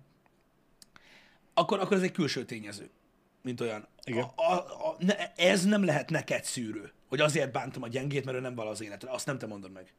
akkor, 1.59 1.81
akkor 1.81 1.97
ez 1.97 2.03
egy 2.03 2.13
külső 2.13 2.45
tényező, 2.45 2.91
mint 3.43 3.61
olyan. 3.61 3.87
Igen. 4.05 4.23
A, 4.35 4.53
a, 4.53 4.55
a, 4.89 4.97
ne, 4.99 5.33
ez 5.35 5.65
nem 5.65 5.85
lehet 5.85 6.11
neked 6.11 6.45
szűrő, 6.45 6.93
hogy 7.09 7.21
azért 7.21 7.53
bántom 7.53 7.83
a 7.83 7.89
gyengét, 7.89 8.25
mert 8.25 8.37
ő 8.37 8.41
nem 8.41 8.55
val 8.55 8.69
az 8.69 8.83
életre. 8.83 9.11
Azt 9.11 9.27
nem 9.27 9.39
te 9.39 9.47
mondod 9.47 9.73
meg. 9.73 9.93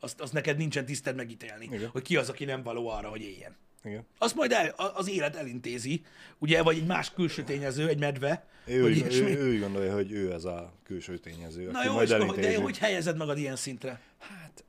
Azt, 0.00 0.20
azt 0.20 0.32
neked 0.32 0.56
nincsen 0.56 0.86
tiszted 0.86 1.16
megítélni, 1.16 1.64
Igen. 1.64 1.88
hogy 1.88 2.02
ki 2.02 2.16
az, 2.16 2.28
aki 2.28 2.44
nem 2.44 2.62
való 2.62 2.88
arra, 2.88 3.08
hogy 3.08 3.20
éljen. 3.22 3.56
Igen. 3.84 4.06
Azt 4.18 4.34
majd 4.34 4.52
el, 4.52 4.68
az 4.94 5.08
élet 5.08 5.36
elintézi, 5.36 6.02
ugye, 6.38 6.62
vagy 6.62 6.76
egy 6.76 6.86
más 6.86 7.12
külső 7.12 7.42
tényező, 7.42 7.88
egy 7.88 7.98
medve, 7.98 8.46
Ő, 8.66 8.82
vagy 8.82 9.14
ő, 9.14 9.22
ő, 9.24 9.38
ő 9.38 9.60
gondolja, 9.60 9.94
hogy 9.94 10.12
ő 10.12 10.30
az 10.30 10.44
a 10.44 10.72
külső 10.82 11.18
tényező, 11.18 11.70
Na 11.70 11.78
aki 11.78 11.86
jó, 11.86 11.92
majd 11.94 12.10
elintézi. 12.10 12.48
de 12.48 12.62
hogy 12.62 12.78
helyezed 12.78 13.16
magad 13.16 13.38
ilyen 13.38 13.56
szintre? 13.56 14.00
Hát, 14.18 14.64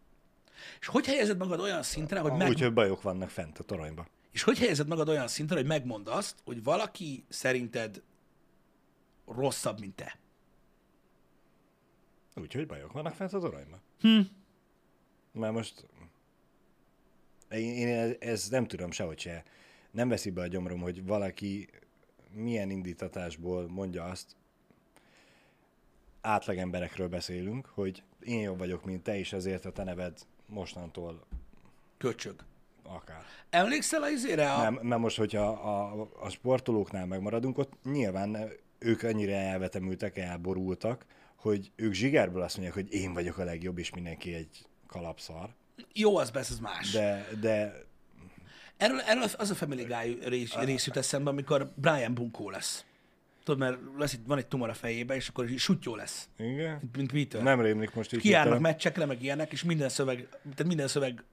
És 0.79 0.87
hogy 0.87 1.05
helyezed 1.05 1.37
magad 1.37 1.59
olyan 1.59 1.83
szintre, 1.83 2.19
hogy 2.19 2.31
meg, 2.31 2.47
úgyhogy 2.49 2.73
bajok 2.73 3.01
vannak 3.01 3.29
fent 3.29 3.59
a 3.59 3.63
toronyba. 3.63 4.07
És 4.31 4.43
hogy 4.43 4.57
helyezed 4.57 4.87
magad 4.87 5.09
olyan 5.09 5.27
szinten, 5.27 5.57
hogy 5.57 5.65
megmondd 5.65 6.07
azt, 6.07 6.35
hogy 6.45 6.63
valaki 6.63 7.23
szerinted 7.29 8.01
rosszabb, 9.25 9.79
mint 9.79 9.95
te. 9.95 10.19
Úgyhogy 12.35 12.67
bajok 12.67 12.91
vannak 12.91 13.13
fent 13.13 13.33
a 13.33 13.39
toronyban. 13.39 13.79
Hm. 13.99 14.19
Mert 15.31 15.53
most 15.53 15.85
én, 17.49 17.87
én 17.87 18.15
ezt 18.19 18.51
nem 18.51 18.67
tudom 18.67 18.91
sehogy 18.91 19.19
se. 19.19 19.43
Nem 19.91 20.09
veszi 20.09 20.29
be 20.29 20.41
a 20.41 20.47
gyomrom, 20.47 20.79
hogy 20.79 21.05
valaki 21.05 21.69
milyen 22.31 22.69
indítatásból 22.69 23.67
mondja 23.67 24.03
azt, 24.03 24.35
átlagemberekről 26.21 27.07
beszélünk, 27.07 27.65
hogy 27.65 28.03
én 28.19 28.41
jobb 28.41 28.57
vagyok, 28.57 28.85
mint 28.85 29.03
te, 29.03 29.17
és 29.17 29.33
ezért 29.33 29.65
a 29.65 29.71
te 29.71 29.83
neved 29.83 30.19
mostantól 30.45 31.25
Köcsög. 31.97 32.43
Akár. 32.95 33.23
Emlékszel 33.49 34.03
az 34.03 34.11
izére? 34.11 34.51
A... 34.53 34.61
Nem, 34.61 34.79
mert 34.81 35.01
most, 35.01 35.17
hogyha 35.17 35.47
a, 35.47 36.07
a 36.19 36.29
sportolóknál 36.29 37.05
megmaradunk, 37.05 37.57
ott 37.57 37.73
nyilván 37.83 38.37
ők 38.79 39.03
annyira 39.03 39.31
elvetemültek, 39.31 40.17
elborultak, 40.17 41.05
hogy 41.35 41.71
ők 41.75 41.93
zsigerből 41.93 42.41
azt 42.41 42.57
mondják, 42.57 42.75
hogy 42.75 42.93
én 42.93 43.13
vagyok 43.13 43.37
a 43.37 43.43
legjobb, 43.43 43.77
és 43.77 43.93
mindenki 43.93 44.33
egy 44.33 44.65
kalapszar. 44.87 45.49
Jó, 45.93 46.17
az 46.17 46.31
persze, 46.31 46.53
az 46.53 46.59
más. 46.59 46.91
De, 46.91 47.27
de 47.41 47.85
Erről, 48.77 48.99
erről 48.99 49.23
az 49.37 49.49
a 49.49 49.55
Family 49.55 49.83
Guy 49.83 50.17
rész, 50.27 50.53
rész 50.53 50.85
jut 50.85 50.97
eszembe, 50.97 51.29
amikor 51.29 51.71
Brian 51.75 52.13
bunkó 52.13 52.49
lesz. 52.49 52.85
Tudod, 53.43 53.59
mert 53.59 53.77
lesz 53.97 54.13
itt, 54.13 54.25
van 54.27 54.37
egy 54.37 54.47
tumor 54.47 54.69
a 54.69 54.73
fejében, 54.73 55.17
és 55.17 55.27
akkor 55.27 55.47
sutyó 55.57 55.95
lesz. 55.95 56.29
igen, 56.37 56.89
Mint 56.95 57.11
Peter. 57.11 57.43
nem 57.43 57.61
rémlik 57.61 57.93
most 57.93 58.13
így 58.13 58.19
Kiárnak 58.19 58.43
hirtelen. 58.53 58.73
meccsekre, 58.73 59.05
meg 59.05 59.23
ilyenek, 59.23 59.51
és 59.51 59.63
minden 59.63 59.89
szöveg, 59.89 60.27
tehát 60.29 60.65
minden 60.67 60.87
szöveg, 60.87 61.23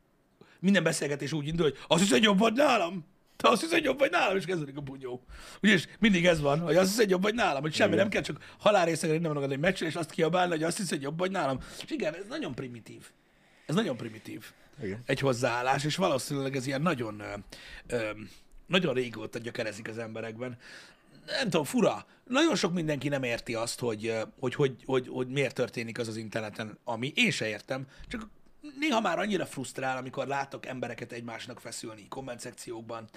minden 0.65 0.83
beszélgetés 0.83 1.33
úgy 1.33 1.47
indul, 1.47 1.65
hogy 1.65 1.79
azt 1.87 2.03
hiszed 2.03 2.23
jobb 2.23 2.39
vagy 2.39 2.53
nálam? 2.53 3.07
Te 3.37 3.49
azt 3.49 3.61
hiszed 3.61 3.85
jobb 3.85 3.99
vagy 3.99 4.11
nálam, 4.11 4.37
és 4.37 4.45
kezdődik 4.45 4.77
a 4.77 4.81
bunyó. 4.81 5.25
Ugyanis 5.63 5.89
mindig 5.99 6.27
ez 6.27 6.41
van, 6.41 6.61
hogy 6.61 6.77
azt 6.77 6.91
hiszed 6.91 7.11
jobb 7.11 7.23
vagy 7.23 7.35
nálam, 7.35 7.63
hogy 7.63 7.75
semmi 7.75 7.93
Igen. 7.93 8.01
nem 8.01 8.11
kell, 8.11 8.23
csak 8.23 8.55
halálrészegen 8.59 9.21
nem 9.21 9.33
magadni 9.33 9.55
egy 9.55 9.61
meccsen, 9.61 9.89
és 9.89 9.95
azt 9.95 10.11
kiabálni, 10.11 10.51
hogy 10.51 10.63
azt 10.63 10.77
hiszed 10.77 11.03
jobb 11.03 11.19
vagy 11.19 11.31
nálam. 11.31 11.61
És 11.83 11.91
igen, 11.91 12.15
ez 12.15 12.25
nagyon 12.29 12.55
primitív. 12.55 13.11
Ez 13.67 13.75
nagyon 13.75 13.97
primitív. 13.97 14.45
Igen. 14.83 15.03
Egy 15.07 15.21
hozzáállás, 15.21 15.85
és 15.85 15.97
valószínűleg 15.97 16.57
ez 16.57 16.67
ilyen 16.67 16.83
nagyon, 16.83 17.21
ö, 17.21 17.35
ö, 17.87 18.11
nagyon 18.67 18.95
régóta 18.95 19.39
gyökerezik 19.39 19.89
az 19.89 19.99
emberekben. 19.99 20.59
Nem 21.27 21.43
tudom, 21.43 21.65
fura. 21.65 22.07
Nagyon 22.29 22.57
sok 22.57 22.73
mindenki 22.73 23.09
nem 23.09 23.23
érti 23.23 23.55
azt, 23.55 23.81
hogy, 23.81 24.15
hogy, 24.39 24.55
hogy, 24.55 24.77
hogy, 24.85 25.09
hogy 25.09 25.29
miért 25.29 25.55
történik 25.55 25.99
az 25.99 26.09
az 26.09 26.17
interneten, 26.17 26.79
ami 26.85 27.13
én 27.15 27.31
se 27.31 27.49
értem. 27.49 27.87
Csak 28.09 28.29
néha 28.79 29.01
már 29.01 29.19
annyira 29.19 29.47
frusztrál, 29.47 29.97
amikor 29.97 30.27
látok 30.27 30.67
embereket 30.67 31.13
egymásnak 31.13 31.61
feszülni 31.61 32.09
komment 32.09 32.41
szekciókban, 32.41 33.09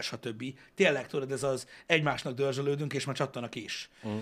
stb. 0.00 0.44
Tényleg, 0.74 1.06
tudod, 1.06 1.32
ez 1.32 1.42
az 1.42 1.66
egymásnak 1.86 2.34
dörzsölődünk, 2.34 2.92
és 2.92 3.04
már 3.04 3.16
csattanak 3.16 3.54
is. 3.54 3.90
Mm. 4.06 4.20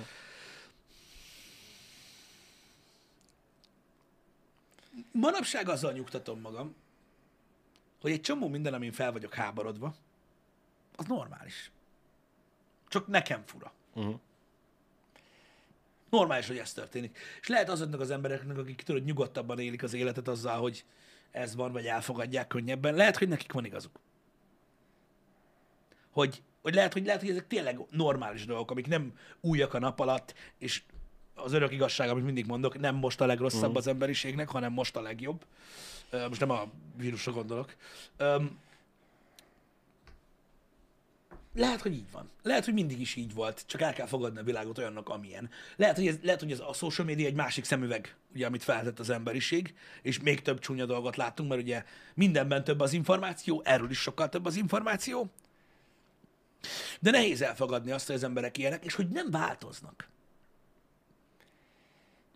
Manapság 5.12 5.68
azzal 5.68 5.92
nyugtatom 5.92 6.40
magam, 6.40 6.74
hogy 8.00 8.10
egy 8.10 8.20
csomó 8.20 8.48
minden, 8.48 8.74
amin 8.74 8.92
fel 8.92 9.12
vagyok 9.12 9.34
háborodva, 9.34 9.94
az 10.96 11.06
normális. 11.06 11.70
Csak 12.88 13.06
nekem 13.06 13.42
fura. 13.46 13.72
Uh-huh. 13.94 14.20
Normális, 16.10 16.46
hogy 16.46 16.58
ez 16.58 16.72
történik. 16.72 17.18
És 17.40 17.48
lehet 17.48 17.68
azoknak 17.68 18.00
az 18.00 18.10
embereknek, 18.10 18.58
akik 18.58 18.82
tudod, 18.82 19.04
nyugodtabban 19.04 19.58
élik 19.58 19.82
az 19.82 19.94
életet 19.94 20.28
azzal, 20.28 20.60
hogy 20.60 20.84
ez 21.30 21.54
van, 21.54 21.72
vagy 21.72 21.86
elfogadják 21.86 22.46
könnyebben, 22.46 22.94
lehet, 22.94 23.16
hogy 23.16 23.28
nekik 23.28 23.52
van 23.52 23.64
igazuk. 23.64 24.00
Hogy, 26.10 26.42
hogy, 26.62 26.74
lehet, 26.74 26.92
hogy 26.92 27.04
lehet, 27.04 27.20
hogy 27.20 27.30
ezek 27.30 27.46
tényleg 27.46 27.80
normális 27.90 28.46
dolgok, 28.46 28.70
amik 28.70 28.86
nem 28.86 29.12
újak 29.40 29.74
a 29.74 29.78
nap 29.78 30.00
alatt, 30.00 30.34
és 30.58 30.82
az 31.34 31.52
örök 31.52 31.72
igazság, 31.72 32.08
amit 32.08 32.24
mindig 32.24 32.46
mondok, 32.46 32.78
nem 32.78 32.94
most 32.94 33.20
a 33.20 33.26
legrosszabb 33.26 33.76
az 33.76 33.86
emberiségnek, 33.86 34.48
hanem 34.48 34.72
most 34.72 34.96
a 34.96 35.00
legjobb. 35.00 35.44
Most 36.28 36.40
nem 36.40 36.50
a 36.50 36.70
vírusra 36.96 37.32
gondolok. 37.32 37.76
Lehet, 41.54 41.80
hogy 41.80 41.92
így 41.92 42.10
van. 42.12 42.30
Lehet, 42.42 42.64
hogy 42.64 42.74
mindig 42.74 43.00
is 43.00 43.14
így 43.14 43.34
volt, 43.34 43.62
csak 43.66 43.80
el 43.80 43.92
kell 43.92 44.06
fogadni 44.06 44.38
a 44.38 44.42
világot 44.42 44.78
olyannak, 44.78 45.08
amilyen. 45.08 45.50
Lehet, 45.76 45.96
hogy 45.96 46.06
ez, 46.06 46.18
lehet, 46.22 46.40
hogy 46.40 46.52
ez 46.52 46.60
a 46.60 46.72
social 46.72 47.06
media 47.06 47.26
egy 47.26 47.34
másik 47.34 47.64
szemüveg, 47.64 48.16
ugye, 48.34 48.46
amit 48.46 48.62
feltett 48.62 48.98
az 48.98 49.10
emberiség, 49.10 49.74
és 50.02 50.20
még 50.20 50.42
több 50.42 50.58
csúnya 50.58 50.86
dolgot 50.86 51.16
láttunk, 51.16 51.48
mert 51.48 51.62
ugye 51.62 51.84
mindenben 52.14 52.64
több 52.64 52.80
az 52.80 52.92
információ, 52.92 53.62
erről 53.64 53.90
is 53.90 53.98
sokkal 53.98 54.28
több 54.28 54.46
az 54.46 54.56
információ. 54.56 55.30
De 57.00 57.10
nehéz 57.10 57.42
elfogadni 57.42 57.90
azt, 57.90 58.06
hogy 58.06 58.14
az 58.14 58.24
emberek 58.24 58.58
ilyenek, 58.58 58.84
és 58.84 58.94
hogy 58.94 59.08
nem 59.08 59.30
változnak. 59.30 60.08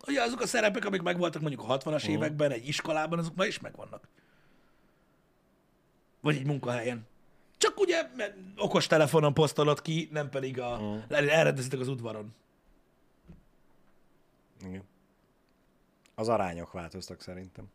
Ugye 0.07 0.21
azok 0.21 0.41
a 0.41 0.47
szerepek, 0.47 0.85
amik 0.85 1.01
megvoltak 1.01 1.41
mondjuk 1.41 1.69
a 1.69 1.77
60-as 1.77 2.07
években, 2.07 2.51
egy 2.51 2.67
iskolában, 2.67 3.19
azok 3.19 3.35
ma 3.35 3.45
is 3.45 3.59
megvannak. 3.59 4.07
Vagy 6.21 6.35
egy 6.35 6.45
munkahelyen. 6.45 7.07
Csak 7.57 7.79
ugye 7.79 8.07
mert 8.15 8.35
okos 8.57 8.87
telefonon 8.87 9.33
posztolod 9.33 9.81
ki, 9.81 10.09
nem 10.11 10.29
pedig 10.29 10.59
a, 10.59 10.79
Mm. 10.81 10.97
elrendezitek 11.09 11.79
az 11.79 11.87
udvaron. 11.87 12.33
Igen. 14.65 14.83
Az 16.15 16.27
arányok 16.29 16.71
változtak 16.71 17.21
szerintem. 17.21 17.65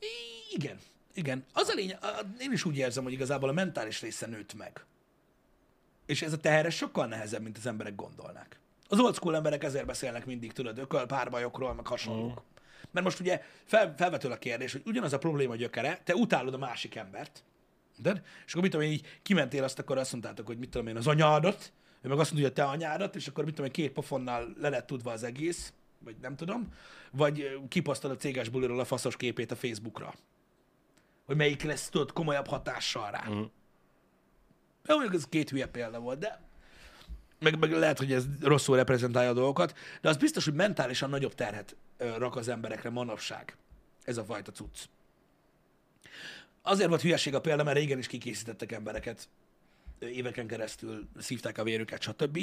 I- 0.00 0.54
igen, 0.54 0.78
igen. 1.14 1.44
Az 1.52 1.68
a 1.68 1.74
lényeg, 1.74 1.98
a- 2.02 2.20
én 2.40 2.52
is 2.52 2.64
úgy 2.64 2.76
érzem, 2.76 3.02
hogy 3.02 3.12
igazából 3.12 3.48
a 3.48 3.52
mentális 3.52 4.00
része 4.00 4.26
nőtt 4.26 4.54
meg. 4.54 4.84
És 6.06 6.22
ez 6.22 6.32
a 6.32 6.36
teher 6.38 6.72
sokkal 6.72 7.06
nehezebb, 7.06 7.42
mint 7.42 7.56
az 7.58 7.66
emberek 7.66 7.94
gondolnák. 7.94 8.60
Az 8.88 8.98
old 9.00 9.14
school 9.14 9.36
emberek 9.36 9.64
ezért 9.64 9.86
beszélnek 9.86 10.26
mindig, 10.26 10.52
tudod, 10.52 10.78
ököl, 10.78 11.06
párbajokról, 11.06 11.74
meg 11.74 11.86
hasonlók. 11.86 12.42
Mert 12.90 13.04
most 13.06 13.20
ugye 13.20 13.42
fel, 13.64 13.94
felvetül 13.96 14.32
a 14.32 14.38
kérdés, 14.38 14.72
hogy 14.72 14.82
ugyanaz 14.86 15.12
a 15.12 15.18
probléma 15.18 15.56
gyökere, 15.56 16.00
te 16.04 16.14
utálod 16.14 16.54
a 16.54 16.58
másik 16.58 16.94
embert, 16.94 17.42
de? 18.00 18.22
És 18.46 18.50
akkor 18.50 18.62
mit 18.62 18.70
tudom 18.70 18.86
én, 18.86 18.92
így 18.92 19.06
kimentél 19.22 19.64
azt, 19.64 19.78
akkor 19.78 19.98
azt 19.98 20.12
mondtátok, 20.12 20.46
hogy 20.46 20.58
mit 20.58 20.70
tudom 20.70 20.86
én, 20.86 20.96
az 20.96 21.06
anyádat, 21.06 21.72
ő 22.02 22.08
meg 22.08 22.18
azt 22.18 22.32
mondja, 22.32 22.48
hogy 22.48 22.58
a 22.58 22.62
te 22.62 22.70
anyádat, 22.70 23.16
és 23.16 23.26
akkor 23.28 23.44
mit 23.44 23.54
tudom 23.54 23.66
én, 23.66 23.72
két 23.72 23.92
pofonnal 23.92 24.54
le 24.60 24.68
lett 24.68 24.86
tudva 24.86 25.12
az 25.12 25.22
egész, 25.22 25.72
vagy 25.98 26.16
nem 26.20 26.36
tudom, 26.36 26.68
vagy 27.10 27.40
ö, 27.40 27.68
kiposztol 27.68 28.10
a 28.10 28.16
céges 28.16 28.48
buliról 28.48 28.80
a 28.80 28.84
faszos 28.84 29.16
képét 29.16 29.50
a 29.50 29.56
Facebookra. 29.56 30.14
Hogy 31.26 31.36
melyik 31.36 31.62
lesz, 31.62 31.88
tudod, 31.88 32.12
komolyabb 32.12 32.46
hatással 32.46 33.10
rá. 33.10 33.22
Mhm. 33.28 33.42
Jó, 34.86 34.94
mondjuk 34.94 35.14
ez 35.14 35.24
két 35.28 35.50
hülye 35.50 35.66
példa 35.66 36.00
volt, 36.00 36.18
de 36.18 36.40
meg, 37.38 37.58
meg 37.58 37.72
lehet, 37.72 37.98
hogy 37.98 38.12
ez 38.12 38.24
rosszul 38.40 38.76
reprezentálja 38.76 39.30
a 39.30 39.34
dolgokat, 39.34 39.78
de 40.00 40.08
az 40.08 40.16
biztos, 40.16 40.44
hogy 40.44 40.54
mentálisan 40.54 41.10
nagyobb 41.10 41.34
terhet 41.34 41.76
rak 41.96 42.36
az 42.36 42.48
emberekre 42.48 42.90
manapság 42.90 43.56
ez 44.04 44.16
a 44.16 44.24
fajta 44.24 44.52
cucc. 44.52 44.78
Azért 46.68 46.88
volt 46.88 47.00
hülyeség 47.00 47.34
a 47.34 47.40
példa, 47.40 47.64
mert 47.64 47.76
régen 47.76 47.98
is 47.98 48.06
kikészítettek 48.06 48.72
embereket, 48.72 49.28
éveken 49.98 50.46
keresztül 50.46 51.08
szívták 51.18 51.58
a 51.58 51.62
vérüket, 51.62 52.02
stb. 52.02 52.38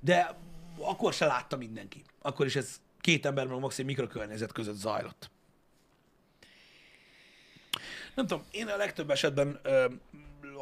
De 0.00 0.36
akkor 0.78 1.12
se 1.12 1.26
látta 1.26 1.56
mindenki. 1.56 2.02
Akkor 2.22 2.46
is 2.46 2.56
ez 2.56 2.80
két 3.00 3.26
ember, 3.26 3.46
meg 3.46 3.58
max. 3.58 3.78
egy 3.78 3.84
mikrokörnyezet 3.84 4.52
között 4.52 4.76
zajlott. 4.76 5.30
Nem 8.14 8.26
tudom, 8.26 8.44
én 8.50 8.66
a 8.66 8.76
legtöbb 8.76 9.10
esetben 9.10 9.60
ö, 9.62 9.86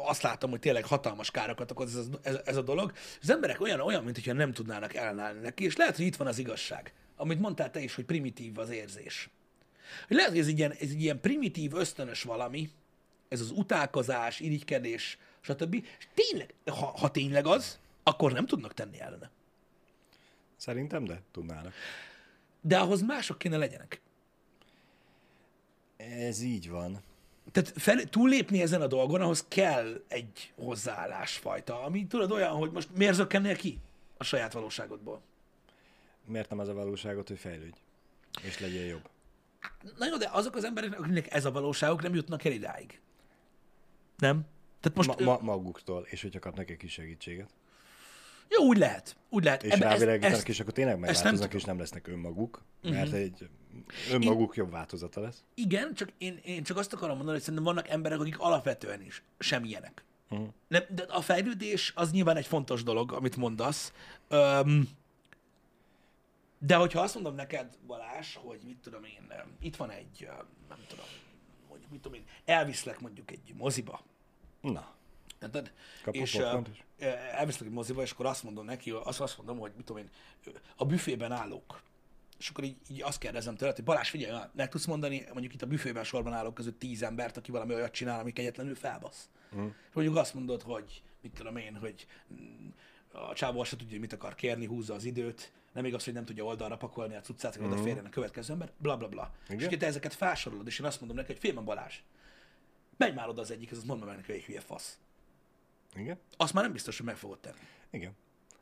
azt 0.05 0.21
látom, 0.21 0.49
hogy 0.49 0.59
tényleg 0.59 0.85
hatalmas 0.85 1.31
károkat 1.31 1.71
okoz 1.71 1.97
ez, 1.97 2.07
ez, 2.21 2.41
ez 2.45 2.55
a 2.55 2.61
dolog. 2.61 2.93
Az 3.21 3.29
emberek 3.29 3.61
olyan, 3.61 3.79
olyan, 3.79 4.03
mintha 4.03 4.33
nem 4.33 4.53
tudnának 4.53 4.93
ellenállni 4.93 5.39
neki, 5.39 5.63
és 5.63 5.75
lehet, 5.75 5.95
hogy 5.95 6.05
itt 6.05 6.15
van 6.15 6.27
az 6.27 6.37
igazság. 6.37 6.93
Amit 7.15 7.39
mondtál 7.39 7.71
te 7.71 7.79
is, 7.79 7.95
hogy 7.95 8.05
primitív 8.05 8.57
az 8.57 8.69
érzés. 8.69 9.29
Hogy 10.07 10.15
lehet, 10.15 10.31
hogy 10.31 10.39
ez 10.39 10.47
egy 10.47 10.57
ilyen, 10.57 10.71
ez 10.71 10.89
egy 10.89 11.01
ilyen 11.01 11.19
primitív, 11.19 11.73
ösztönös 11.73 12.23
valami, 12.23 12.69
ez 13.27 13.41
az 13.41 13.51
utálkozás, 13.51 14.39
irigykedés, 14.39 15.17
stb. 15.41 15.73
És 15.73 16.07
tényleg, 16.13 16.53
ha, 16.65 16.85
ha 16.85 17.11
tényleg 17.11 17.45
az, 17.45 17.79
akkor 18.03 18.31
nem 18.31 18.45
tudnak 18.45 18.73
tenni 18.73 18.99
ellene. 18.99 19.29
Szerintem, 20.55 21.03
de 21.03 21.21
tudnának. 21.31 21.73
De 22.61 22.77
ahhoz 22.77 23.01
mások 23.01 23.37
kéne 23.37 23.57
legyenek. 23.57 24.01
Ez 25.97 26.41
így 26.41 26.69
van. 26.69 27.01
Tehát 27.51 27.73
fel, 27.75 28.03
túllépni 28.03 28.61
ezen 28.61 28.81
a 28.81 28.87
dolgon, 28.87 29.21
ahhoz 29.21 29.45
kell 29.47 30.03
egy 30.07 30.53
hozzáállásfajta, 30.55 31.83
ami 31.83 32.07
tudod 32.07 32.31
olyan, 32.31 32.51
hogy 32.51 32.71
most 32.71 32.89
miért 32.95 33.13
zökkennél 33.13 33.55
ki 33.55 33.79
a 34.17 34.23
saját 34.23 34.53
valóságodból. 34.53 35.21
Miért 36.25 36.49
nem 36.49 36.59
az 36.59 36.67
a 36.67 36.73
valóságot, 36.73 37.27
hogy 37.27 37.39
fejlődj? 37.39 37.77
És 38.41 38.59
legyél 38.59 38.85
jobb. 38.85 39.09
Na 39.97 40.05
jó, 40.05 40.17
de 40.17 40.29
azok 40.31 40.55
az 40.55 40.63
emberek, 40.63 40.99
akiknek 40.99 41.33
ez 41.33 41.45
a 41.45 41.51
valóságok, 41.51 42.01
nem 42.01 42.15
jutnak 42.15 42.43
el 42.43 42.51
idáig. 42.51 42.99
Nem? 44.23 44.45
Tehát 44.79 44.97
most, 44.97 45.19
Ma, 45.19 45.37
ma, 45.37 45.39
maguktól, 45.41 46.07
és 46.09 46.21
hogyha 46.21 46.39
kapnak 46.39 46.69
egy 46.69 46.77
kis 46.77 46.91
segítséget. 46.91 47.49
jó, 48.49 48.65
úgy 48.65 48.77
lehet. 48.77 49.15
Úgy 49.29 49.43
lehet. 49.43 49.63
És 49.63 49.79
rávilágítanak, 49.79 50.47
és 50.47 50.59
akkor 50.59 50.73
tényleg 50.73 50.93
nem 50.93 51.03
megváltoznak. 51.03 51.47
Mhm. 51.47 51.57
és 51.57 51.63
nem 51.63 51.79
lesznek 51.79 52.07
önmaguk, 52.07 52.61
mert 52.81 53.13
egy 53.13 53.49
önmaguk 54.11 54.55
jobb 54.55 54.71
változata 54.71 55.21
lesz. 55.21 55.43
Igen, 55.53 55.93
csak 55.93 56.09
én, 56.17 56.39
én 56.43 56.63
csak 56.63 56.77
azt 56.77 56.93
akarom 56.93 57.15
mondani, 57.15 57.31
hogy 57.31 57.41
szerintem 57.41 57.63
vannak 57.63 57.89
emberek, 57.89 58.19
akik 58.19 58.39
alapvetően 58.39 59.01
is 59.01 59.23
sem 59.39 59.63
ilyenek. 59.63 60.03
Uh-huh. 60.29 60.47
Nem, 60.67 60.83
de 60.89 61.05
a 61.09 61.21
fejlődés 61.21 61.91
az 61.95 62.11
nyilván 62.11 62.37
egy 62.37 62.47
fontos 62.47 62.83
dolog, 62.83 63.11
amit 63.11 63.35
mondasz. 63.35 63.93
Öm, 64.27 64.89
de 66.59 66.75
hogyha 66.75 67.01
azt 67.01 67.13
mondom 67.13 67.35
neked, 67.35 67.77
Balázs, 67.87 68.35
hogy 68.35 68.59
mit 68.65 68.77
tudom 68.77 69.03
én, 69.03 69.33
itt 69.59 69.75
van 69.75 69.89
egy, 69.89 70.29
nem 70.69 70.79
tudom, 70.87 71.05
mondjuk 71.69 71.91
mit 71.91 72.01
tudom 72.01 72.17
én, 72.17 72.25
elviszlek 72.45 72.99
mondjuk 72.99 73.31
egy 73.31 73.53
moziba, 73.57 74.01
Na, 74.71 74.93
Érted? 75.41 75.71
És 76.11 76.35
uh, 76.35 76.61
is? 76.71 76.83
elviszlek 77.31 77.67
egy 77.67 77.73
moziba, 77.73 78.01
és 78.01 78.11
akkor 78.11 78.25
azt 78.25 78.43
mondom 78.43 78.65
neki, 78.65 78.91
azt, 78.91 79.21
azt 79.21 79.37
mondom, 79.37 79.59
hogy 79.59 79.71
mit 79.75 79.85
tudom 79.85 80.01
én, 80.01 80.09
a 80.75 80.85
büfében 80.85 81.31
állok. 81.31 81.81
És 82.39 82.49
akkor 82.49 82.63
így, 82.63 82.75
így 82.89 83.01
azt 83.01 83.17
kérdezem 83.17 83.55
tőle, 83.55 83.71
hogy 83.75 83.83
Balázs, 83.83 84.09
figyelj, 84.09 84.41
meg 84.51 84.69
tudsz 84.69 84.85
mondani, 84.85 85.25
mondjuk 85.31 85.53
itt 85.53 85.61
a 85.61 85.65
büfében 85.65 86.03
sorban 86.03 86.33
állók 86.33 86.53
között 86.53 86.79
tíz 86.79 87.03
embert, 87.03 87.37
aki 87.37 87.51
valami 87.51 87.73
olyat 87.73 87.91
csinál, 87.91 88.19
ami 88.19 88.33
kegyetlenül 88.33 88.75
felbasz. 88.75 89.29
Mm. 89.55 89.65
És 89.65 89.93
mondjuk 89.93 90.17
azt 90.17 90.33
mondod, 90.33 90.61
hogy 90.61 91.03
mit 91.21 91.33
tudom 91.33 91.57
én, 91.57 91.75
hogy 91.75 92.05
mm, 92.33 92.67
a 93.11 93.33
csávó 93.33 93.59
azt 93.59 93.69
se 93.69 93.75
tudja, 93.75 93.91
hogy 93.91 94.01
mit 94.01 94.13
akar 94.13 94.35
kérni, 94.35 94.65
húzza 94.65 94.93
az 94.93 95.03
időt, 95.03 95.51
nem 95.73 95.85
igaz, 95.85 96.03
hogy 96.03 96.13
nem 96.13 96.25
tudja 96.25 96.43
oldalra 96.43 96.77
pakolni 96.77 97.15
a 97.15 97.21
cuccát, 97.21 97.55
hogy 97.55 97.65
oda 97.65 97.77
férjen 97.77 98.05
a 98.05 98.09
következő 98.09 98.53
ember, 98.53 98.71
bla 98.77 98.97
bla 98.97 99.07
bla. 99.07 99.31
És 99.43 99.49
Igen. 99.49 99.59
hogyha 99.59 99.77
te 99.77 99.85
ezeket 99.85 100.13
felsorolod, 100.13 100.67
és 100.67 100.79
én 100.79 100.85
azt 100.85 100.99
mondom 100.99 101.17
neki, 101.17 101.31
hogy 101.31 101.41
félmen 101.41 101.65
Balázs, 101.65 101.99
menj 102.97 103.13
már 103.13 103.27
oda 103.29 103.41
az 103.41 103.51
egyik, 103.51 103.71
azt 103.71 103.85
mondom 103.85 104.07
meg 104.07 104.15
neki, 104.17 104.31
hogy 104.31 104.43
hülye 104.43 104.59
fasz. 104.59 104.97
igen, 105.95 106.17
Azt 106.37 106.53
már 106.53 106.63
nem 106.63 106.73
biztos, 106.73 106.97
hogy 106.97 107.05
meg 107.05 107.15
fogod 107.17 107.39
tenni. 107.39 107.57
igen. 107.91 108.11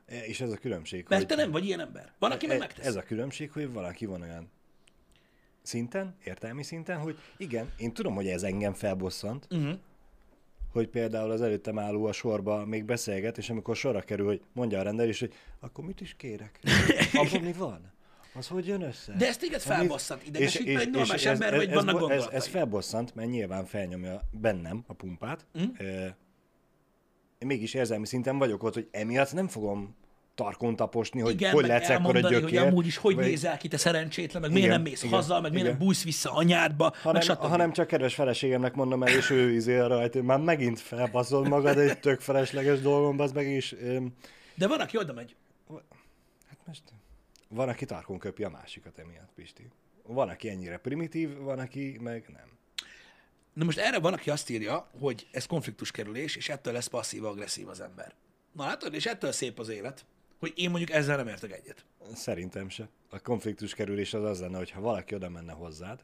E, 0.05 0.25
És 0.25 0.41
ez 0.41 0.51
a 0.51 0.57
különbség, 0.57 1.05
Mert 1.09 1.21
hogy 1.21 1.36
te 1.36 1.41
nem 1.41 1.51
vagy 1.51 1.65
ilyen 1.65 1.79
ember. 1.79 2.11
Van, 2.19 2.32
aki 2.32 2.47
meg 2.47 2.55
e- 2.55 2.59
megteszi. 2.59 2.88
ez 2.88 2.95
a 2.95 3.03
különbség, 3.03 3.51
hogy 3.51 3.71
valaki 3.73 4.05
van 4.05 4.21
olyan 4.21 4.49
szinten, 5.61 6.15
értelmi 6.23 6.63
szinten, 6.63 6.99
hogy 6.99 7.17
igen, 7.38 7.71
én 7.77 7.93
tudom, 7.93 8.15
hogy 8.15 8.27
ez 8.27 8.43
engem 8.43 8.73
felbosszant, 8.73 9.47
Uh-huh. 9.51 9.77
hogy 10.71 10.88
például 10.88 11.32
az 11.32 11.41
előttem 11.41 11.79
álló 11.79 12.05
a 12.05 12.11
sorba 12.11 12.65
még 12.65 12.84
beszélget, 12.86 13.38
és 13.38 13.49
amikor 13.49 13.75
sorra 13.75 14.01
kerül, 14.01 14.25
hogy 14.25 14.41
mondja 14.53 14.79
a 14.79 14.84
rendelés, 14.84 15.19
hogy 15.19 15.34
akkor 15.59 15.86
mit 15.86 16.01
is 16.01 16.13
kérek? 16.17 16.59
Abban 17.13 17.41
mi 17.41 17.53
van? 17.53 17.91
Az 18.34 18.47
hogy 18.47 18.67
jön 18.67 18.82
össze? 18.82 19.13
De 19.17 19.27
ez 19.27 19.38
téged 19.38 19.61
Amit- 19.65 19.77
felbosszant, 19.77 20.27
idegesít, 20.27 20.65
mert 20.67 20.79
egy 20.82 20.89
normális 20.89 21.25
ember 21.25 21.55
vagy, 21.55 21.67
ez, 21.69 21.73
vannak 21.84 22.11
ez, 22.11 22.21
ez, 22.21 22.27
ez 22.32 22.47
felbosszant, 22.47 23.15
mert 23.15 23.29
nyilván 23.29 23.65
felnyomja 23.65 24.21
bennem 24.32 24.84
a 24.88 24.93
pumpát. 24.93 25.45
Mm. 25.59 25.63
Én 27.39 27.47
mégis 27.47 27.73
érzelmi 27.73 28.05
szinten 28.05 28.38
vagyok 28.38 28.63
ott, 28.63 28.73
hogy 28.73 28.88
emiatt 28.91 29.34
nem 29.34 29.47
fogom 29.47 29.95
tarkon 30.36 30.75
taposni, 30.75 31.19
hogy 31.21 31.34
Igen, 31.34 31.51
hogy 31.51 31.61
meg 31.61 31.69
lehetsz 31.69 31.89
ekkora 31.89 32.05
elmondani, 32.07 32.34
hogy 32.34 32.43
gyökér. 32.43 32.67
amúgy 32.67 32.86
is 32.86 32.97
hogy 32.97 33.15
vagy- 33.15 33.25
nézel 33.25 33.57
ki, 33.57 33.67
te 33.67 33.77
szerencsétlen, 33.77 34.41
meg 34.41 34.51
miért 34.51 34.65
Igen, 34.65 34.82
nem 34.82 34.91
mész 34.91 35.03
igen, 35.03 35.15
haza, 35.15 35.34
meg 35.41 35.51
miért 35.51 35.65
igen. 35.65 35.77
nem 35.77 35.86
bújsz 35.86 36.03
vissza 36.03 36.32
anyádba, 36.34 36.89
meg 36.93 37.01
hanem, 37.01 37.21
stb. 37.21 37.38
hanem 37.39 37.71
csak 37.73 37.88
kedves 37.88 38.13
feleségemnek 38.15 38.73
mondom 38.73 39.03
el, 39.03 39.15
és 39.15 39.29
ő 39.29 39.51
izé 39.53 39.77
rajta, 39.79 40.21
már 40.23 40.39
megint 40.39 40.79
felbaszol 40.79 41.47
magad 41.47 41.77
egy 41.77 41.99
tök 41.99 42.19
felesleges 42.21 42.79
dolgon, 42.82 43.19
az 43.19 43.32
meg 43.32 43.47
is. 43.47 43.73
öm, 43.73 44.13
De 44.55 44.67
van, 44.67 44.79
aki 44.79 44.97
oda 44.97 45.13
megy. 45.13 45.36
Hát 46.49 46.57
most 46.65 46.82
van, 47.52 47.70
aki 47.70 47.86
tarkon 47.86 48.20
köpi 48.20 48.43
a 48.43 48.49
másikat 48.49 48.97
emiatt, 48.97 49.32
Pisti. 49.36 49.68
Van, 50.04 50.30
aki 50.30 50.49
ennyire 50.49 50.78
primitív, 50.78 51.38
van, 51.38 51.60
aki 51.60 51.97
meg 52.02 52.26
nem. 52.28 52.49
Na 53.54 53.64
most 53.64 53.78
erre 53.78 53.99
van, 53.99 54.14
aki 54.14 54.30
azt 54.30 54.49
írja, 54.49 54.89
hogy 54.99 55.28
ez 55.32 55.45
konfliktus 55.45 55.91
kerülés, 55.91 56.36
és 56.36 56.49
ettől 56.49 56.74
lesz 56.74 56.88
passzív-agresszív 56.88 57.68
az 57.68 57.80
ember. 57.80 58.14
Na 58.52 58.66
látod, 58.66 58.93
és 58.93 59.06
ettől 59.06 59.32
szép 59.32 59.60
az 59.60 59.70
élet, 59.70 60.06
hogy 60.39 60.54
én 60.56 60.70
mondjuk 60.70 60.91
ezzel 60.91 61.18
nem 61.18 61.28
értek 61.28 61.52
egyet. 61.52 61.86
Szerintem 62.14 62.70
se. 62.70 62.89
A 63.10 63.20
konfliktus 63.20 63.74
kerülés 63.74 64.14
az 64.14 64.24
az 64.24 64.39
lenne, 64.39 64.58
hogyha 64.58 64.82
valaki 64.82 65.16
oda 65.16 65.30
menne 65.30 65.52
hozzád, 65.52 66.04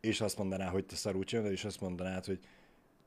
és 0.00 0.20
azt 0.20 0.38
mondaná, 0.38 0.68
hogy 0.68 0.84
te 0.84 0.96
szarul 0.96 1.24
csinálod, 1.24 1.52
és 1.52 1.64
azt 1.64 1.80
mondanád, 1.80 2.24
hogy 2.24 2.38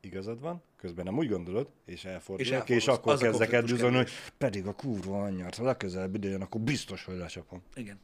igazad 0.02 0.40
van, 0.40 0.64
közben 0.78 1.06
nem 1.06 1.18
úgy 1.18 1.30
gondolod, 1.30 1.70
és 1.86 2.06
elfordulok, 2.06 2.42
és, 2.42 2.52
elfordulsz. 2.52 2.82
és 2.82 2.88
akkor 2.88 3.14
Az 3.14 3.20
kezdek 3.20 3.52
el 3.52 3.92
hogy 3.92 4.10
pedig 4.38 4.68
a 4.68 4.74
kurva 4.74 5.24
anyját, 5.24 5.56
ha 5.56 5.64
legközelebb 5.64 6.16
idejön, 6.16 6.42
akkor 6.42 6.62
biztos, 6.62 7.04
hogy 7.04 7.18
lecsapom. 7.18 7.62
Igen. 7.76 8.00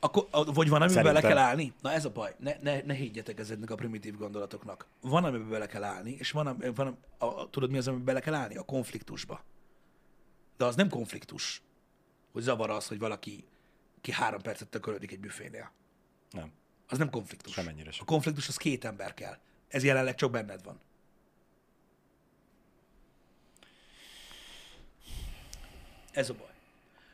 Akkor, 0.00 0.26
vagy 0.30 0.68
van, 0.68 0.82
amiben 0.82 0.88
Szerintem. 0.88 1.14
bele 1.14 1.20
kell 1.20 1.38
állni? 1.38 1.72
Na 1.80 1.92
ez 1.92 2.04
a 2.04 2.10
baj. 2.10 2.34
Ne, 2.38 2.56
ne, 2.62 2.80
ne 2.82 2.94
higgyetek 2.94 3.38
ezeknek 3.38 3.70
a 3.70 3.74
primitív 3.74 4.16
gondolatoknak. 4.16 4.86
Van, 5.00 5.24
amiben 5.24 5.48
bele 5.50 5.66
kell 5.66 5.84
állni, 5.84 6.10
és 6.18 6.30
van, 6.30 6.62
van 6.74 6.98
a, 7.18 7.24
a, 7.24 7.50
tudod 7.50 7.70
mi 7.70 7.76
az, 7.76 7.88
amiben 7.88 8.04
bele 8.04 8.20
kell 8.20 8.34
állni? 8.34 8.56
A 8.56 8.62
konfliktusba. 8.62 9.44
De 10.56 10.64
az 10.64 10.76
nem 10.76 10.88
konfliktus, 10.88 11.62
hogy 12.32 12.42
zavar 12.42 12.70
az, 12.70 12.86
hogy 12.86 12.98
valaki 12.98 13.44
ki 14.00 14.12
három 14.12 14.40
percet 14.40 14.68
tökölődik 14.68 15.12
egy 15.12 15.20
büfénél. 15.20 15.72
Nem. 16.30 16.52
Az 16.88 16.98
nem 16.98 17.10
konfliktus. 17.10 17.52
Semennyire 17.52 17.90
sem. 17.90 18.04
A 18.06 18.10
konfliktus 18.10 18.48
az 18.48 18.56
két 18.56 18.84
ember 18.84 19.14
kell. 19.14 19.36
Ez 19.68 19.84
jelenleg 19.84 20.14
csak 20.14 20.30
benned 20.30 20.64
van. 20.64 20.80
Ez 26.12 26.30
a 26.30 26.34
baj. 26.34 26.52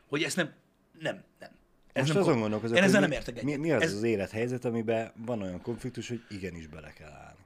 Hogy 0.08 0.22
ezt 0.22 0.36
nem, 0.36 0.52
nem, 0.98 1.24
nem. 1.38 1.50
Ez 1.92 2.02
Most 2.02 2.14
nem 2.14 2.22
azon 2.22 2.40
gondolkozok, 2.40 2.76
Én 2.76 2.82
ezzel 2.82 3.00
nem 3.00 3.10
értek 3.12 3.34
egyet. 3.34 3.44
mi, 3.44 3.56
mi 3.56 3.72
az 3.72 3.82
ez, 3.82 3.94
az 3.94 4.02
élethelyzet, 4.02 4.64
amiben 4.64 5.12
van 5.16 5.42
olyan 5.42 5.62
konfliktus, 5.62 6.08
hogy 6.08 6.24
igenis 6.28 6.66
bele 6.66 6.92
kell 6.92 7.10
állni. 7.12 7.44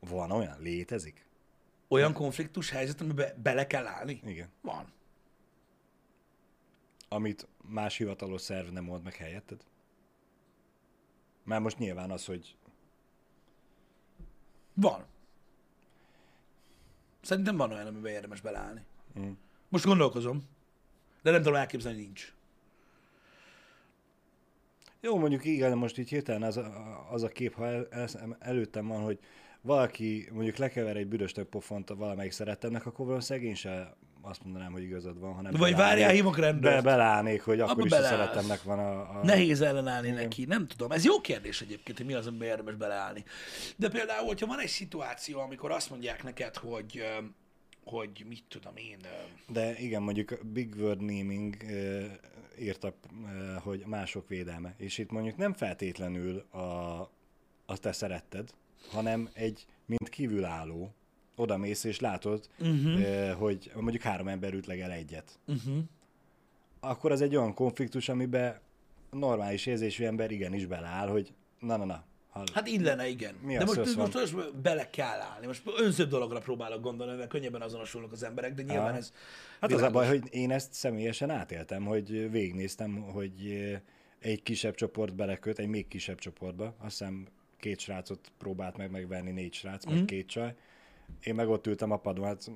Van 0.00 0.30
olyan? 0.30 0.56
Létezik? 0.60 1.24
olyan 1.88 2.12
konfliktus 2.12 2.70
helyzet, 2.70 3.00
amiben 3.00 3.32
bele 3.42 3.66
kell 3.66 3.86
állni? 3.86 4.20
Igen. 4.24 4.48
Van. 4.60 4.92
Amit 7.08 7.46
más 7.62 7.96
hivatalos 7.96 8.40
szerv 8.40 8.68
nem 8.68 8.88
old 8.88 9.02
meg 9.02 9.14
helyetted? 9.14 9.60
Már 11.42 11.60
most 11.60 11.78
nyilván 11.78 12.10
az, 12.10 12.24
hogy 12.24 12.56
Van. 14.74 15.04
Szerintem 17.20 17.56
van 17.56 17.72
olyan, 17.72 17.86
amiben 17.86 18.12
érdemes 18.12 18.40
beleállni. 18.40 18.84
Mm. 19.18 19.30
Most 19.68 19.84
gondolkozom, 19.84 20.48
de 21.26 21.32
nem 21.32 21.42
tudom 21.42 21.58
elképzelni, 21.58 21.98
nincs. 21.98 22.32
Jó, 25.00 25.18
mondjuk 25.18 25.44
igen, 25.44 25.78
most 25.78 25.98
így 25.98 26.08
hirtelen 26.08 26.42
az 26.42 26.56
a, 26.56 27.06
az 27.10 27.22
a 27.22 27.28
kép, 27.28 27.54
ha 27.54 27.66
el, 27.66 27.86
el, 27.90 28.36
előttem 28.38 28.86
van, 28.86 29.02
hogy 29.02 29.18
valaki 29.60 30.28
mondjuk 30.32 30.56
lekever 30.56 30.96
egy 30.96 31.06
büdös 31.06 31.32
tök 31.32 31.48
pofont 31.48 31.90
a 31.90 31.94
valamelyik 31.94 32.32
szerettemnek, 32.32 32.86
akkor 32.86 33.06
valószínűleg 33.06 33.48
én 33.48 33.54
se 33.54 33.94
azt 34.22 34.44
mondanám, 34.44 34.72
hogy 34.72 34.82
igazad 34.82 35.18
van, 35.18 35.34
hanem 35.34 35.52
Vagy 35.52 35.76
várjál, 35.76 36.10
hívok 36.10 36.38
rendőrt. 36.38 36.74
Be, 36.74 36.90
beleállnék, 36.90 37.42
hogy 37.42 37.60
akkor 37.60 37.72
Abba 37.72 37.86
is 37.86 37.92
a 37.92 37.94
beleállsz. 37.94 38.18
szerettemnek 38.18 38.62
van 38.62 38.78
a... 38.78 39.00
a... 39.00 39.20
Nehéz 39.24 39.60
ellenállni 39.60 40.10
neki, 40.10 40.44
nem 40.44 40.66
tudom. 40.66 40.92
Ez 40.92 41.04
jó 41.04 41.20
kérdés 41.20 41.60
egyébként, 41.60 41.96
hogy 41.96 42.06
mi 42.06 42.14
az, 42.14 42.26
amiben 42.26 42.48
érdemes 42.48 42.74
beleállni. 42.74 43.24
De 43.76 43.88
például, 43.88 44.26
hogyha 44.26 44.46
van 44.46 44.60
egy 44.60 44.68
szituáció, 44.68 45.40
amikor 45.40 45.70
azt 45.70 45.90
mondják 45.90 46.22
neked, 46.22 46.56
hogy, 46.56 47.02
hogy 47.86 48.24
mit 48.28 48.44
tudom 48.48 48.76
én, 48.76 48.98
De 49.48 49.78
igen, 49.78 50.02
mondjuk 50.02 50.30
a 50.30 50.36
Big 50.52 50.74
Word 50.78 51.00
Naming 51.00 51.56
írta, 52.58 52.94
uh, 53.22 53.62
hogy 53.62 53.82
mások 53.86 54.28
védelme. 54.28 54.74
És 54.76 54.98
itt 54.98 55.10
mondjuk 55.10 55.36
nem 55.36 55.52
feltétlenül 55.52 56.38
a, 56.38 57.00
a 57.66 57.78
te 57.80 57.92
szeretted, 57.92 58.54
hanem 58.90 59.28
egy, 59.32 59.66
mint 59.84 60.08
kívülálló, 60.08 60.94
oda 61.36 61.56
mész 61.56 61.84
és 61.84 62.00
látod, 62.00 62.48
uh-huh. 62.58 63.00
uh, 63.00 63.30
hogy 63.30 63.70
mondjuk 63.74 64.02
három 64.02 64.28
ember 64.28 64.54
ütlegel 64.54 64.90
egyet. 64.90 65.38
uh-huh. 65.46 65.78
Akkor 66.80 67.12
az 67.12 67.20
egy 67.20 67.36
olyan 67.36 67.54
konfliktus, 67.54 68.08
amiben 68.08 68.60
normális 69.10 69.66
érzésű 69.66 70.04
ember 70.04 70.30
igenis 70.30 70.66
beleáll, 70.66 71.08
hogy 71.08 71.32
na, 71.58 72.04
na, 72.36 72.42
na. 72.42 72.50
Ha, 72.52 72.58
Hát 72.58 72.66
illene, 72.68 73.08
igen. 73.08 73.34
Mi 73.42 73.56
de 73.56 73.64
most, 73.64 73.96
most, 73.96 74.14
most 74.14 74.56
bele 74.56 74.90
kell 74.90 75.20
állni. 75.20 75.46
Most 75.46 75.62
önzőbb 75.78 76.08
dologra 76.08 76.38
próbálok 76.38 76.80
gondolni, 76.82 77.16
mert 77.16 77.28
könnyebben 77.28 77.60
azonosulnak 77.62 78.12
az 78.12 78.22
emberek, 78.22 78.54
de 78.54 78.62
nyilván 78.62 78.86
Aha. 78.88 78.96
ez 78.96 79.12
Hát 79.60 79.72
az 79.72 79.72
a 79.72 79.76
világos. 79.76 79.92
baj, 79.92 80.06
hogy 80.18 80.28
én 80.34 80.50
ezt 80.50 80.72
személyesen 80.72 81.30
átéltem, 81.30 81.84
hogy 81.84 82.30
végignéztem, 82.30 82.96
hogy 83.02 83.32
eh, 83.50 83.80
egy 84.18 84.42
kisebb 84.42 84.74
csoport 84.74 85.14
beleköt, 85.14 85.58
egy 85.58 85.68
még 85.68 85.88
kisebb 85.88 86.18
csoportba. 86.18 86.64
Azt 86.78 86.98
hiszem 86.98 87.26
két 87.60 87.78
srácot 87.80 88.32
próbált 88.38 88.76
meg 88.76 88.90
megvenni, 88.90 89.30
négy 89.30 89.52
srác, 89.54 89.84
meg 89.84 89.94
Mhm. 89.94 90.04
két 90.04 90.26
csaj. 90.26 90.54
Én 91.22 91.34
meg 91.34 91.48
ott 91.48 91.66
ültem 91.66 91.90
a 91.90 91.96
padon, 91.96 92.24
hát 92.24 92.50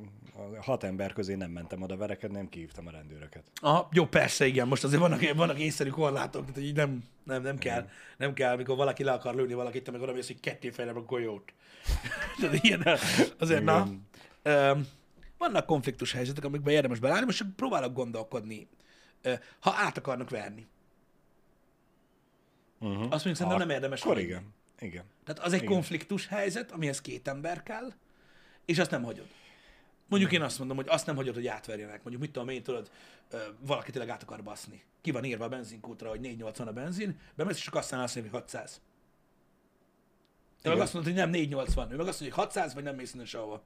hat 0.60 0.84
ember 0.84 1.12
közé 1.12 1.34
nem 1.34 1.50
mentem 1.50 1.82
oda 1.82 1.96
verekedni, 1.96 2.36
nem 2.36 2.48
kihívtam 2.48 2.86
a 2.86 2.90
rendőröket. 2.90 3.44
Aha, 3.54 3.88
jó, 3.92 4.06
persze, 4.06 4.46
igen. 4.46 4.68
Most 4.68 4.84
azért 4.84 5.00
vannak, 5.00 5.34
vannak 5.34 5.58
észszerű 5.58 5.90
korlátok, 5.90 6.44
tehát 6.44 6.60
így 6.60 6.76
nem, 6.76 7.04
nem, 7.24 7.42
nem 7.42 7.58
kell, 7.58 7.88
nem 8.16 8.32
kell, 8.32 8.56
mikor 8.56 8.76
valaki 8.76 9.04
le 9.04 9.12
akar 9.12 9.34
lőni 9.34 9.54
valakit, 9.54 9.84
te 9.84 9.90
meg 9.90 10.00
oda 10.00 10.12
mész, 10.12 10.26
hogy 10.26 10.40
ketté 10.40 10.70
fejlem 10.70 10.96
a 10.96 11.00
golyót. 11.00 11.52
tehát 12.40 12.64
ilyen, 12.64 12.98
azért 13.38 13.64
na. 13.64 13.86
Igen. 13.86 14.06
Öm, 14.42 14.86
vannak 15.38 15.66
konfliktus 15.66 16.12
helyzetek, 16.12 16.44
amikben 16.44 16.74
érdemes 16.74 16.98
belállni, 16.98 17.24
most 17.24 17.38
csak 17.38 17.56
próbálok 17.56 17.92
gondolkodni. 17.92 18.68
Ha 19.60 19.74
át 19.76 19.98
akarnak 19.98 20.30
verni. 20.30 20.66
Uh-huh. 22.80 23.02
Azt 23.02 23.10
mondjuk 23.10 23.36
szerintem 23.36 23.58
nem 23.58 23.70
érdemes 23.70 24.02
Akkor 24.02 24.18
igen. 24.18 24.54
Igen. 24.78 25.04
Tehát 25.24 25.42
az 25.42 25.52
egy 25.52 25.62
Igen. 25.62 25.72
konfliktus 25.72 26.26
helyzet, 26.26 26.70
amihez 26.70 27.00
két 27.00 27.28
ember 27.28 27.62
kell, 27.62 27.92
és 28.70 28.78
azt 28.78 28.90
nem 28.90 29.02
hagyod. 29.02 29.26
Mondjuk 30.08 30.32
én 30.32 30.42
azt 30.42 30.58
mondom, 30.58 30.76
hogy 30.76 30.86
azt 30.88 31.06
nem 31.06 31.16
hagyod, 31.16 31.34
hogy 31.34 31.46
átverjenek. 31.46 32.02
Mondjuk 32.02 32.20
mit 32.20 32.32
tudom 32.32 32.48
én, 32.48 32.62
tudod, 32.62 32.90
valaki 33.60 33.90
tényleg 33.90 34.10
át 34.10 34.22
akar 34.22 34.42
baszni. 34.42 34.84
Ki 35.00 35.10
van 35.10 35.24
írva 35.24 35.44
a 35.44 35.48
benzinkútra, 35.48 36.08
hogy 36.08 36.20
480 36.20 36.66
a 36.66 36.72
benzin, 36.72 37.18
bemész, 37.34 37.56
és 37.56 37.62
csak 37.62 37.74
azt 37.74 37.90
mondja, 37.90 38.22
hogy 38.22 38.30
600. 38.30 38.80
Te 40.62 40.68
meg 40.68 40.80
azt 40.80 40.92
mondod, 40.92 41.12
hogy 41.12 41.20
nem 41.20 41.30
480. 41.30 41.92
Ő 41.92 41.96
meg 41.96 42.06
azt 42.06 42.20
mondja, 42.20 42.36
hogy 42.36 42.44
600, 42.44 42.74
vagy 42.74 42.82
nem 42.82 42.94
mész 42.94 43.14
innen 43.14 43.26
sehova. 43.26 43.62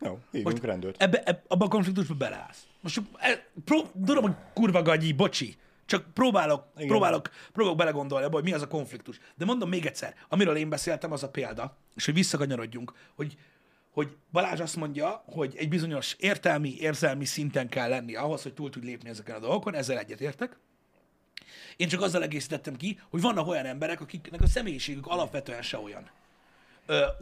Jó, 0.00 0.18
hívjunk 0.30 0.64
rendőrt. 0.64 1.02
Ebbe, 1.02 1.22
ebbe, 1.22 1.42
abba 1.48 1.64
a 1.64 1.68
konfliktusba 1.68 2.14
beleállsz. 2.14 2.66
Most 2.80 3.02
e, 3.16 3.46
pró, 3.64 3.82
tudom, 4.04 4.22
hogy 4.22 4.34
kurva 4.54 4.82
gagyi, 4.82 5.12
bocsi, 5.12 5.56
csak 5.86 6.12
próbálok, 6.14 6.66
Igen. 6.76 6.88
próbálok, 6.88 7.30
próbálok 7.52 7.78
belegondolni 7.78 8.24
abba, 8.24 8.34
hogy 8.34 8.44
mi 8.44 8.52
az 8.52 8.62
a 8.62 8.68
konfliktus. 8.68 9.18
De 9.36 9.44
mondom 9.44 9.68
még 9.68 9.86
egyszer, 9.86 10.14
amiről 10.28 10.56
én 10.56 10.68
beszéltem, 10.68 11.12
az 11.12 11.22
a 11.22 11.30
példa, 11.30 11.76
és 11.94 12.04
hogy 12.04 12.14
visszakanyarodjunk, 12.14 12.92
hogy, 13.14 13.36
hogy 13.98 14.16
Balázs 14.32 14.60
azt 14.60 14.76
mondja, 14.76 15.22
hogy 15.26 15.54
egy 15.56 15.68
bizonyos 15.68 16.16
értelmi, 16.18 16.76
érzelmi 16.78 17.24
szinten 17.24 17.68
kell 17.68 17.88
lenni 17.88 18.14
ahhoz, 18.14 18.42
hogy 18.42 18.54
túl 18.54 18.70
tud 18.70 18.84
lépni 18.84 19.08
ezeken 19.08 19.36
a 19.36 19.38
dolgokon, 19.38 19.74
ezzel 19.74 19.98
egyetértek. 19.98 20.56
Én 21.76 21.88
csak 21.88 22.02
azzal 22.02 22.22
egészítettem 22.22 22.76
ki, 22.76 23.00
hogy 23.10 23.20
vannak 23.20 23.46
olyan 23.46 23.64
emberek, 23.66 24.00
akiknek 24.00 24.40
a 24.42 24.46
személyiségük 24.46 25.06
alapvetően 25.06 25.62
se 25.62 25.78
olyan, 25.78 26.10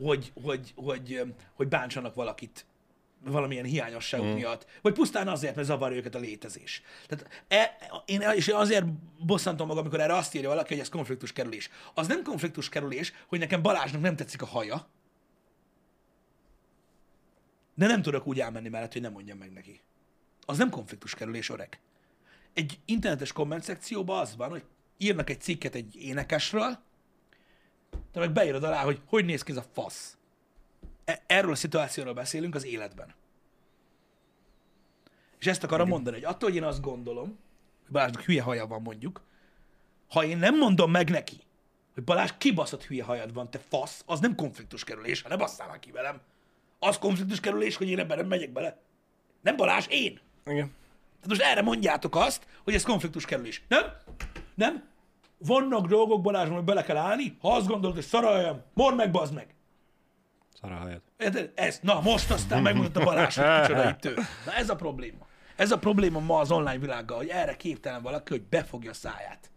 hogy, 0.03 0.33
hogy, 0.43 0.72
hogy, 0.74 1.22
hogy 1.55 1.68
bántsanak 1.68 2.14
valakit 2.14 2.66
valamilyen 3.24 3.64
hiányosságuk 3.64 4.27
mm. 4.27 4.35
miatt, 4.35 4.66
vagy 4.83 4.93
pusztán 4.93 5.29
azért, 5.29 5.55
mert 5.55 5.66
zavarja 5.66 5.97
őket 5.97 6.14
a 6.14 6.18
létezés. 6.18 6.83
Tehát 7.07 7.45
e, 7.49 7.77
én, 8.05 8.20
és 8.20 8.47
én 8.47 8.55
azért 8.55 8.85
bosszantom 9.18 9.66
magam, 9.66 9.83
amikor 9.83 10.01
erre 10.01 10.16
azt 10.16 10.35
írja 10.35 10.49
valaki, 10.49 10.72
hogy 10.72 10.83
ez 10.83 10.89
konfliktus 10.89 11.33
kerülés. 11.33 11.70
Az 11.95 12.07
nem 12.07 12.22
konfliktus 12.22 12.68
kerülés, 12.68 13.12
hogy 13.27 13.39
nekem 13.39 13.62
Balázsnak 13.62 14.01
nem 14.01 14.16
tetszik 14.16 14.43
a 14.43 14.47
haja, 14.47 14.89
de 17.77 17.87
nem 17.87 18.03
tudok 18.03 18.27
úgy 18.27 18.41
elmenni 18.41 18.68
mellett, 18.68 18.93
hogy 18.93 19.03
nem 19.03 19.12
mondjam 19.12 19.39
meg 19.39 19.53
neki. 19.53 19.81
Az 20.47 20.59
nem 20.59 20.70
konfliktus 20.70 21.14
kerülés, 21.14 21.49
öreg. 21.49 21.81
Egy 22.53 22.79
internetes 22.85 23.33
komment 23.33 23.62
szekcióban 23.62 24.18
az 24.18 24.37
van, 24.37 24.51
hogy 24.51 24.64
írnak 24.97 25.31
egy 25.31 25.41
cikket 25.41 25.74
egy 25.74 25.97
énekesről, 25.97 26.79
te 28.12 28.20
meg 28.20 28.33
beírod 28.33 28.64
alá, 28.64 28.83
hogy 28.83 29.01
hogy 29.07 29.24
néz 29.24 29.43
ki 29.43 29.51
ez 29.51 29.57
a 29.57 29.64
fasz. 29.72 30.16
E- 31.05 31.22
Erről 31.27 31.51
a 31.51 31.55
szituációról 31.55 32.14
beszélünk 32.14 32.55
az 32.55 32.64
életben. 32.64 33.14
És 35.39 35.47
ezt 35.47 35.64
akarom 35.64 35.89
mondani, 35.89 36.16
hogy 36.16 36.24
attól, 36.24 36.49
hogy 36.49 36.59
én 36.59 36.64
azt 36.64 36.81
gondolom, 36.81 37.39
hogy 37.83 37.91
Balázsnak 37.93 38.22
hülye 38.22 38.43
haja 38.43 38.66
van 38.66 38.83
mondjuk, 38.83 39.22
ha 40.09 40.24
én 40.24 40.39
nem 40.39 40.57
mondom 40.57 40.91
meg 40.91 41.11
neki, 41.11 41.37
hogy 41.95 42.05
Balázs 42.05 42.31
kibaszott 42.39 42.85
hülye 42.85 43.05
hajad 43.05 43.33
van, 43.33 43.51
te 43.51 43.59
fasz, 43.59 44.03
az 44.07 44.20
nem 44.20 44.35
konfliktus 44.35 44.85
kerülés, 44.85 45.22
ha 45.22 45.29
ne 45.29 45.37
basszál 45.37 45.79
ki 45.79 45.91
velem. 45.91 46.20
Az 46.79 46.99
konfliktus 46.99 47.41
kerülés, 47.41 47.77
hogy 47.77 47.89
én 47.89 47.99
ebben 47.99 48.16
nem 48.16 48.27
megyek 48.27 48.53
bele. 48.53 48.79
Nem 49.41 49.57
Balázs, 49.57 49.87
én. 49.89 50.20
Igen. 50.47 50.74
Tehát 51.20 51.29
most 51.29 51.41
erre 51.41 51.62
mondjátok 51.62 52.16
azt, 52.16 52.47
hogy 52.64 52.74
ez 52.74 52.83
konfliktus 52.83 53.24
kerülés. 53.24 53.62
Nem? 53.68 53.85
Nem? 54.55 54.85
Vannak 55.39 55.87
dolgok, 55.87 56.22
Balázs, 56.22 56.49
hogy 56.49 56.64
bele 56.64 56.83
kell 56.83 56.97
állni, 56.97 57.37
ha 57.41 57.55
azt 57.55 57.66
gondolod, 57.66 57.95
hogy 57.95 58.05
szaraljam, 58.05 58.62
mondd 58.74 58.97
meg, 58.97 59.11
bazd 59.11 59.35
meg. 59.35 59.55
Szar 60.61 60.72
a 60.72 60.74
hajad. 60.74 61.03
Érted? 61.16 61.53
Ez, 61.55 61.79
na 61.83 62.01
most 62.01 62.31
aztán 62.31 62.62
megmutatta 62.62 63.05
Balázs, 63.05 63.37
hogy 63.37 63.61
kicsoda 63.61 63.89
itt 63.89 64.05
ő. 64.05 64.14
Na 64.47 64.53
ez 64.55 64.70
a 64.70 64.77
probléma. 64.77 65.27
Ez 65.57 65.70
a 65.70 65.79
probléma 65.79 66.20
ma 66.20 66.39
az 66.39 66.51
online 66.51 66.79
világgal, 66.79 67.16
hogy 67.16 67.29
erre 67.29 67.57
képtelen 67.57 68.03
valaki, 68.03 68.33
hogy 68.33 68.43
befogja 68.43 68.91
a 68.91 68.95
száját. 68.95 69.51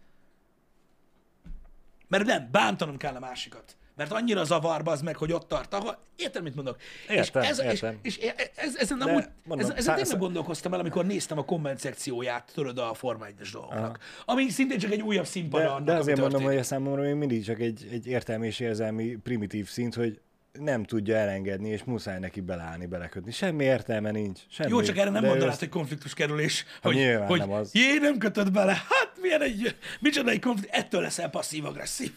Mert 2.08 2.24
nem, 2.24 2.48
bántanom 2.50 2.96
kell 2.96 3.14
a 3.14 3.18
másikat. 3.18 3.76
Mert 4.00 4.12
annyira 4.12 4.44
zavarba 4.44 4.90
az 4.90 5.02
meg, 5.02 5.16
hogy 5.16 5.32
ott 5.32 5.48
tart, 5.48 5.74
ahol... 5.74 5.98
Érted, 6.16 6.42
mit 6.42 6.54
mondok? 6.54 6.76
Értem, 7.08 7.42
és 7.42 7.48
ez, 7.48 7.60
értem. 7.60 7.98
És, 8.02 8.16
és 8.16 8.32
ez, 8.54 8.76
ezen, 8.76 8.98
De 8.98 9.04
amúgy, 9.04 9.24
mondom, 9.44 9.70
ezen 9.70 9.82
szá- 9.82 9.96
tényleg 9.96 10.18
gondolkoztam 10.18 10.72
el, 10.72 10.80
amikor 10.80 11.06
néztem 11.06 11.38
a 11.38 11.44
komment 11.44 11.78
szekcióját, 11.78 12.50
tudod, 12.54 12.78
a 12.78 12.94
Forma 12.94 13.26
1-es 13.26 13.48
dolgoknak. 13.52 13.98
Ami 14.24 14.48
szintén 14.48 14.78
csak 14.78 14.90
egy 14.90 15.02
újabb 15.02 15.26
színpad 15.26 15.60
De, 15.60 15.66
annak, 15.66 15.84
de 15.84 15.94
azért 15.94 16.20
mondom, 16.20 16.42
hogy 16.42 16.56
a 16.56 16.62
számomra 16.62 17.02
még 17.02 17.14
mindig 17.14 17.44
csak 17.44 17.60
egy, 17.60 17.88
egy 17.92 18.06
értelmi 18.06 18.46
és 18.46 18.60
érzelmi 18.60 19.16
primitív 19.22 19.68
szint, 19.68 19.94
hogy 19.94 20.20
nem 20.52 20.84
tudja 20.84 21.16
elengedni, 21.16 21.68
és 21.68 21.84
muszáj 21.84 22.18
neki 22.18 22.40
beleállni, 22.40 22.86
belekötni. 22.86 23.30
Semmi 23.30 23.64
értelme 23.64 24.10
nincs. 24.10 24.40
Semmi. 24.50 24.70
Jó, 24.70 24.82
csak 24.82 24.96
erre 24.96 25.10
nem 25.10 25.22
mondanád, 25.22 25.46
ő 25.46 25.50
ezt- 25.50 25.58
hogy 25.58 25.68
konfliktus 25.68 26.14
kerülés, 26.14 26.64
hogy, 26.82 26.94
nyilván 26.94 27.26
hogy 27.26 27.38
nem 27.38 27.52
az. 27.52 27.74
jé, 27.74 27.98
nem 27.98 28.18
kötöd 28.18 28.52
bele. 28.52 28.72
Hát 28.72 29.12
milyen 29.20 29.42
egy, 29.42 29.76
micsoda 30.00 30.30
egy 30.30 30.40
konfliktus, 30.40 30.78
ettől 30.78 31.00
leszel 31.00 31.30
passzív-agresszív. 31.30 32.12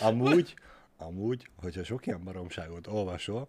Amúgy, 0.00 0.54
amúgy, 0.96 1.48
hogyha 1.56 1.84
sok 1.84 2.06
ilyen 2.06 2.24
baromságot 2.24 2.86
olvasol, 2.86 3.48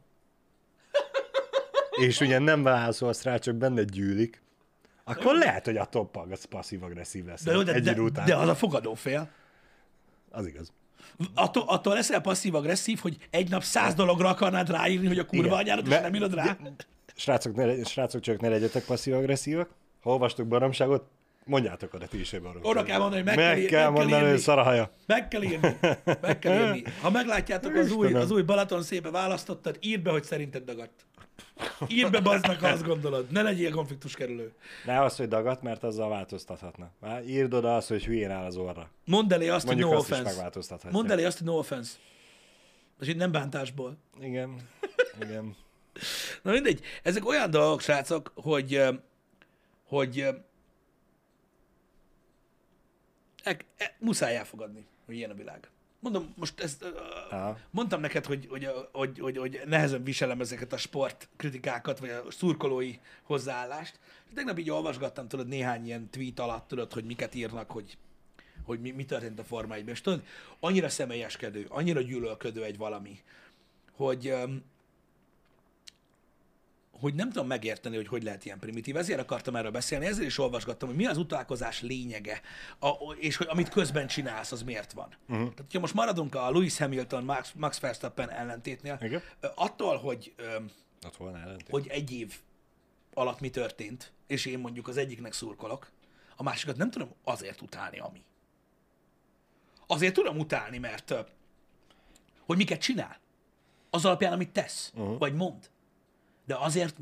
és 1.91 2.19
ugye 2.19 2.39
nem 2.39 2.63
válaszolsz 2.63 3.23
rá, 3.23 3.37
csak 3.37 3.55
benned 3.55 3.89
gyűlik, 3.89 4.41
akkor 5.03 5.35
lehet, 5.35 5.65
hogy 5.65 5.77
a 5.77 5.85
toppag 5.85 6.31
az 6.31 6.45
passzív-agresszív 6.45 7.25
lesz 7.25 7.43
De, 7.43 7.51
jó, 7.51 7.63
de, 7.63 7.73
egy 7.73 7.83
de, 7.83 8.01
után. 8.01 8.25
de 8.25 8.35
az 8.35 8.47
a 8.47 8.55
fogadó 8.55 8.93
fél. 8.93 9.29
Az 10.29 10.47
igaz. 10.47 10.71
Attól, 11.33 11.63
attól 11.67 11.93
leszel 11.93 12.21
passzív-agresszív, 12.21 12.99
hogy 12.99 13.27
egy 13.29 13.49
nap 13.49 13.63
száz 13.63 13.93
dologra 13.93 14.29
akarnád 14.29 14.69
ráírni, 14.69 15.07
hogy 15.07 15.19
a 15.19 15.25
kurva 15.25 15.45
Igen. 15.45 15.57
anyádat, 15.57 15.85
és 15.85 15.89
Ne- 15.91 16.01
nem 16.01 16.15
írod 16.15 16.33
rá. 16.33 16.57
Srácok, 17.15 17.55
ne, 17.55 17.83
srácok, 17.83 18.21
csak 18.21 18.39
ne 18.39 18.49
legyetek 18.49 18.85
passzív-agresszívak. 18.85 19.69
Ha 20.01 20.09
olvastok 20.09 20.47
baromságot, 20.47 21.07
mondjátok 21.51 21.93
oda 21.93 22.07
ti 22.07 22.19
is 22.19 22.31
baromságot. 22.31 22.65
Oda 22.65 22.83
kell 22.83 22.99
mondani, 22.99 23.21
hogy 23.21 23.35
meg, 23.35 23.45
Meg 23.45 23.45
kell, 23.45 23.55
kell 23.55 23.61
meg 23.63 23.69
kell 23.69 23.89
mondani, 23.89 24.21
hogy 24.21 24.29
írni. 24.29 24.41
szar 24.41 24.59
a 24.59 24.63
haja. 24.63 24.91
Meg 25.05 25.27
kell 25.27 25.41
írni. 25.43 25.77
Meg 26.21 26.39
kell 26.39 26.65
írni. 26.65 26.83
Ha 27.01 27.09
meglátjátok 27.09 27.75
az 27.75 27.91
új, 27.91 28.13
az 28.13 28.31
új 28.31 28.41
Balaton 28.41 28.83
szépe 28.83 29.09
választottad, 29.09 29.77
írd 29.81 30.01
be, 30.01 30.11
hogy 30.11 30.23
szerinted 30.23 30.63
dagadt. 30.63 31.05
Írd 31.87 32.11
be, 32.11 32.19
baznak, 32.19 32.59
ha 32.59 32.67
azt 32.67 32.83
gondolod. 32.85 33.31
Ne 33.31 33.41
legyél 33.41 33.71
konfliktus 33.71 34.15
kerülő. 34.15 34.53
Ne 34.85 35.01
azt, 35.01 35.17
hogy 35.17 35.27
dagat, 35.27 35.61
mert 35.61 35.83
azzal 35.83 36.09
változtathatna. 36.09 36.91
Már 36.99 37.23
írd 37.27 37.53
oda 37.53 37.75
azt, 37.75 37.87
hogy 37.87 38.05
hülyén 38.05 38.31
áll 38.31 38.45
az 38.45 38.55
orra. 38.57 38.89
Mondd 39.05 39.33
elé 39.33 39.47
azt, 39.47 39.65
Mondjuk 39.65 39.87
hogy 39.87 39.97
no 39.97 40.01
azt 40.01 40.11
offense. 40.11 40.89
Mondd 40.91 41.11
elé 41.11 41.23
azt, 41.25 41.37
hogy 41.37 41.47
no 41.47 41.57
offense. 41.57 41.91
És 43.01 43.07
itt 43.07 43.17
nem 43.17 43.31
bántásból. 43.31 43.97
Igen, 44.19 44.55
igen. 45.21 45.55
Na 46.41 46.51
mindegy, 46.51 46.81
ezek 47.03 47.27
olyan 47.27 47.49
dolgok, 47.49 47.81
srácok, 47.81 48.31
hogy, 48.35 48.81
hogy 49.83 50.25
e, 53.43 53.57
e, 53.77 53.95
muszáj 53.99 54.35
elfogadni, 54.35 54.85
hogy 55.05 55.15
ilyen 55.15 55.29
a 55.29 55.33
világ. 55.33 55.69
Mondom, 55.99 56.33
most 56.35 56.59
ezt, 56.59 56.85
Aha. 57.29 57.57
mondtam 57.69 58.01
neked, 58.01 58.25
hogy, 58.25 58.47
hogy, 58.49 58.69
hogy, 58.91 59.19
hogy, 59.19 59.37
hogy 59.37 59.61
nehezen 59.65 60.03
viselem 60.03 60.41
ezeket 60.41 60.73
a 60.73 60.77
sportkritikákat, 60.77 61.99
vagy 61.99 62.09
a 62.09 62.31
szurkolói 62.31 62.95
hozzáállást. 63.23 63.99
Tegnap 64.33 64.59
így 64.59 64.69
olvasgattam, 64.69 65.27
tudod, 65.27 65.47
néhány 65.47 65.85
ilyen 65.85 66.09
tweet 66.09 66.39
alatt, 66.39 66.67
tudod, 66.67 66.93
hogy 66.93 67.03
miket 67.03 67.35
írnak, 67.35 67.71
hogy, 67.71 67.97
hogy 68.63 68.79
mi, 68.79 68.91
mi 68.91 69.05
történt 69.05 69.39
a 69.39 69.43
Forma 69.43 69.73
1 69.73 69.87
És 69.87 70.01
tudod, 70.01 70.23
annyira 70.59 70.89
személyeskedő, 70.89 71.65
annyira 71.69 72.01
gyűlölködő 72.01 72.63
egy 72.63 72.77
valami, 72.77 73.19
hogy, 73.95 74.33
hogy 77.01 77.13
nem 77.13 77.29
tudom 77.29 77.47
megérteni, 77.47 77.95
hogy 77.95 78.07
hogy 78.07 78.23
lehet 78.23 78.45
ilyen 78.45 78.59
primitív. 78.59 78.97
Ezért 78.97 79.19
akartam 79.19 79.55
erről 79.55 79.71
beszélni, 79.71 80.05
ezért 80.05 80.27
is 80.27 80.37
olvasgattam, 80.37 80.87
hogy 80.87 80.97
mi 80.97 81.05
az 81.05 81.17
utálkozás 81.17 81.81
lényege, 81.81 82.41
a, 82.79 82.89
és 83.19 83.35
hogy 83.35 83.47
amit 83.49 83.69
közben 83.69 84.07
csinálsz, 84.07 84.51
az 84.51 84.63
miért 84.63 84.91
van. 84.91 85.07
Uh-huh. 85.07 85.37
Tehát, 85.37 85.57
hogyha 85.57 85.79
most 85.79 85.93
maradunk 85.93 86.35
a 86.35 86.51
Lewis 86.51 86.77
Hamilton, 86.77 87.23
Max, 87.23 87.51
Max 87.55 87.79
Verstappen 87.79 88.29
ellentétnél, 88.29 88.97
Igen. 89.01 89.21
attól, 89.55 89.97
hogy, 89.97 90.33
Ott 91.05 91.17
volna 91.17 91.39
ellentét. 91.39 91.69
hogy 91.69 91.87
egy 91.87 92.11
év 92.11 92.35
alatt 93.13 93.39
mi 93.39 93.49
történt, 93.49 94.11
és 94.27 94.45
én 94.45 94.59
mondjuk 94.59 94.87
az 94.87 94.97
egyiknek 94.97 95.33
szurkolok, 95.33 95.91
a 96.35 96.43
másikat 96.43 96.77
nem 96.77 96.91
tudom 96.91 97.13
azért 97.23 97.61
utálni, 97.61 97.99
ami. 97.99 98.23
Azért 99.87 100.13
tudom 100.13 100.37
utálni, 100.37 100.77
mert 100.77 101.13
hogy 102.45 102.57
miket 102.57 102.81
csinál. 102.81 103.19
Az 103.89 104.05
alapján, 104.05 104.33
amit 104.33 104.49
tesz, 104.49 104.91
uh-huh. 104.95 105.17
vagy 105.17 105.33
mond. 105.33 105.69
De 106.45 106.55
azért, 106.55 106.95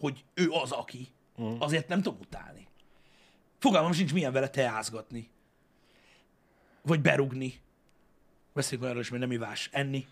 hogy 0.00 0.24
ő 0.34 0.50
az, 0.50 0.70
aki, 0.70 1.08
uh-huh. 1.36 1.62
azért 1.62 1.88
nem 1.88 2.02
tudom 2.02 2.18
utálni. 2.20 2.68
Fogalmam 3.58 3.92
sincs, 3.92 4.12
milyen 4.12 4.32
vele 4.32 4.48
teázgatni. 4.48 5.30
Vagy 6.82 7.00
berugni. 7.00 7.60
Beszéljünk 8.52 8.82
olyanról 8.82 9.02
is, 9.02 9.08
hogy 9.08 9.18
nem 9.18 9.32
ivás. 9.32 9.68
Enni. 9.72 10.06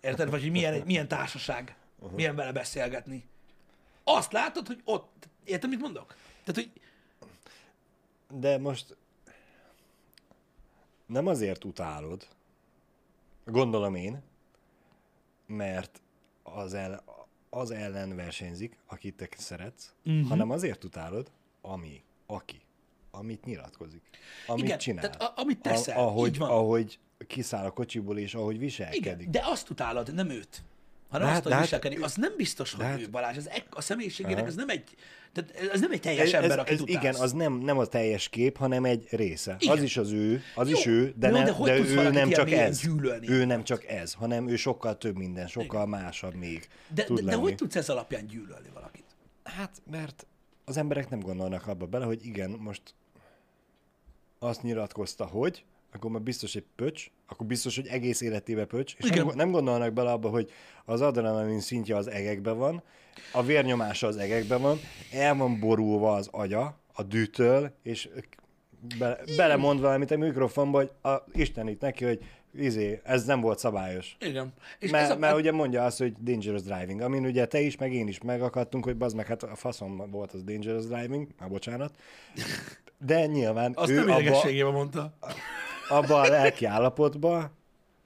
Érted? 0.00 0.30
Vagy 0.30 0.40
hogy 0.40 0.50
milyen, 0.50 0.82
milyen 0.84 1.08
társaság. 1.08 1.76
Uh-huh. 1.98 2.16
Milyen 2.16 2.36
vele 2.36 2.52
beszélgetni. 2.52 3.28
Azt 4.04 4.32
látod, 4.32 4.66
hogy 4.66 4.80
ott... 4.84 5.28
Érted, 5.44 5.70
mit 5.70 5.80
mondok? 5.80 6.14
Tehát, 6.44 6.54
hogy 6.54 6.80
De 8.40 8.58
most 8.58 8.96
nem 11.06 11.26
azért 11.26 11.64
utálod, 11.64 12.28
gondolom 13.44 13.94
én, 13.94 14.22
mert 15.46 16.00
az, 16.54 16.74
el, 16.74 17.04
az 17.50 17.70
ellen 17.70 18.16
versenyzik, 18.16 18.78
akit 18.86 19.14
te 19.14 19.28
szeretsz, 19.36 19.94
uh-huh. 20.04 20.28
hanem 20.28 20.50
azért 20.50 20.84
utálod, 20.84 21.30
ami, 21.60 22.02
aki, 22.26 22.60
amit 23.10 23.44
nyilatkozik, 23.44 24.02
amit 24.46 24.64
Igen, 24.64 24.78
csinál. 24.78 25.10
tehát 25.10 25.22
a- 25.22 25.40
amit 25.40 25.60
teszel, 25.60 25.98
ahogy, 25.98 26.28
így 26.28 26.38
van. 26.38 26.50
ahogy 26.50 26.98
kiszáll 27.26 27.64
a 27.64 27.70
kocsiból, 27.70 28.18
és 28.18 28.34
ahogy 28.34 28.58
viselkedik. 28.58 29.00
igen, 29.06 29.30
de 29.30 29.40
azt 29.44 29.70
utálod, 29.70 30.14
nem 30.14 30.30
őt. 30.30 30.62
Hanem 31.08 31.26
De 31.26 31.32
azt, 31.32 31.34
hát- 31.34 31.42
hogy 31.42 31.50
de 31.52 31.54
hát- 31.54 31.64
viselkedik. 31.64 32.02
Az 32.04 32.14
nem 32.14 32.32
biztos, 32.36 32.72
hogy 32.72 32.84
hát- 32.84 33.00
ő 33.00 33.08
Balázs. 33.10 33.36
Az 33.36 33.48
ek- 33.48 33.74
a 33.74 33.80
személyiségének 33.80 34.46
ez 34.46 34.54
nem 34.54 34.68
egy, 34.68 34.84
tehát 35.32 35.70
ez 35.72 35.80
nem 35.80 35.90
egy 35.92 36.00
teljes 36.00 36.32
ember, 36.32 36.58
akit 36.58 36.80
utálsz. 36.80 36.98
igen, 37.02 37.14
az 37.14 37.32
nem, 37.32 37.52
nem 37.52 37.78
a 37.78 37.84
teljes 37.86 38.28
kép, 38.28 38.56
hanem 38.56 38.84
egy 38.84 39.06
része. 39.10 39.56
Igen. 39.58 39.76
Az 39.76 39.82
is 39.82 39.96
az 39.96 40.10
ő, 40.12 40.42
az 40.54 40.70
Jó, 40.70 40.76
is 40.78 40.86
ő, 40.86 41.12
de, 41.16 41.26
jó, 41.28 41.34
nem, 41.34 41.44
de 41.44 41.50
de, 41.50 41.56
hogy 41.56 41.76
tudsz 41.76 41.90
ő 41.90 42.10
nem 42.10 42.30
csak 42.30 42.50
ez. 42.50 42.80
gyűlölni? 42.80 43.28
Ő 43.28 43.44
nem 43.44 43.64
csak 43.64 43.84
ez, 43.84 44.12
hanem 44.12 44.48
ő 44.48 44.56
sokkal 44.56 44.98
több 44.98 45.16
minden, 45.16 45.46
sokkal 45.46 45.86
másabb 45.86 46.34
még 46.34 46.68
De, 46.94 47.04
tud 47.04 47.16
de, 47.16 47.22
de 47.22 47.30
lenni. 47.30 47.42
hogy 47.42 47.54
tudsz 47.54 47.76
ez 47.76 47.88
alapján 47.88 48.26
gyűlölni 48.26 48.68
valakit? 48.74 49.04
Hát, 49.44 49.82
mert 49.90 50.26
az 50.64 50.76
emberek 50.76 51.08
nem 51.10 51.20
gondolnak 51.20 51.66
abba 51.66 51.86
bele, 51.86 52.04
hogy 52.04 52.26
igen, 52.26 52.50
most 52.50 52.82
azt 54.38 54.62
nyilatkozta, 54.62 55.24
hogy, 55.26 55.64
akkor 55.92 56.10
már 56.10 56.22
biztos 56.22 56.54
egy 56.54 56.64
pöcs, 56.76 57.10
akkor 57.26 57.46
biztos, 57.46 57.76
hogy 57.76 57.86
egész 57.86 58.20
életébe 58.20 58.64
pöcs, 58.64 58.94
és 58.98 59.10
Igen. 59.10 59.26
nem, 59.26 59.36
nem 59.36 59.50
gondolnak 59.50 59.92
bele 59.92 60.10
abba, 60.10 60.28
hogy 60.28 60.50
az 60.84 61.00
adrenalin 61.00 61.60
szintje 61.60 61.96
az 61.96 62.08
egekben 62.08 62.58
van, 62.58 62.82
a 63.32 63.42
vérnyomása 63.42 64.06
az 64.06 64.16
egekben 64.16 64.60
van, 64.60 64.78
el 65.12 65.34
van 65.34 65.60
borulva 65.60 66.14
az 66.14 66.28
agya 66.30 66.78
a 66.92 67.02
dűtől, 67.02 67.72
és 67.82 68.08
be, 68.98 69.18
belemond 69.36 69.80
valamit 69.80 70.10
a 70.10 70.16
mikrofonba, 70.16 70.78
hogy 70.78 70.90
a, 71.02 71.24
Isten 71.32 71.68
itt 71.68 71.80
neki, 71.80 72.04
hogy 72.04 72.20
izé, 72.54 73.00
ez 73.04 73.24
nem 73.24 73.40
volt 73.40 73.58
szabályos. 73.58 74.16
Igen. 74.20 74.52
És 74.78 74.90
Mert, 74.90 75.04
ez 75.04 75.10
a, 75.10 75.18
mert 75.18 75.36
ugye 75.36 75.52
mondja 75.52 75.84
azt, 75.84 75.98
hogy 75.98 76.14
dangerous 76.22 76.62
driving, 76.62 77.00
amin 77.00 77.24
ugye 77.24 77.46
te 77.46 77.60
is, 77.60 77.76
meg 77.76 77.92
én 77.92 78.08
is 78.08 78.20
megakadtunk, 78.20 78.84
hogy 78.84 78.96
bazd 78.96 79.16
meg, 79.16 79.26
hát 79.26 79.42
a 79.42 79.54
faszom 79.54 80.10
volt 80.10 80.32
az 80.32 80.42
dangerous 80.42 80.86
driving, 80.86 81.28
már 81.38 81.48
bocsánat. 81.48 81.94
De 82.98 83.26
nyilván 83.26 83.72
azt 83.74 83.90
ő 83.90 84.04
nem 84.04 84.10
abba, 84.10 84.70
mondta. 84.70 85.16
Abba 85.88 86.20
a 86.20 86.28
lelki 86.28 86.64
állapotba 86.64 87.50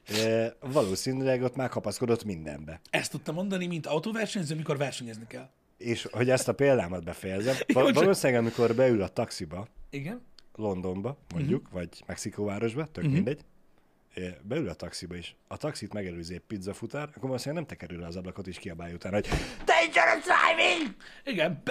e, 0.04 0.54
valószínűleg 0.60 1.42
ott 1.42 1.56
már 1.56 1.68
kapaszkodott 1.68 2.24
mindenbe. 2.24 2.80
Ezt 2.90 3.10
tudta 3.10 3.32
mondani, 3.32 3.66
mint 3.66 3.86
autóversenyző, 3.86 4.54
mikor 4.54 4.76
versenyezni 4.76 5.26
kell. 5.26 5.48
És 5.78 6.08
hogy 6.12 6.30
ezt 6.30 6.48
a 6.48 6.52
példámat 6.52 7.04
befejezem, 7.04 7.54
val- 7.74 7.94
valószínűleg 7.94 8.42
amikor 8.42 8.74
beül 8.74 9.02
a 9.02 9.08
taxiba, 9.08 9.66
Igen. 9.90 10.22
Londonba, 10.54 11.18
mondjuk, 11.34 11.62
uh-huh. 11.62 11.78
vagy 11.78 11.88
Mexikóvárosba, 12.06 12.84
tök 12.84 12.96
uh-huh. 12.96 13.12
mindegy, 13.12 13.44
beül 14.42 14.68
a 14.68 14.74
taxiba 14.74 15.16
is, 15.16 15.36
a 15.48 15.56
taxit 15.56 15.92
megelőzi 15.92 16.34
egy 16.34 16.40
pizzafutár, 16.40 17.02
akkor 17.08 17.22
valószínűleg 17.22 17.64
nem 17.64 17.78
tekerül 17.78 18.00
le 18.00 18.06
az 18.06 18.16
ablakot 18.16 18.46
és 18.46 18.58
kiabálja 18.58 18.94
utána, 18.94 19.14
hogy 19.14 19.28
Dangerous 19.64 20.24
driving! 20.24 20.94
Igen, 21.24 21.62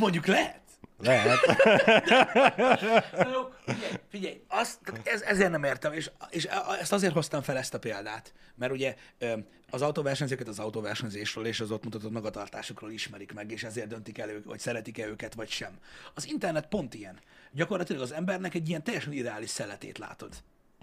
mondjuk 0.00 0.26
lehet. 0.26 0.60
Lehet. 0.98 1.38
Figyelj, 3.64 3.94
figyelj 4.08 4.40
azt, 4.48 4.78
ez, 5.04 5.20
ezért 5.22 5.50
nem 5.50 5.64
értem, 5.64 5.92
és, 5.92 6.10
és 6.30 6.46
a- 6.46 6.76
ezt 6.80 6.92
azért 6.92 7.12
hoztam 7.12 7.42
fel 7.42 7.56
ezt 7.56 7.74
a 7.74 7.78
példát, 7.78 8.32
mert 8.54 8.72
ugye 8.72 8.94
az 9.70 9.82
autóversenyzőket 9.82 10.48
az 10.48 10.58
autóversenyzésről 10.58 11.46
és 11.46 11.60
az 11.60 11.70
ott 11.70 11.84
mutatott 11.84 12.10
magatartásokról 12.12 12.90
ismerik 12.90 13.32
meg, 13.32 13.50
és 13.50 13.62
ezért 13.64 13.86
döntik 13.88 14.18
el, 14.18 14.28
hogy 14.46 14.58
szeretik-e 14.58 15.06
őket, 15.06 15.34
vagy 15.34 15.48
sem. 15.48 15.78
Az 16.14 16.26
internet 16.26 16.66
pont 16.66 16.94
ilyen. 16.94 17.18
Gyakorlatilag 17.52 18.02
az 18.02 18.12
embernek 18.12 18.54
egy 18.54 18.68
ilyen 18.68 18.82
teljesen 18.82 19.12
ideális 19.12 19.50
szeletét 19.50 19.98
látod. 19.98 20.34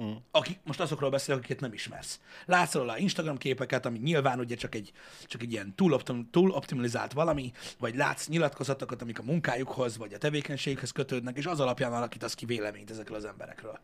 Mm. 0.02 0.12
Akik, 0.32 0.60
most 0.64 0.80
azokról 0.80 1.10
beszélek, 1.10 1.40
akiket 1.40 1.60
nem 1.60 1.74
ismersz. 1.74 2.20
Látsz 2.46 2.74
róla 2.74 2.98
Instagram 2.98 3.38
képeket, 3.38 3.86
ami 3.86 3.98
nyilván 3.98 4.40
ugye 4.40 4.56
csak 4.56 4.76
egy, 4.76 4.92
csak 5.26 5.42
egy 5.42 5.52
ilyen 5.52 5.76
túl, 5.76 5.94
optim, 5.94 6.30
túl 6.32 6.52
optimalizált 6.52 7.14
valami, 7.14 7.52
vagy 7.80 7.96
látsz 7.96 8.28
nyilatkozatokat, 8.28 9.02
amik 9.02 9.20
a 9.20 9.24
munkájukhoz, 9.24 9.98
vagy 9.98 10.14
a 10.14 10.18
tevékenységhez 10.18 10.92
kötődnek, 10.92 11.38
és 11.38 11.46
az 11.46 11.60
alapján 11.60 11.94
alakítasz 11.94 12.34
ki 12.34 12.46
véleményt 12.46 12.92
ezekről 12.92 13.18
az 13.18 13.26
emberekről. 13.26 13.80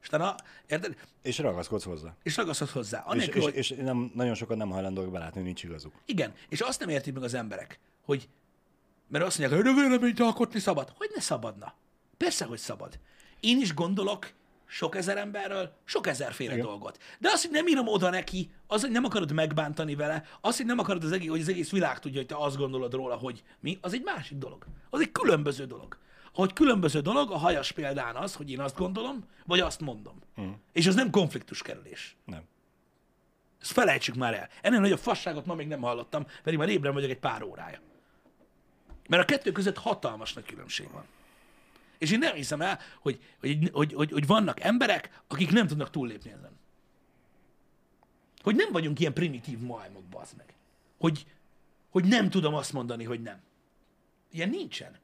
És 0.00 0.06
utána, 0.06 0.34
érted? 0.66 0.96
és 1.22 1.38
ragaszkodsz 1.38 1.84
hozzá. 1.84 2.14
És 2.22 2.36
ragaszkodsz 2.36 2.72
hozzá. 2.72 2.98
És, 2.98 3.04
Anélkül, 3.12 3.40
és, 3.40 3.44
hogy... 3.44 3.56
és 3.56 3.68
nem, 3.68 4.10
nagyon 4.14 4.34
sokan 4.34 4.56
nem 4.56 4.70
hajlandók 4.70 5.10
belátni, 5.10 5.36
hogy 5.36 5.44
nincs 5.44 5.62
igazuk. 5.62 5.92
Igen, 6.04 6.32
és 6.48 6.60
azt 6.60 6.80
nem 6.80 6.88
értik 6.88 7.14
meg 7.14 7.22
az 7.22 7.34
emberek, 7.34 7.78
hogy 8.04 8.28
mert 9.08 9.24
azt 9.24 9.38
mondják, 9.38 9.62
hogy 9.62 9.74
véleményt 9.74 10.20
alkotni 10.20 10.60
szabad. 10.60 10.92
Hogy 10.96 11.10
ne 11.14 11.20
szabadna? 11.20 11.74
Persze, 12.16 12.44
hogy 12.44 12.58
szabad. 12.58 12.98
Én 13.40 13.60
is 13.60 13.74
gondolok 13.74 14.32
sok 14.70 14.96
ezer 14.96 15.16
emberről, 15.16 15.72
sok 15.84 16.06
ezerféle 16.06 16.52
Igen. 16.52 16.64
dolgot. 16.64 16.98
De 17.18 17.28
azt, 17.28 17.42
hogy 17.42 17.50
nem 17.50 17.66
írom 17.66 17.88
oda 17.88 18.10
neki, 18.10 18.50
az, 18.66 18.80
hogy 18.80 18.90
nem 18.90 19.04
akarod 19.04 19.32
megbántani 19.32 19.94
vele, 19.94 20.24
az, 20.40 20.56
hogy 20.56 20.66
nem 20.66 20.78
akarod, 20.78 21.04
az 21.04 21.12
egész, 21.12 21.28
hogy 21.28 21.40
az 21.40 21.48
egész 21.48 21.70
világ 21.70 21.98
tudja, 21.98 22.18
hogy 22.18 22.26
te 22.26 22.36
azt 22.36 22.56
gondolod 22.56 22.92
róla, 22.92 23.16
hogy 23.16 23.42
mi, 23.60 23.78
az 23.80 23.92
egy 23.92 24.02
másik 24.02 24.38
dolog. 24.38 24.66
Az 24.90 25.00
egy 25.00 25.12
különböző 25.12 25.64
dolog. 25.64 25.98
Hogy 26.34 26.52
különböző 26.52 27.00
dolog, 27.00 27.30
a 27.30 27.36
hajas 27.36 27.72
példán 27.72 28.16
az, 28.16 28.34
hogy 28.34 28.50
én 28.50 28.60
azt 28.60 28.76
gondolom, 28.76 29.24
vagy 29.46 29.60
azt 29.60 29.80
mondom. 29.80 30.22
Mm. 30.40 30.50
És 30.72 30.86
az 30.86 30.94
nem 30.94 31.10
konfliktus 31.10 31.62
kerülés. 31.62 32.16
Nem. 32.24 32.42
Ezt 33.60 33.72
felejtsük 33.72 34.14
már 34.14 34.34
el. 34.34 34.48
Ennél 34.62 34.80
nagyobb 34.80 34.98
fasságot 34.98 35.46
ma 35.46 35.54
még 35.54 35.66
nem 35.66 35.80
hallottam, 35.80 36.26
pedig 36.42 36.58
már 36.58 36.68
ébren 36.68 36.92
vagyok 36.92 37.10
egy 37.10 37.18
pár 37.18 37.42
órája. 37.42 37.78
Mert 39.08 39.22
a 39.22 39.26
kettő 39.26 39.52
között 39.52 39.78
hatalmas 39.78 40.32
nagy 40.32 40.44
különbség 40.44 40.90
van. 40.92 41.04
És 42.00 42.10
én 42.10 42.18
nem 42.18 42.34
hiszem 42.34 42.60
el, 42.60 42.78
hogy, 43.00 43.20
hogy, 43.40 43.70
hogy, 43.72 43.92
hogy, 43.92 44.10
hogy 44.10 44.26
vannak 44.26 44.60
emberek, 44.60 45.22
akik 45.28 45.50
nem 45.50 45.66
tudnak 45.66 45.90
túllépni 45.90 46.30
ezen. 46.30 46.58
Hogy 48.42 48.54
nem 48.56 48.72
vagyunk 48.72 49.00
ilyen 49.00 49.12
primitív 49.12 49.58
majmok, 49.58 50.04
bazd 50.04 50.36
meg. 50.36 50.54
Hogy, 50.98 51.26
hogy 51.90 52.04
nem 52.04 52.30
tudom 52.30 52.54
azt 52.54 52.72
mondani, 52.72 53.04
hogy 53.04 53.22
nem. 53.22 53.40
Ilyen 54.30 54.48
nincsen. 54.48 54.98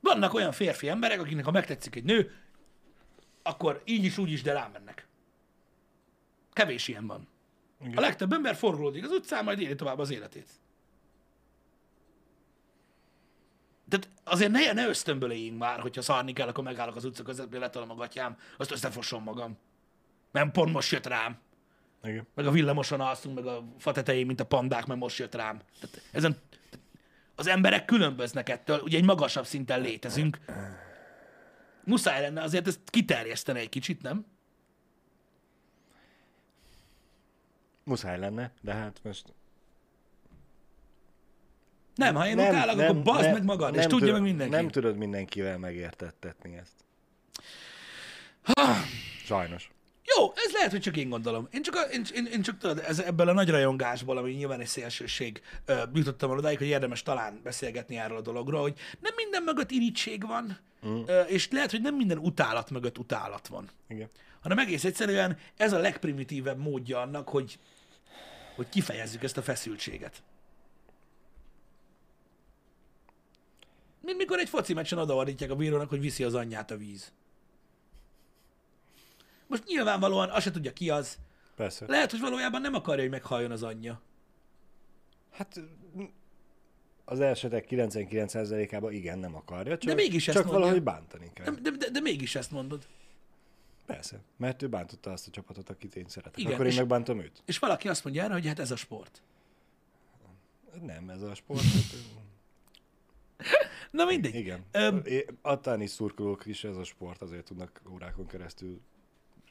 Vannak 0.00 0.34
olyan 0.34 0.52
férfi 0.52 0.88
emberek, 0.88 1.20
akiknek 1.20 1.44
ha 1.44 1.50
megtetszik 1.50 1.96
egy 1.96 2.04
nő, 2.04 2.34
akkor 3.42 3.82
így 3.84 4.04
is, 4.04 4.18
úgy 4.18 4.30
is, 4.30 4.42
de 4.42 4.52
rámennek. 4.52 5.06
Kevés 6.52 6.88
ilyen 6.88 7.06
van. 7.06 7.28
A 7.94 8.00
legtöbb 8.00 8.32
ember 8.32 8.54
forgolódik 8.54 9.04
az 9.04 9.10
utcán, 9.10 9.44
majd 9.44 9.60
éli 9.60 9.74
tovább 9.74 9.98
az 9.98 10.10
életét. 10.10 10.48
Tehát 13.88 14.08
azért 14.24 14.50
ne, 14.50 14.72
ne 14.72 14.88
ösztönböléljünk 14.88 15.58
már, 15.58 15.80
hogyha 15.80 16.02
szarni 16.02 16.32
kell, 16.32 16.48
akkor 16.48 16.64
megállok 16.64 16.96
az 16.96 17.04
utca 17.04 17.22
közepén, 17.22 17.60
letolom 17.60 17.90
a 17.90 17.94
gatyám, 17.94 18.36
azt 18.56 18.70
összefosom 18.70 19.22
magam. 19.22 19.58
Mert 20.32 20.52
pont 20.52 20.72
most 20.72 20.92
jött 20.92 21.06
rám. 21.06 21.38
Igen. 22.02 22.26
Meg 22.34 22.46
a 22.46 22.50
villamoson 22.50 23.00
alszunk, 23.00 23.34
meg 23.34 23.46
a 23.46 23.64
fa 23.78 23.92
tetején, 23.92 24.26
mint 24.26 24.40
a 24.40 24.44
pandák, 24.44 24.86
mert 24.86 25.00
most 25.00 25.18
jött 25.18 25.34
rám. 25.34 25.60
Tehát 25.80 26.02
ezen 26.12 26.36
az 27.34 27.46
emberek 27.46 27.84
különböznek 27.84 28.48
ettől, 28.48 28.80
ugye 28.80 28.98
egy 28.98 29.04
magasabb 29.04 29.46
szinten 29.46 29.80
létezünk. 29.80 30.38
Muszáj 31.84 32.20
lenne 32.20 32.42
azért 32.42 32.66
ezt 32.66 32.80
kiterjeszteni 32.84 33.60
egy 33.60 33.68
kicsit, 33.68 34.02
nem? 34.02 34.26
Muszáj 37.84 38.18
lenne, 38.18 38.52
de 38.60 38.72
hát 38.72 39.00
most... 39.02 39.34
Nem, 41.98 42.14
ha 42.14 42.26
én 42.26 42.38
utálok, 42.38 42.78
akkor 42.78 43.02
bazd 43.02 43.32
meg 43.32 43.44
magad, 43.44 43.76
és 43.76 43.86
tudja 43.86 44.12
meg 44.12 44.22
mindenki. 44.22 44.54
Nem 44.54 44.68
tudod 44.68 44.96
mindenkivel 44.96 45.58
megértettetni 45.58 46.56
ezt. 46.56 46.72
Sajnos. 49.24 49.70
Jó, 50.16 50.32
ez 50.34 50.52
lehet, 50.52 50.70
hogy 50.70 50.80
csak 50.80 50.96
én 50.96 51.08
gondolom. 51.08 51.48
Én 51.50 51.62
csak, 51.62 51.74
a, 51.74 51.80
én, 51.80 52.02
én, 52.14 52.26
én 52.26 52.42
csak 52.42 52.58
tudod, 52.58 52.78
ez, 52.86 52.98
ebből 52.98 53.28
a 53.28 53.32
nagy 53.32 53.50
rajongásból, 53.50 54.16
ami 54.16 54.32
nyilván 54.32 54.60
egy 54.60 54.66
szélsőség, 54.66 55.42
ö, 55.64 55.82
jutottam 55.94 56.30
el 56.30 56.36
odáig, 56.36 56.58
hogy 56.58 56.66
érdemes 56.66 57.02
talán 57.02 57.40
beszélgetni 57.42 57.98
erről 57.98 58.16
a 58.16 58.20
dologról, 58.20 58.60
hogy 58.60 58.74
nem 59.00 59.12
minden 59.16 59.42
mögött 59.42 59.70
irítség 59.70 60.26
van, 60.26 60.58
mm. 60.86 61.00
ö, 61.06 61.20
és 61.20 61.48
lehet, 61.50 61.70
hogy 61.70 61.82
nem 61.82 61.94
minden 61.94 62.18
utálat 62.18 62.70
mögött 62.70 62.98
utálat 62.98 63.46
van. 63.46 63.68
Igen. 63.88 64.08
hanem 64.40 64.58
egész 64.58 64.84
egyszerűen 64.84 65.38
ez 65.56 65.72
a 65.72 65.78
legprimitívebb 65.78 66.58
módja 66.58 67.00
annak, 67.00 67.28
hogy, 67.28 67.58
hogy 68.56 68.68
kifejezzük 68.68 69.22
ezt 69.22 69.36
a 69.36 69.42
feszültséget. 69.42 70.22
Mint 74.08 74.20
mikor 74.20 74.38
egy 74.38 74.48
foci 74.48 74.74
meccsen 74.74 74.98
odaadítják 74.98 75.50
a 75.50 75.56
bírónak, 75.56 75.88
hogy 75.88 76.00
viszi 76.00 76.24
az 76.24 76.34
anyját 76.34 76.70
a 76.70 76.76
víz. 76.76 77.12
Most 79.46 79.64
nyilvánvalóan 79.66 80.30
azt 80.30 80.42
se 80.42 80.50
tudja 80.50 80.72
ki 80.72 80.90
az. 80.90 81.18
Persze. 81.54 81.84
Lehet, 81.88 82.10
hogy 82.10 82.20
valójában 82.20 82.60
nem 82.60 82.74
akarja, 82.74 83.02
hogy 83.02 83.10
meghalljon 83.10 83.50
az 83.50 83.62
anyja. 83.62 84.00
Hát 85.30 85.60
az 87.04 87.20
esetek 87.20 87.66
99%-ában 87.70 88.92
igen, 88.92 89.18
nem 89.18 89.34
akarja, 89.34 89.78
csak, 89.78 89.94
mégis 89.94 90.28
ezt 90.28 90.36
csak 90.36 90.46
mondja. 90.46 90.60
valahogy 90.62 90.82
bántani 90.82 91.30
kell. 91.34 91.54
De, 91.54 91.70
de, 91.70 91.76
de, 91.76 91.90
de 91.90 92.00
mégis 92.00 92.34
ezt 92.34 92.50
mondod. 92.50 92.86
Persze, 93.86 94.20
mert 94.36 94.62
ő 94.62 94.68
bántotta 94.68 95.12
azt 95.12 95.26
a 95.26 95.30
csapatot, 95.30 95.68
akit 95.68 95.96
én 95.96 96.08
szeretek. 96.08 96.38
Igen, 96.40 96.52
Akkor 96.52 96.64
én 96.64 96.70
és- 96.70 96.78
megbántom 96.78 97.20
őt. 97.20 97.42
És 97.44 97.58
valaki 97.58 97.88
azt 97.88 98.04
mondja 98.04 98.22
erre, 98.22 98.32
hogy 98.32 98.46
hát 98.46 98.58
ez 98.58 98.70
a 98.70 98.76
sport. 98.76 99.22
Nem, 100.82 101.08
ez 101.08 101.22
a 101.22 101.34
sport. 101.34 101.62
Na 103.90 104.04
mindegy. 104.04 104.34
igen. 104.34 104.64
Öm, 104.72 105.00
É- 105.04 105.32
A 105.42 105.60
tenisz 105.60 105.92
szurkolók 105.92 106.46
is 106.46 106.64
ez 106.64 106.76
a 106.76 106.84
sport, 106.84 107.22
azért 107.22 107.44
tudnak 107.44 107.80
órákon 107.92 108.26
keresztül 108.26 108.80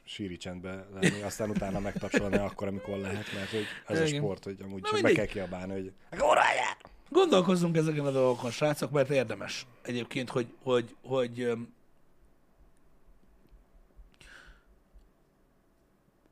síri 0.04 0.36
csendbe 0.36 0.86
lenni, 0.92 1.20
aztán 1.22 1.50
utána 1.50 1.80
megtapsolni 1.80 2.36
akkor, 2.36 2.68
amikor 2.68 2.98
lehet, 2.98 3.32
mert 3.34 3.50
hogy 3.50 3.66
ez 3.86 4.00
a 4.00 4.04
Igen. 4.04 4.20
sport, 4.20 4.44
hogy 4.44 4.56
amúgy 4.62 4.80
Na 4.82 4.88
csak 4.88 5.00
be 5.02 5.06
mindegy. 5.08 5.14
kell 5.14 5.26
kiabálni, 5.34 5.72
hogy 5.72 5.92
óráját! 6.22 6.90
Gondolkozzunk 7.10 7.76
ezeken 7.76 8.06
a 8.06 8.10
dolgokon, 8.10 8.50
srácok, 8.50 8.90
mert 8.90 9.10
érdemes 9.10 9.66
egyébként, 9.82 10.28
hogy, 10.30 10.46
hogy, 10.62 10.96
hogy, 11.02 11.40
öm, 11.40 11.74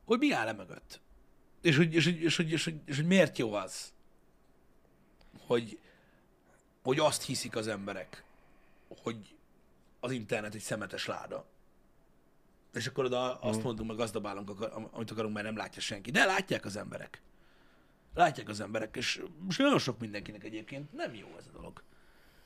hogy 0.04 0.18
mi 0.18 0.32
áll 0.32 0.48
e 0.48 0.52
mögött. 0.52 1.00
És 1.62 1.76
hogy, 1.76 1.94
és, 1.94 2.04
hogy, 2.04 2.22
és, 2.22 2.36
hogy, 2.36 2.50
és, 2.52 2.64
hogy, 2.64 2.74
és 2.84 2.96
hogy 2.96 3.06
miért 3.06 3.38
jó 3.38 3.52
az, 3.52 3.92
hogy, 5.46 5.78
hogy 6.86 6.98
azt 6.98 7.22
hiszik 7.22 7.56
az 7.56 7.66
emberek, 7.66 8.24
hogy 9.02 9.34
az 10.00 10.10
internet 10.10 10.54
egy 10.54 10.60
szemetes 10.60 11.06
láda. 11.06 11.46
És 12.72 12.86
akkor 12.86 13.04
oda 13.04 13.38
azt 13.38 13.62
mondunk, 13.62 13.90
meg 13.90 14.00
akar- 14.00 14.72
amit 14.92 15.10
akarunk, 15.10 15.34
mert 15.34 15.46
nem 15.46 15.56
látja 15.56 15.80
senki. 15.80 16.10
De 16.10 16.24
látják 16.24 16.64
az 16.64 16.76
emberek. 16.76 17.20
Látják 18.14 18.48
az 18.48 18.60
emberek, 18.60 18.96
és, 18.96 19.22
és 19.48 19.56
nagyon 19.56 19.78
sok 19.78 19.98
mindenkinek 19.98 20.44
egyébként 20.44 20.92
nem 20.92 21.14
jó 21.14 21.26
ez 21.38 21.44
a 21.46 21.56
dolog. 21.56 21.82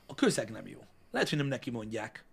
A 0.05 0.15
közeg 0.15 0.51
nem 0.51 0.67
jó. 0.67 0.85
Lehet, 1.11 1.29
hogy 1.29 1.37
nem 1.37 1.47
neki 1.47 1.69
mondják. 1.69 2.25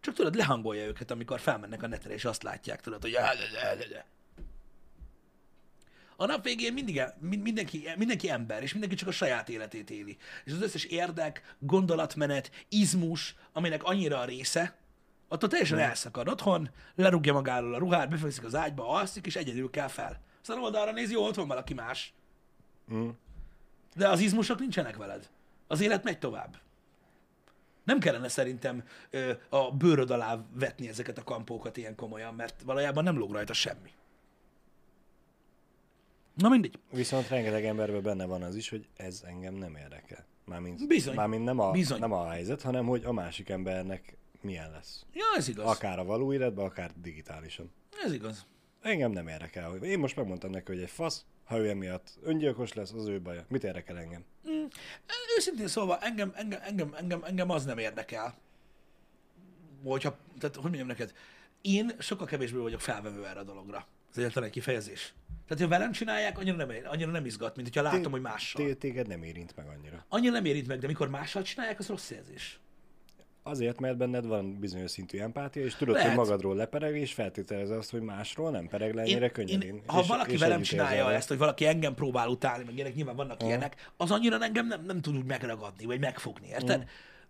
Csak 0.00 0.14
tudod, 0.14 0.34
lehangolja 0.34 0.86
őket, 0.86 1.10
amikor 1.10 1.40
felmennek 1.40 1.82
a 1.82 1.86
netre, 1.86 2.12
és 2.12 2.24
azt 2.24 2.42
látják, 2.42 2.80
tudod, 2.80 3.02
hogy 3.02 3.14
a 6.20 6.26
nap 6.26 6.44
végén 6.44 6.72
mindig, 6.72 7.02
min- 7.20 7.42
mindenki, 7.42 7.88
mindenki 7.96 8.30
ember, 8.30 8.62
és 8.62 8.72
mindenki 8.72 8.96
csak 8.96 9.08
a 9.08 9.12
saját 9.12 9.48
életét 9.48 9.90
éli. 9.90 10.16
És 10.44 10.52
az 10.52 10.62
összes 10.62 10.84
érdek, 10.84 11.56
gondolatmenet, 11.58 12.50
izmus, 12.68 13.34
aminek 13.52 13.82
annyira 13.82 14.18
a 14.18 14.24
része, 14.24 14.76
attól 15.28 15.48
teljesen 15.48 15.78
elszakad 15.78 16.28
otthon, 16.28 16.70
lerúgja 16.94 17.32
magáról 17.32 17.74
a 17.74 17.78
ruhát, 17.78 18.08
befekszik 18.08 18.44
az 18.44 18.54
ágyba, 18.54 18.88
alszik, 18.88 19.26
és 19.26 19.36
egyedül 19.36 19.70
kell 19.70 19.88
fel. 19.88 20.20
Aztán 20.40 20.58
oldalra 20.58 20.92
nézi, 20.92 21.12
jó, 21.12 21.24
ott 21.26 21.34
van 21.34 21.48
valaki 21.48 21.74
más. 21.74 22.12
De 23.96 24.08
az 24.08 24.20
izmusok 24.20 24.58
nincsenek 24.58 24.96
veled. 24.96 25.30
Az 25.66 25.80
élet 25.80 26.04
megy 26.04 26.18
tovább. 26.18 26.56
Nem 27.84 27.98
kellene 27.98 28.28
szerintem 28.28 28.84
ö, 29.10 29.32
a 29.48 29.72
bőröd 29.72 30.10
alá 30.10 30.44
vetni 30.54 30.88
ezeket 30.88 31.18
a 31.18 31.24
kampókat 31.24 31.76
ilyen 31.76 31.94
komolyan, 31.94 32.34
mert 32.34 32.62
valójában 32.62 33.04
nem 33.04 33.18
lóg 33.18 33.32
rajta 33.32 33.52
semmi. 33.52 33.90
Na 36.38 36.48
mindegy. 36.48 36.78
Viszont 36.90 37.28
rengeteg 37.28 37.64
emberben 37.64 38.02
benne 38.02 38.24
van 38.24 38.42
az 38.42 38.54
is, 38.54 38.68
hogy 38.68 38.88
ez 38.96 39.22
engem 39.26 39.54
nem 39.54 39.76
érdekel. 39.76 40.26
Mármint, 40.44 40.86
Bizony. 40.86 41.14
mármint 41.14 41.44
nem, 41.44 41.58
a, 41.58 41.70
Bizony. 41.70 41.98
nem 41.98 42.12
a 42.12 42.28
helyzet, 42.28 42.62
hanem 42.62 42.86
hogy 42.86 43.04
a 43.04 43.12
másik 43.12 43.48
embernek 43.48 44.16
milyen 44.40 44.70
lesz. 44.70 45.04
Ja, 45.12 45.24
ez 45.36 45.48
igaz. 45.48 45.66
Akár 45.66 45.98
a 45.98 46.04
való 46.04 46.32
életben, 46.32 46.64
akár 46.64 46.90
digitálisan. 47.00 47.70
Ez 48.04 48.12
igaz. 48.12 48.46
Engem 48.80 49.10
nem 49.10 49.28
érdekel. 49.28 49.74
Én 49.74 49.98
most 49.98 50.16
megmondtam 50.16 50.50
neki, 50.50 50.72
hogy 50.72 50.82
egy 50.82 50.90
fasz, 50.90 51.24
ha 51.44 51.58
ő 51.58 51.68
emiatt 51.68 52.18
öngyilkos 52.22 52.72
lesz, 52.72 52.92
az 52.92 53.06
ő 53.06 53.20
baja. 53.20 53.44
Mit 53.48 53.64
érdekel 53.64 53.98
engem? 53.98 54.24
Őszintén 55.36 55.66
szólva, 55.66 55.98
engem, 55.98 56.32
engem, 56.34 56.60
engem, 56.62 56.94
engem, 56.94 57.22
engem 57.24 57.50
az 57.50 57.64
nem 57.64 57.78
érdekel. 57.78 58.34
Hogyha, 59.84 60.16
tehát 60.38 60.54
hogy 60.54 60.64
mondjam 60.64 60.86
neked, 60.86 61.12
én 61.60 61.92
sokkal 61.98 62.26
kevésbé 62.26 62.58
vagyok 62.58 62.80
felvevő 62.80 63.26
erre 63.26 63.40
a 63.40 63.44
dologra. 63.44 63.86
Ez 64.10 64.18
egyetlen 64.18 64.44
egy 64.44 64.50
kifejezés. 64.50 65.14
Tehát, 65.48 65.62
ha 65.62 65.68
velem 65.68 65.92
csinálják, 65.92 66.38
annyira 66.38 66.56
nem, 66.56 66.68
annyira 66.84 67.10
nem 67.10 67.24
izgat, 67.24 67.56
mint 67.56 67.74
hogyha 67.74 67.90
látom, 67.90 68.12
hogy 68.12 68.20
mással. 68.20 68.64
Té- 68.64 68.78
téged 68.78 69.08
nem 69.08 69.22
érint 69.22 69.56
meg 69.56 69.66
annyira. 69.66 70.04
Annyira 70.08 70.32
nem 70.32 70.44
érint 70.44 70.66
meg, 70.66 70.78
de 70.78 70.86
mikor 70.86 71.08
mással 71.08 71.42
csinálják, 71.42 71.78
az 71.78 71.86
rossz 71.88 72.10
érzés. 72.10 72.60
Azért, 73.42 73.80
mert 73.80 73.96
benned 73.96 74.26
van 74.26 74.58
bizonyos 74.58 74.90
szintű 74.90 75.18
empátia, 75.18 75.64
és 75.64 75.74
tudod, 75.74 75.94
Lehet. 75.94 76.08
hogy 76.08 76.18
magadról 76.18 76.56
lepereg, 76.56 76.96
és 76.96 77.12
feltételez 77.12 77.70
azt, 77.70 77.90
hogy 77.90 78.00
másról 78.00 78.50
nem 78.50 78.68
pereg 78.68 78.94
le 78.94 79.02
ennyire 79.02 79.30
könnyedén. 79.30 79.74
én, 79.74 79.82
ha 79.86 80.00
és, 80.00 80.06
valaki 80.06 80.32
és 80.32 80.40
velem 80.40 80.62
csinálja 80.62 81.04
vele. 81.04 81.16
ezt, 81.16 81.28
hogy 81.28 81.38
valaki 81.38 81.66
engem 81.66 81.94
próbál 81.94 82.28
utálni, 82.28 82.64
meg 82.64 82.74
ilyenek 82.74 82.94
nyilván 82.94 83.16
vannak 83.16 83.42
ilyenek, 83.42 83.92
az 83.96 84.10
annyira 84.10 84.38
engem 84.40 84.66
nem, 84.66 84.84
nem 84.84 85.00
tud 85.00 85.16
úgy 85.16 85.24
megragadni, 85.24 85.84
vagy 85.84 86.00
megfogni, 86.00 86.48
érted? 86.48 86.78
Mm. 86.78 86.86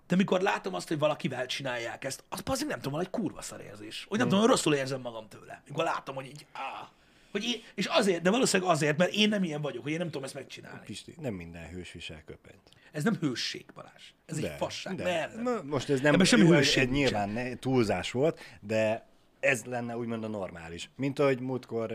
De 0.08 0.16
mikor 0.16 0.40
látom 0.40 0.74
azt, 0.74 0.88
hogy 0.88 0.98
valakivel 0.98 1.46
csinálják 1.46 2.04
ezt, 2.04 2.24
az 2.28 2.42
azért 2.44 2.68
nem 2.68 2.76
tudom, 2.78 2.92
van 2.92 3.00
egy 3.00 3.10
kurva 3.10 3.42
szar 3.42 3.60
érzés. 3.60 4.04
Hogy 4.08 4.18
nem 4.18 4.26
Mm. 4.26 4.30
tudom, 4.30 4.46
rosszul 4.46 4.74
érzem 4.74 5.00
magam 5.00 5.28
tőle. 5.28 5.62
Mikor 5.66 5.84
látom, 5.84 6.14
hogy 6.14 6.26
így, 6.26 6.46
áh, 6.52 6.88
hogy 7.32 7.44
én, 7.44 7.62
és 7.74 7.86
azért, 7.86 8.22
de 8.22 8.30
valószínűleg 8.30 8.72
azért, 8.72 8.96
mert 8.96 9.12
én 9.14 9.28
nem 9.28 9.44
ilyen 9.44 9.60
vagyok, 9.60 9.82
hogy 9.82 9.92
én 9.92 9.98
nem 9.98 10.06
tudom 10.06 10.24
ezt 10.24 10.34
megcsinálni. 10.34 10.80
Pisti, 10.84 11.14
nem 11.20 11.34
minden 11.34 11.68
hős 11.68 11.92
visel 11.92 12.22
köpenyt. 12.26 12.60
Ez 12.92 13.04
nem 13.04 13.14
hősség, 13.20 13.64
Balázs. 13.74 14.02
Ez 14.26 14.36
egy 14.36 14.52
fasság. 14.56 14.94
de. 14.94 15.30
Na, 15.42 15.62
Most 15.62 15.88
ez 15.90 16.00
nem 16.00 16.14
Ebben 16.14 16.26
semmi 16.26 16.56
ez 16.56 16.74
nyilván 16.74 17.28
ne, 17.28 17.56
túlzás 17.56 18.10
volt, 18.10 18.40
de 18.60 19.06
ez 19.40 19.64
lenne 19.64 19.96
úgymond 19.96 20.24
a 20.24 20.28
normális. 20.28 20.90
Mint 20.96 21.18
ahogy 21.18 21.40
múltkor 21.40 21.92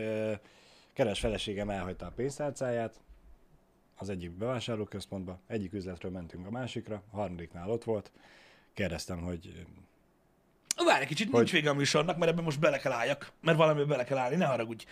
keres 0.92 1.20
feleségem 1.20 1.70
elhagyta 1.70 2.06
a 2.06 2.10
pénztárcáját, 2.16 2.94
az 4.04 4.10
egyik 4.10 4.30
bevásárlóközpontba, 4.30 5.38
egyik 5.46 5.72
üzletről 5.72 6.12
mentünk 6.12 6.46
a 6.46 6.50
másikra, 6.50 7.02
a 7.10 7.16
harmadiknál 7.16 7.70
ott 7.70 7.84
volt, 7.84 8.10
kérdeztem, 8.74 9.20
hogy 9.20 9.66
Várj 10.84 11.02
egy 11.02 11.08
kicsit, 11.08 11.32
nincs 11.32 11.52
vége 11.52 11.70
a 11.70 11.74
műsornak, 11.74 12.16
mert 12.16 12.30
ebben 12.30 12.44
most 12.44 12.60
bele 12.60 12.78
kell 12.78 12.92
álljak, 12.92 13.32
mert 13.40 13.56
valamiben 13.56 13.88
bele 13.88 14.04
kell 14.04 14.18
állni, 14.18 14.36
ne 14.36 14.44
haragudj. 14.44 14.84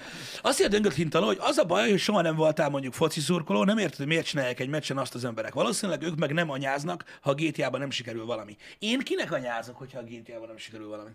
Azt 0.43 0.59
írja 0.59 0.71
Döngök 0.71 0.93
Hintaló, 0.93 1.27
hogy 1.27 1.39
az 1.41 1.59
a 1.59 1.65
baj, 1.65 1.91
hogy 1.91 1.99
soha 1.99 2.21
nem 2.21 2.37
voltál 2.37 2.69
mondjuk 2.69 2.93
foci 2.93 3.21
szurkoló, 3.21 3.65
nem 3.65 3.79
érted, 3.79 3.97
hogy 3.97 4.07
miért 4.07 4.27
csinálják 4.27 4.61
egy 4.61 4.69
meccsen 4.69 4.99
azt 4.99 5.15
az 5.15 5.25
emberek. 5.25 5.55
Valószínűleg 5.55 6.03
ők 6.03 6.17
meg 6.17 6.33
nem 6.33 6.51
anyáznak, 6.51 7.19
ha 7.21 7.31
a 7.31 7.35
GTA-ban 7.35 7.81
nem 7.81 7.91
sikerül 7.91 8.25
valami. 8.25 8.57
Én 8.79 8.99
kinek 8.99 9.33
anyázok, 9.33 9.77
hogyha 9.77 9.99
a 9.99 10.03
GTA-ban 10.03 10.47
nem 10.47 10.57
sikerül 10.57 10.89
valami? 10.89 11.11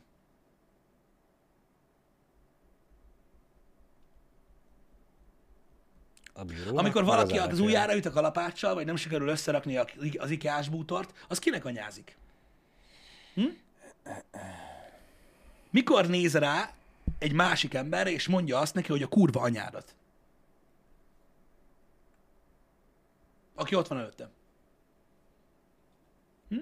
A 6.38 6.44
bíró. 6.44 6.78
Amikor 6.78 7.04
valaki 7.04 7.38
az 7.38 7.60
ujjára 7.60 7.96
üt 7.96 8.06
a 8.06 8.12
kalapáccsal, 8.12 8.74
vagy 8.74 8.86
nem 8.86 8.96
sikerül 8.96 9.28
összerakni 9.28 9.78
az 10.18 10.30
IKEA-s 10.30 10.70
bútort, 10.70 11.14
az 11.28 11.40
kinek 11.40 11.66
anyázik? 11.66 12.18
Hm? 13.34 13.46
Mikor 15.70 16.08
néz 16.08 16.36
rá 16.36 16.74
egy 17.20 17.34
másik 17.34 17.74
emberre, 17.74 18.12
és 18.12 18.28
mondja 18.28 18.60
azt 18.60 18.74
neki, 18.74 18.92
hogy 18.92 19.02
a 19.02 19.08
kurva 19.08 19.42
anyádat? 19.42 19.96
Aki 23.56 23.76
ott 23.76 23.88
van 23.88 23.98
előttem. 23.98 24.30
Hm? 26.50 26.60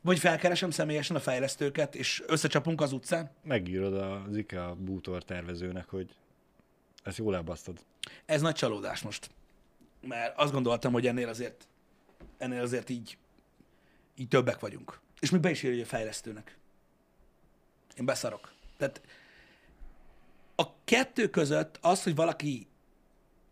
Vagy 0.00 0.18
felkeresem 0.18 0.70
személyesen 0.70 1.16
a 1.16 1.20
fejlesztőket, 1.20 1.94
és 1.94 2.22
összecsapunk 2.26 2.80
az 2.80 2.92
utcán? 2.92 3.30
Megírod 3.42 3.94
az 3.94 4.36
IKEA 4.36 4.74
bútor 4.74 5.22
tervezőnek, 5.22 5.88
hogy 5.88 6.14
ezt 7.02 7.18
jól 7.18 7.34
elbasztod. 7.34 7.78
Ez 8.26 8.40
nagy 8.40 8.54
csalódás 8.54 9.02
most. 9.02 9.30
Mert 10.00 10.38
azt 10.38 10.52
gondoltam, 10.52 10.92
hogy 10.92 11.06
ennél 11.06 11.28
azért, 11.28 11.66
ennél 12.38 12.60
azért 12.60 12.88
így, 12.88 13.18
így 14.16 14.28
többek 14.28 14.60
vagyunk. 14.60 15.00
És 15.20 15.30
még 15.30 15.40
be 15.40 15.50
is 15.50 15.62
írja, 15.62 15.82
a 15.82 15.86
fejlesztőnek. 15.86 16.56
Én 17.96 18.04
beszarok. 18.04 18.52
Tehát 18.76 19.00
a 20.56 20.64
kettő 20.84 21.28
között 21.28 21.78
az, 21.80 22.02
hogy 22.02 22.14
valaki 22.14 22.68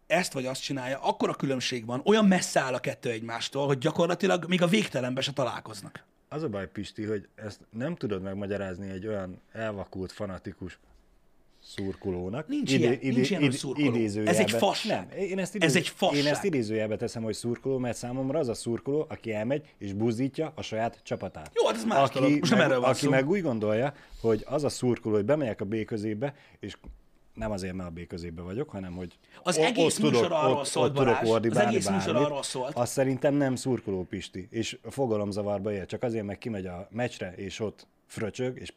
ezt 0.06 0.32
vagy 0.32 0.46
azt 0.46 0.62
csinálja, 0.62 1.00
akkor 1.00 1.28
a 1.28 1.34
különbség 1.34 1.84
van, 1.84 2.02
olyan 2.04 2.26
messze 2.26 2.60
áll 2.60 2.74
a 2.74 2.80
kettő 2.80 3.10
egymástól, 3.10 3.66
hogy 3.66 3.78
gyakorlatilag 3.78 4.44
még 4.48 4.62
a 4.62 4.66
végtelenbe 4.66 5.20
se 5.20 5.32
találkoznak. 5.32 6.04
Az 6.28 6.42
a 6.42 6.48
baj, 6.48 6.68
Pisti, 6.70 7.04
hogy 7.04 7.28
ezt 7.34 7.60
nem 7.70 7.96
tudod 7.96 8.22
megmagyarázni 8.22 8.90
egy 8.90 9.06
olyan 9.06 9.40
elvakult, 9.52 10.12
fanatikus 10.12 10.78
szurkolónak. 11.76 12.48
Nincs 12.48 12.72
ilyen- 12.72 12.98
nincs 13.02 13.30
ilyen, 13.30 13.42
hogy 13.42 13.52
szurkoló. 13.52 13.94
Ez 14.24 14.38
egy 14.38 14.50
fasság. 14.50 15.08
Nem, 15.08 15.18
én 15.18 15.38
ezt, 15.38 15.56
Ez 15.58 15.76
egy 15.76 15.88
fasság. 15.88 16.18
Én 16.18 16.26
ezt 16.26 16.44
idézőjelbe 16.44 16.96
teszem, 16.96 17.22
hogy 17.22 17.34
szurkoló, 17.34 17.78
mert 17.78 17.96
számomra 17.96 18.38
az 18.38 18.48
a 18.48 18.54
szurkoló, 18.54 19.06
aki 19.08 19.32
elmegy 19.32 19.74
és 19.78 19.92
buzítja 19.92 20.52
a 20.54 20.62
saját 20.62 21.00
csapatát. 21.02 21.50
Jó, 21.54 21.66
hát 21.66 21.76
ez 21.76 21.84
más 21.84 22.10
dolog. 22.10 22.30
Most 22.38 22.50
nem 22.50 22.58
meg, 22.58 22.68
erről 22.68 22.80
van 22.80 22.90
Aki 22.90 23.04
szó. 23.04 23.10
meg 23.10 23.28
úgy 23.28 23.42
gondolja, 23.42 23.94
hogy 24.20 24.44
az 24.46 24.64
a 24.64 24.68
szurkoló, 24.68 25.14
hogy 25.14 25.24
bemegyek 25.24 25.60
a 25.60 25.64
B 25.64 25.84
közébe, 25.84 26.34
és 26.60 26.76
nem 27.34 27.50
azért, 27.50 27.74
mert 27.74 27.88
a 27.88 27.92
B 27.92 28.06
közébe 28.06 28.42
vagyok, 28.42 28.68
hanem 28.70 28.92
hogy 28.92 29.18
Az 29.42 29.58
o- 29.58 29.64
egész 29.64 29.98
műsor 29.98 30.32
arról 30.32 30.64
szólt, 30.64 30.92
tudok 30.94 31.04
Balázs. 31.22 31.46
Az 31.50 31.56
egész 31.56 31.86
bármit, 31.86 32.06
arról 32.16 32.42
szólt. 32.42 32.76
Az 32.76 32.90
szerintem 32.90 33.34
nem 33.34 33.54
szurkoló 33.54 34.04
Pisti, 34.04 34.48
és 34.50 34.78
fogalomzavarba 34.82 35.72
él, 35.72 35.86
csak 35.86 36.02
azért, 36.02 36.24
meg 36.24 36.38
kimegy 36.38 36.66
a 36.66 36.88
meccsre, 36.90 37.32
és 37.36 37.60
ott 37.60 37.86
fröcsög, 38.06 38.58
és, 38.60 38.72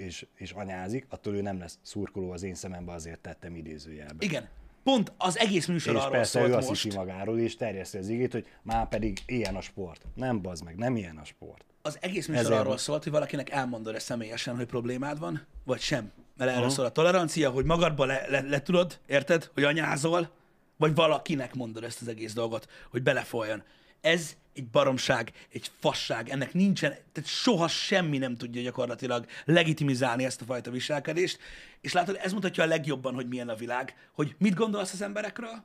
és, 0.00 0.26
és 0.34 0.50
anyázik, 0.52 1.06
attól 1.08 1.34
ő 1.34 1.40
nem 1.40 1.58
lesz 1.58 1.78
szurkoló 1.82 2.30
az 2.30 2.42
én 2.42 2.54
szemembe, 2.54 2.92
azért 2.92 3.18
tettem 3.20 3.56
idézőjelbe. 3.56 4.24
Igen. 4.24 4.48
Pont 4.84 5.12
az 5.18 5.38
egész 5.38 5.66
műsor 5.66 5.94
És 5.94 6.00
arról 6.00 6.12
persze 6.12 6.38
ő 6.40 6.42
szólt 6.42 6.54
azt 6.56 6.68
most. 6.68 6.82
hiszi 6.82 6.96
magáról, 6.96 7.38
és 7.38 7.56
terjeszti 7.56 7.98
az 7.98 8.08
igét, 8.08 8.32
hogy 8.32 8.46
már 8.62 8.88
pedig 8.88 9.18
ilyen 9.26 9.56
a 9.56 9.60
sport. 9.60 10.02
Nem 10.14 10.42
bazd 10.42 10.64
meg, 10.64 10.76
nem 10.76 10.96
ilyen 10.96 11.16
a 11.16 11.24
sport. 11.24 11.64
Az 11.82 11.98
egész 12.00 12.26
műsor 12.26 12.44
Ezért- 12.44 12.60
arról 12.60 12.76
szólt, 12.78 13.02
hogy 13.02 13.12
valakinek 13.12 13.50
elmondod-e 13.50 13.98
személyesen, 13.98 14.56
hogy 14.56 14.66
problémád 14.66 15.18
van, 15.18 15.46
vagy 15.64 15.80
sem. 15.80 16.12
Mert 16.36 16.50
erről 16.56 16.68
szól 16.70 16.84
a 16.84 16.90
tolerancia, 16.90 17.50
hogy 17.50 17.64
magadba 17.64 18.04
le, 18.04 18.26
le, 18.28 18.40
le 18.40 18.62
tudod, 18.62 18.98
érted, 19.06 19.50
hogy 19.54 19.64
anyázol, 19.64 20.30
vagy 20.76 20.94
valakinek 20.94 21.54
mondod 21.54 21.84
ezt 21.84 22.00
az 22.00 22.08
egész 22.08 22.32
dolgot, 22.32 22.66
hogy 22.90 23.02
belefoljon. 23.02 23.62
Ez 24.00 24.36
egy 24.54 24.66
baromság, 24.66 25.32
egy 25.52 25.70
fasság, 25.78 26.28
ennek 26.28 26.52
nincsen, 26.52 26.90
tehát 27.12 27.30
soha 27.30 27.68
semmi 27.68 28.18
nem 28.18 28.36
tudja 28.36 28.62
gyakorlatilag 28.62 29.26
legitimizálni 29.44 30.24
ezt 30.24 30.40
a 30.40 30.44
fajta 30.44 30.70
viselkedést, 30.70 31.38
és 31.80 31.92
látod, 31.92 32.18
ez 32.22 32.32
mutatja 32.32 32.64
a 32.64 32.66
legjobban, 32.66 33.14
hogy 33.14 33.28
milyen 33.28 33.48
a 33.48 33.54
világ, 33.54 34.08
hogy 34.12 34.34
mit 34.38 34.54
gondolsz 34.54 34.92
az 34.92 35.02
emberekről, 35.02 35.64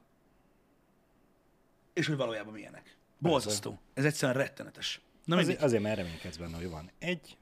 és 1.93 2.07
hogy 2.07 2.15
valójában 2.15 2.53
milyenek. 2.53 2.97
Borzasztó. 3.17 3.79
Ez 3.93 4.05
egyszerűen 4.05 4.37
rettenetes. 4.37 5.01
Na. 5.25 5.37
Azért, 5.37 5.61
azért 5.61 5.83
mert 5.83 5.97
reménykedsz 5.97 6.37
benne, 6.37 6.55
hogy 6.57 6.69
van 6.69 6.91
egy 6.99 7.37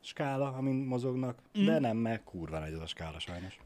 skála, 0.00 0.52
amin 0.52 0.74
mozognak, 0.74 1.38
Mm. 1.58 1.64
de 1.64 1.78
nem, 1.78 1.96
mert 1.96 2.24
kurva 2.24 2.58
nagy 2.58 2.72
az 2.72 2.80
a 2.80 2.86
skála 2.86 3.18
sajnos. 3.18 3.58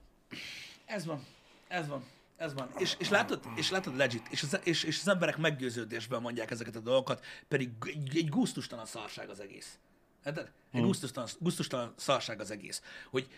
Ez 0.84 1.04
van. 1.04 1.26
Ez 1.68 1.88
van. 1.88 2.04
Ez 2.38 2.54
van. 2.54 2.70
És, 2.78 2.96
és, 2.98 3.08
látod, 3.08 3.40
és 3.56 3.70
látod 3.70 3.96
legit, 3.96 4.26
és 4.30 4.42
az, 4.42 4.60
és, 4.62 4.82
és 4.82 4.98
az 5.00 5.08
emberek 5.08 5.36
meggyőződésben 5.36 6.20
mondják 6.20 6.50
ezeket 6.50 6.76
a 6.76 6.80
dolgokat, 6.80 7.24
pedig 7.48 7.70
egy, 7.84 8.16
egy 8.16 8.28
gusztustalan 8.28 8.86
szarság 8.86 9.28
az 9.28 9.40
egész. 9.40 9.78
Érted? 10.26 10.50
Egy 10.72 10.82
gusztustalan, 10.82 11.28
gusztustalan 11.38 11.94
szarság 11.96 12.40
az 12.40 12.50
egész. 12.50 12.82
Hogy, 13.10 13.28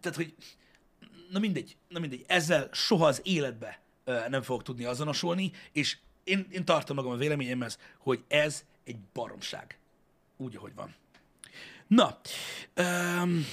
tehát, 0.00 0.16
hogy 0.16 0.34
na 1.30 1.38
mindegy, 1.38 1.76
na 1.88 1.98
mindegy, 1.98 2.24
ezzel 2.26 2.68
soha 2.72 3.06
az 3.06 3.20
életbe 3.24 3.80
ö, 4.04 4.28
nem 4.28 4.42
fogok 4.42 4.62
tudni 4.62 4.84
azonosulni, 4.84 5.52
és 5.72 5.98
én, 6.24 6.46
én 6.50 6.64
tartom 6.64 6.96
magam 6.96 7.12
a 7.12 7.16
véleményemhez, 7.16 7.78
hogy 7.98 8.24
ez 8.28 8.64
egy 8.84 8.98
baromság. 9.12 9.78
Úgy, 10.36 10.56
ahogy 10.56 10.74
van. 10.74 10.94
Na, 11.86 12.20
um, 12.76 13.46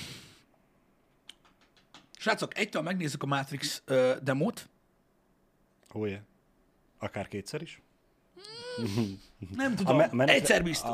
srácok, 2.18 2.58
egytől 2.58 2.82
megnézzük 2.82 3.24
a 3.24 3.26
Matrix 3.26 3.82
uh, 3.88 4.18
demót. 4.18 4.70
Ó, 5.94 6.06
yeah. 6.06 6.22
Akár 6.98 7.28
kétszer 7.28 7.62
is? 7.62 7.82
Nem 9.56 9.76
tudom, 9.76 9.96
me- 9.98 10.12
menetre- 10.12 10.36
egyszer 10.36 10.64
biztos. 10.64 10.94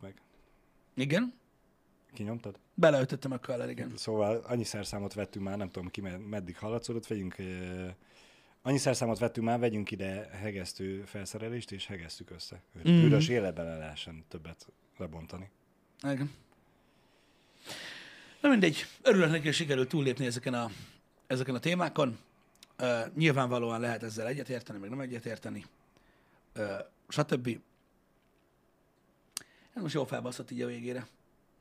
Meg. 0.00 0.20
Igen, 0.94 1.39
Kinyomtad? 2.12 2.58
beleütöttem 2.74 3.32
a 3.32 3.38
color, 3.38 3.70
igen. 3.70 3.92
Szóval 3.96 4.36
annyi 4.36 4.64
szerszámot 4.64 5.14
vettünk 5.14 5.44
már, 5.44 5.56
nem 5.56 5.70
tudom 5.70 5.90
ki 5.90 6.00
med- 6.00 6.26
meddig 6.28 6.56
hallatszódott, 6.58 7.06
vegyünk, 7.06 7.36
annyi 8.62 8.78
szerszámot 8.78 9.18
vettünk 9.18 9.46
már, 9.46 9.58
vegyünk 9.58 9.90
ide 9.90 10.28
hegesztő 10.32 11.02
felszerelést, 11.04 11.72
és 11.72 11.86
hegesztük 11.86 12.30
össze. 12.30 12.62
Hogy 12.72 12.82
Mhm. 12.96 13.04
üres 13.04 13.28
életben 13.28 13.64
le 13.64 13.76
lehessen 13.76 14.24
többet 14.28 14.66
lebontani. 14.98 15.50
Igen. 16.02 16.30
Na 18.40 18.48
mindegy, 18.48 18.86
örülök 19.02 19.30
neki, 19.30 19.44
hogy 19.44 19.54
sikerült 19.54 19.88
túllépni 19.88 20.26
ezeken 20.26 20.54
a, 20.54 20.70
ezeken 21.26 21.54
a 21.54 21.58
témákon. 21.58 22.18
Uh, 22.78 23.14
nyilvánvalóan 23.16 23.80
lehet 23.80 24.02
ezzel 24.02 24.26
egyetérteni, 24.26 24.78
meg 24.78 24.90
nem 24.90 25.00
egyetérteni. 25.00 25.64
Uh, 26.56 26.64
stb. 27.08 27.58
Ez 29.74 29.82
most 29.82 29.94
jól 29.94 30.06
felbaszott 30.06 30.50
így 30.50 30.62
a 30.62 30.66
végére. 30.66 31.06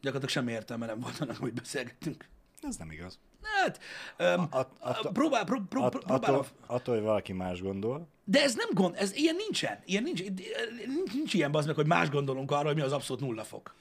Gyakorlatilag 0.02 0.30
semmi 0.30 0.52
értelme 0.52 0.86
nem 0.86 1.00
volt 1.00 1.20
annak, 1.20 1.36
hogy 1.38 1.54
beszélgettünk. 1.54 2.28
Ez 2.62 2.76
nem 2.78 2.92
igaz. 2.92 3.20
Hát, 3.42 3.80
um, 4.20 4.48
At- 4.50 4.78
at- 4.80 5.12
próbál, 5.14 5.44
pró, 5.44 5.60
pró, 5.70 5.82
At- 5.84 5.92
pró, 5.92 6.00
próbálom, 6.00 6.40
attól, 6.40 6.48
attól, 6.66 6.96
hogy 6.96 7.04
valaki 7.04 7.34
más 7.34 7.62
gondol, 7.62 8.08
de 8.24 8.42
ez 8.44 8.56
nem 8.56 8.68
gond, 8.74 8.96
ez 8.98 9.16
ilyen 9.16 9.36
nincsen. 9.36 9.80
Ilyen 9.86 10.04
nincs, 10.04 10.24
nincs, 10.24 11.14
nincs 11.14 11.34
ilyen 11.34 11.52
bazd 11.52 11.68
meg, 11.68 11.76
hogy 11.76 11.88
más 11.88 12.10
gondolunk 12.10 12.52
arra, 12.52 12.66
hogy 12.68 12.76
mi 12.76 12.82
az 12.82 12.92
abszolút 12.92 13.22
nulla 13.24 13.44
fok. 13.44 13.76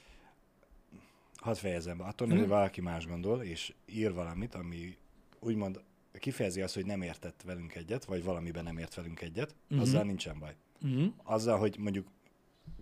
hadd 1.36 1.54
fejezem 1.54 1.96
be, 1.98 2.04
attól, 2.04 2.28
hogy 2.28 2.46
valaki 2.46 2.80
más 2.80 3.06
gondol, 3.06 3.42
és 3.42 3.72
ír 3.86 4.12
valamit, 4.12 4.54
ami 4.54 4.96
úgymond 5.40 5.80
kifejezi 6.12 6.62
azt, 6.62 6.74
hogy 6.74 6.86
nem 6.86 7.02
értett 7.02 7.42
velünk 7.44 7.74
egyet, 7.74 8.04
vagy 8.04 8.24
valamiben 8.24 8.64
nem 8.64 8.78
ért 8.78 8.94
velünk 8.94 9.20
egyet, 9.20 9.54
Mhm. 9.68 9.80
azzal 9.80 10.02
nincsen 10.02 10.38
baj. 10.38 10.54
Uh-huh. 10.82 11.12
Azzal, 11.24 11.58
hogy 11.58 11.76
mondjuk 11.78 12.06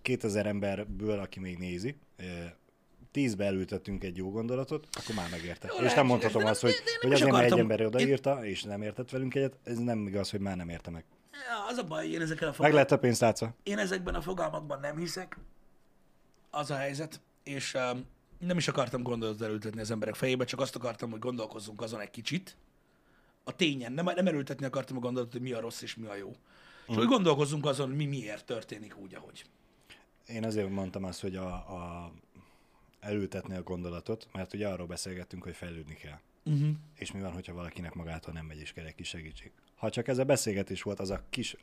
2000 0.02 0.46
emberből, 0.46 1.18
aki 1.18 1.40
még 1.40 1.58
nézi, 1.58 1.96
eh, 2.16 2.52
tízbe 3.16 3.44
elültettünk 3.44 4.04
egy 4.04 4.16
jó 4.16 4.30
gondolatot, 4.30 4.86
akkor 4.92 5.14
már 5.14 5.30
megérte. 5.30 5.72
Jó, 5.78 5.84
és 5.84 5.94
nem 5.94 6.06
mondhatom 6.06 6.42
de- 6.42 6.50
azt, 6.50 6.62
de- 6.62 6.66
hogy, 6.66 6.76
de 6.84 6.90
nem 6.90 7.00
hogy 7.00 7.12
azért, 7.12 7.30
mert 7.32 7.52
egy 7.52 7.58
ember 7.58 7.86
odaírta, 7.86 8.44
és 8.44 8.62
nem 8.62 8.82
értett 8.82 9.10
velünk 9.10 9.34
egyet, 9.34 9.56
ez 9.62 9.78
nem 9.78 10.06
igaz, 10.06 10.30
hogy 10.30 10.40
már 10.40 10.56
nem 10.56 10.68
érte 10.68 10.90
meg. 10.90 11.04
Ja, 11.32 11.66
az 11.68 11.78
a 11.78 11.84
baj, 11.84 12.08
én 12.08 12.20
ezekkel 12.20 12.44
a 12.44 12.50
Meg 12.50 12.56
fogal... 12.56 12.72
lett 12.72 12.90
a 12.90 12.98
pénztárca. 12.98 13.54
én 13.62 13.78
ezekben 13.78 14.14
a 14.14 14.20
fogalmakban 14.20 14.80
nem 14.80 14.96
hiszek. 14.96 15.38
Az 16.50 16.70
a 16.70 16.76
helyzet. 16.76 17.20
És 17.42 17.74
um, 17.74 18.04
nem 18.38 18.56
is 18.56 18.68
akartam 18.68 19.02
gondolatot 19.02 19.42
elültetni 19.42 19.80
az 19.80 19.90
emberek 19.90 20.14
fejébe, 20.14 20.44
csak 20.44 20.60
azt 20.60 20.76
akartam, 20.76 21.10
hogy 21.10 21.18
gondolkozzunk 21.18 21.80
azon 21.82 22.00
egy 22.00 22.10
kicsit. 22.10 22.56
A 23.44 23.52
tényen. 23.56 23.92
Nem, 23.92 24.04
nem 24.04 24.26
elültetni 24.26 24.66
akartam 24.66 24.96
a 24.96 25.00
gondolatot, 25.00 25.32
hogy 25.32 25.42
mi 25.42 25.52
a 25.52 25.60
rossz 25.60 25.82
és 25.82 25.94
mi 25.96 26.06
a 26.06 26.14
jó. 26.14 26.32
És 26.88 26.94
hogy 26.94 27.06
gondolkozzunk 27.06 27.66
azon, 27.66 27.86
hogy 27.86 27.96
mi 27.96 28.06
miért 28.06 28.44
történik 28.44 28.96
úgy, 28.98 29.14
ahogy. 29.14 29.44
Én 30.26 30.44
azért 30.44 30.70
mondtam 30.70 31.04
azt, 31.04 31.20
hogy 31.20 31.36
a, 31.36 31.46
a 31.46 32.12
elültetni 33.06 33.56
a 33.56 33.62
gondolatot, 33.62 34.28
mert 34.32 34.54
ugye 34.54 34.68
arról 34.68 34.86
beszélgettünk, 34.86 35.42
hogy 35.42 35.56
fejlődni 35.56 35.94
kell. 35.94 36.18
Uh-huh. 36.44 36.68
És 36.94 37.12
mi 37.12 37.20
van, 37.20 37.32
hogyha 37.32 37.54
valakinek 37.54 37.94
magától 37.94 38.32
nem 38.32 38.46
megy 38.46 38.60
és 38.60 38.72
kell 38.72 38.84
egy 38.84 38.94
kis 38.94 39.08
segítség? 39.08 39.52
Ha 39.74 39.90
csak 39.90 40.08
ez 40.08 40.18
a 40.18 40.24
beszélgetés 40.24 40.82
volt, 40.82 41.00
az 41.00 41.10
a 41.10 41.22
kis 41.30 41.56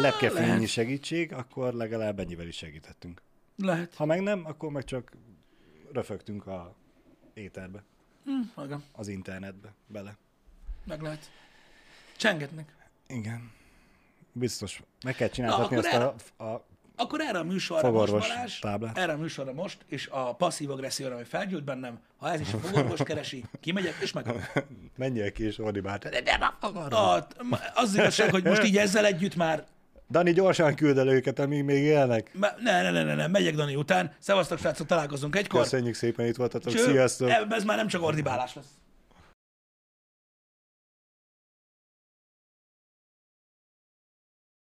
lepkefényi 0.00 0.66
segítség, 0.66 1.32
akkor 1.32 1.72
legalább 1.72 2.18
ennyivel 2.20 2.46
is 2.46 2.56
segítettünk. 2.56 3.22
Lehet. 3.56 3.94
Ha 3.94 4.04
meg 4.04 4.20
nem, 4.20 4.44
akkor 4.44 4.70
meg 4.70 4.84
csak 4.84 5.12
röfögtünk 5.92 6.46
a 6.46 6.74
éterbe, 7.34 7.84
Hm, 8.24 8.62
igen, 8.64 8.84
az 8.92 9.08
internetbe 9.08 9.74
bele. 9.86 10.16
meg 10.84 11.02
lehet. 11.02 11.30
Csengetnek. 12.16 12.74
Igen. 13.06 13.52
Biztos. 14.32 14.82
Meg 15.04 15.14
kell 15.14 15.28
csináltatni 15.28 15.76
Na, 15.76 15.82
azt 15.82 15.92
akkor 15.94 16.22
a, 16.36 16.44
a 16.44 16.66
Akkor 17.00 17.20
erre 17.20 17.38
a 17.38 17.44
műsorra 17.44 17.86
Fogorvos 17.86 18.10
most 18.10 18.34
Balázs, 18.34 18.58
táblát. 18.58 18.98
erre 18.98 19.12
a 19.12 19.16
műsorra 19.16 19.52
most, 19.52 19.78
és 19.88 20.08
a 20.10 20.34
passzív 20.34 20.70
agresszióra, 20.70 21.14
ami 21.14 21.24
felgyűlt 21.24 21.64
bennem, 21.64 21.98
ha 22.16 22.32
ez 22.32 22.40
is 22.40 22.52
a 22.52 22.58
fogorvos 22.58 23.02
keresi, 23.02 23.44
kimegyek, 23.60 23.94
és 24.00 24.12
meg. 24.12 24.52
menjél 24.96 25.32
ki 25.32 25.44
és 25.44 25.58
ordibált. 25.58 26.08
De 26.08 26.22
nem, 26.24 26.40
a, 26.92 27.26
az 27.74 27.94
igazság, 27.94 28.30
hogy 28.30 28.44
most 28.44 28.64
így 28.64 28.76
ezzel 28.76 29.04
együtt 29.04 29.36
már 29.36 29.64
Dani, 30.10 30.32
gyorsan 30.32 30.74
küld 30.74 30.98
el 30.98 31.08
őket, 31.08 31.38
amíg 31.38 31.64
még 31.64 31.82
élnek. 31.82 32.30
Ne, 32.38 32.82
ne, 32.82 32.90
ne, 32.90 33.02
ne, 33.02 33.14
ne, 33.14 33.26
megyek 33.26 33.54
Dani 33.54 33.74
után. 33.74 34.12
Szevasztok, 34.18 34.58
srácok, 34.58 34.86
találkozunk 34.86 35.36
egykor. 35.36 35.60
Köszönjük 35.60 35.94
szépen, 35.94 36.26
itt 36.26 36.36
voltatok. 36.36 36.72
Cső, 36.72 36.84
Sziasztok! 36.84 37.30
Ez 37.50 37.64
már 37.64 37.76
nem 37.76 37.86
csak 37.86 38.02
ordibálás 38.02 38.54
lesz. 38.54 38.66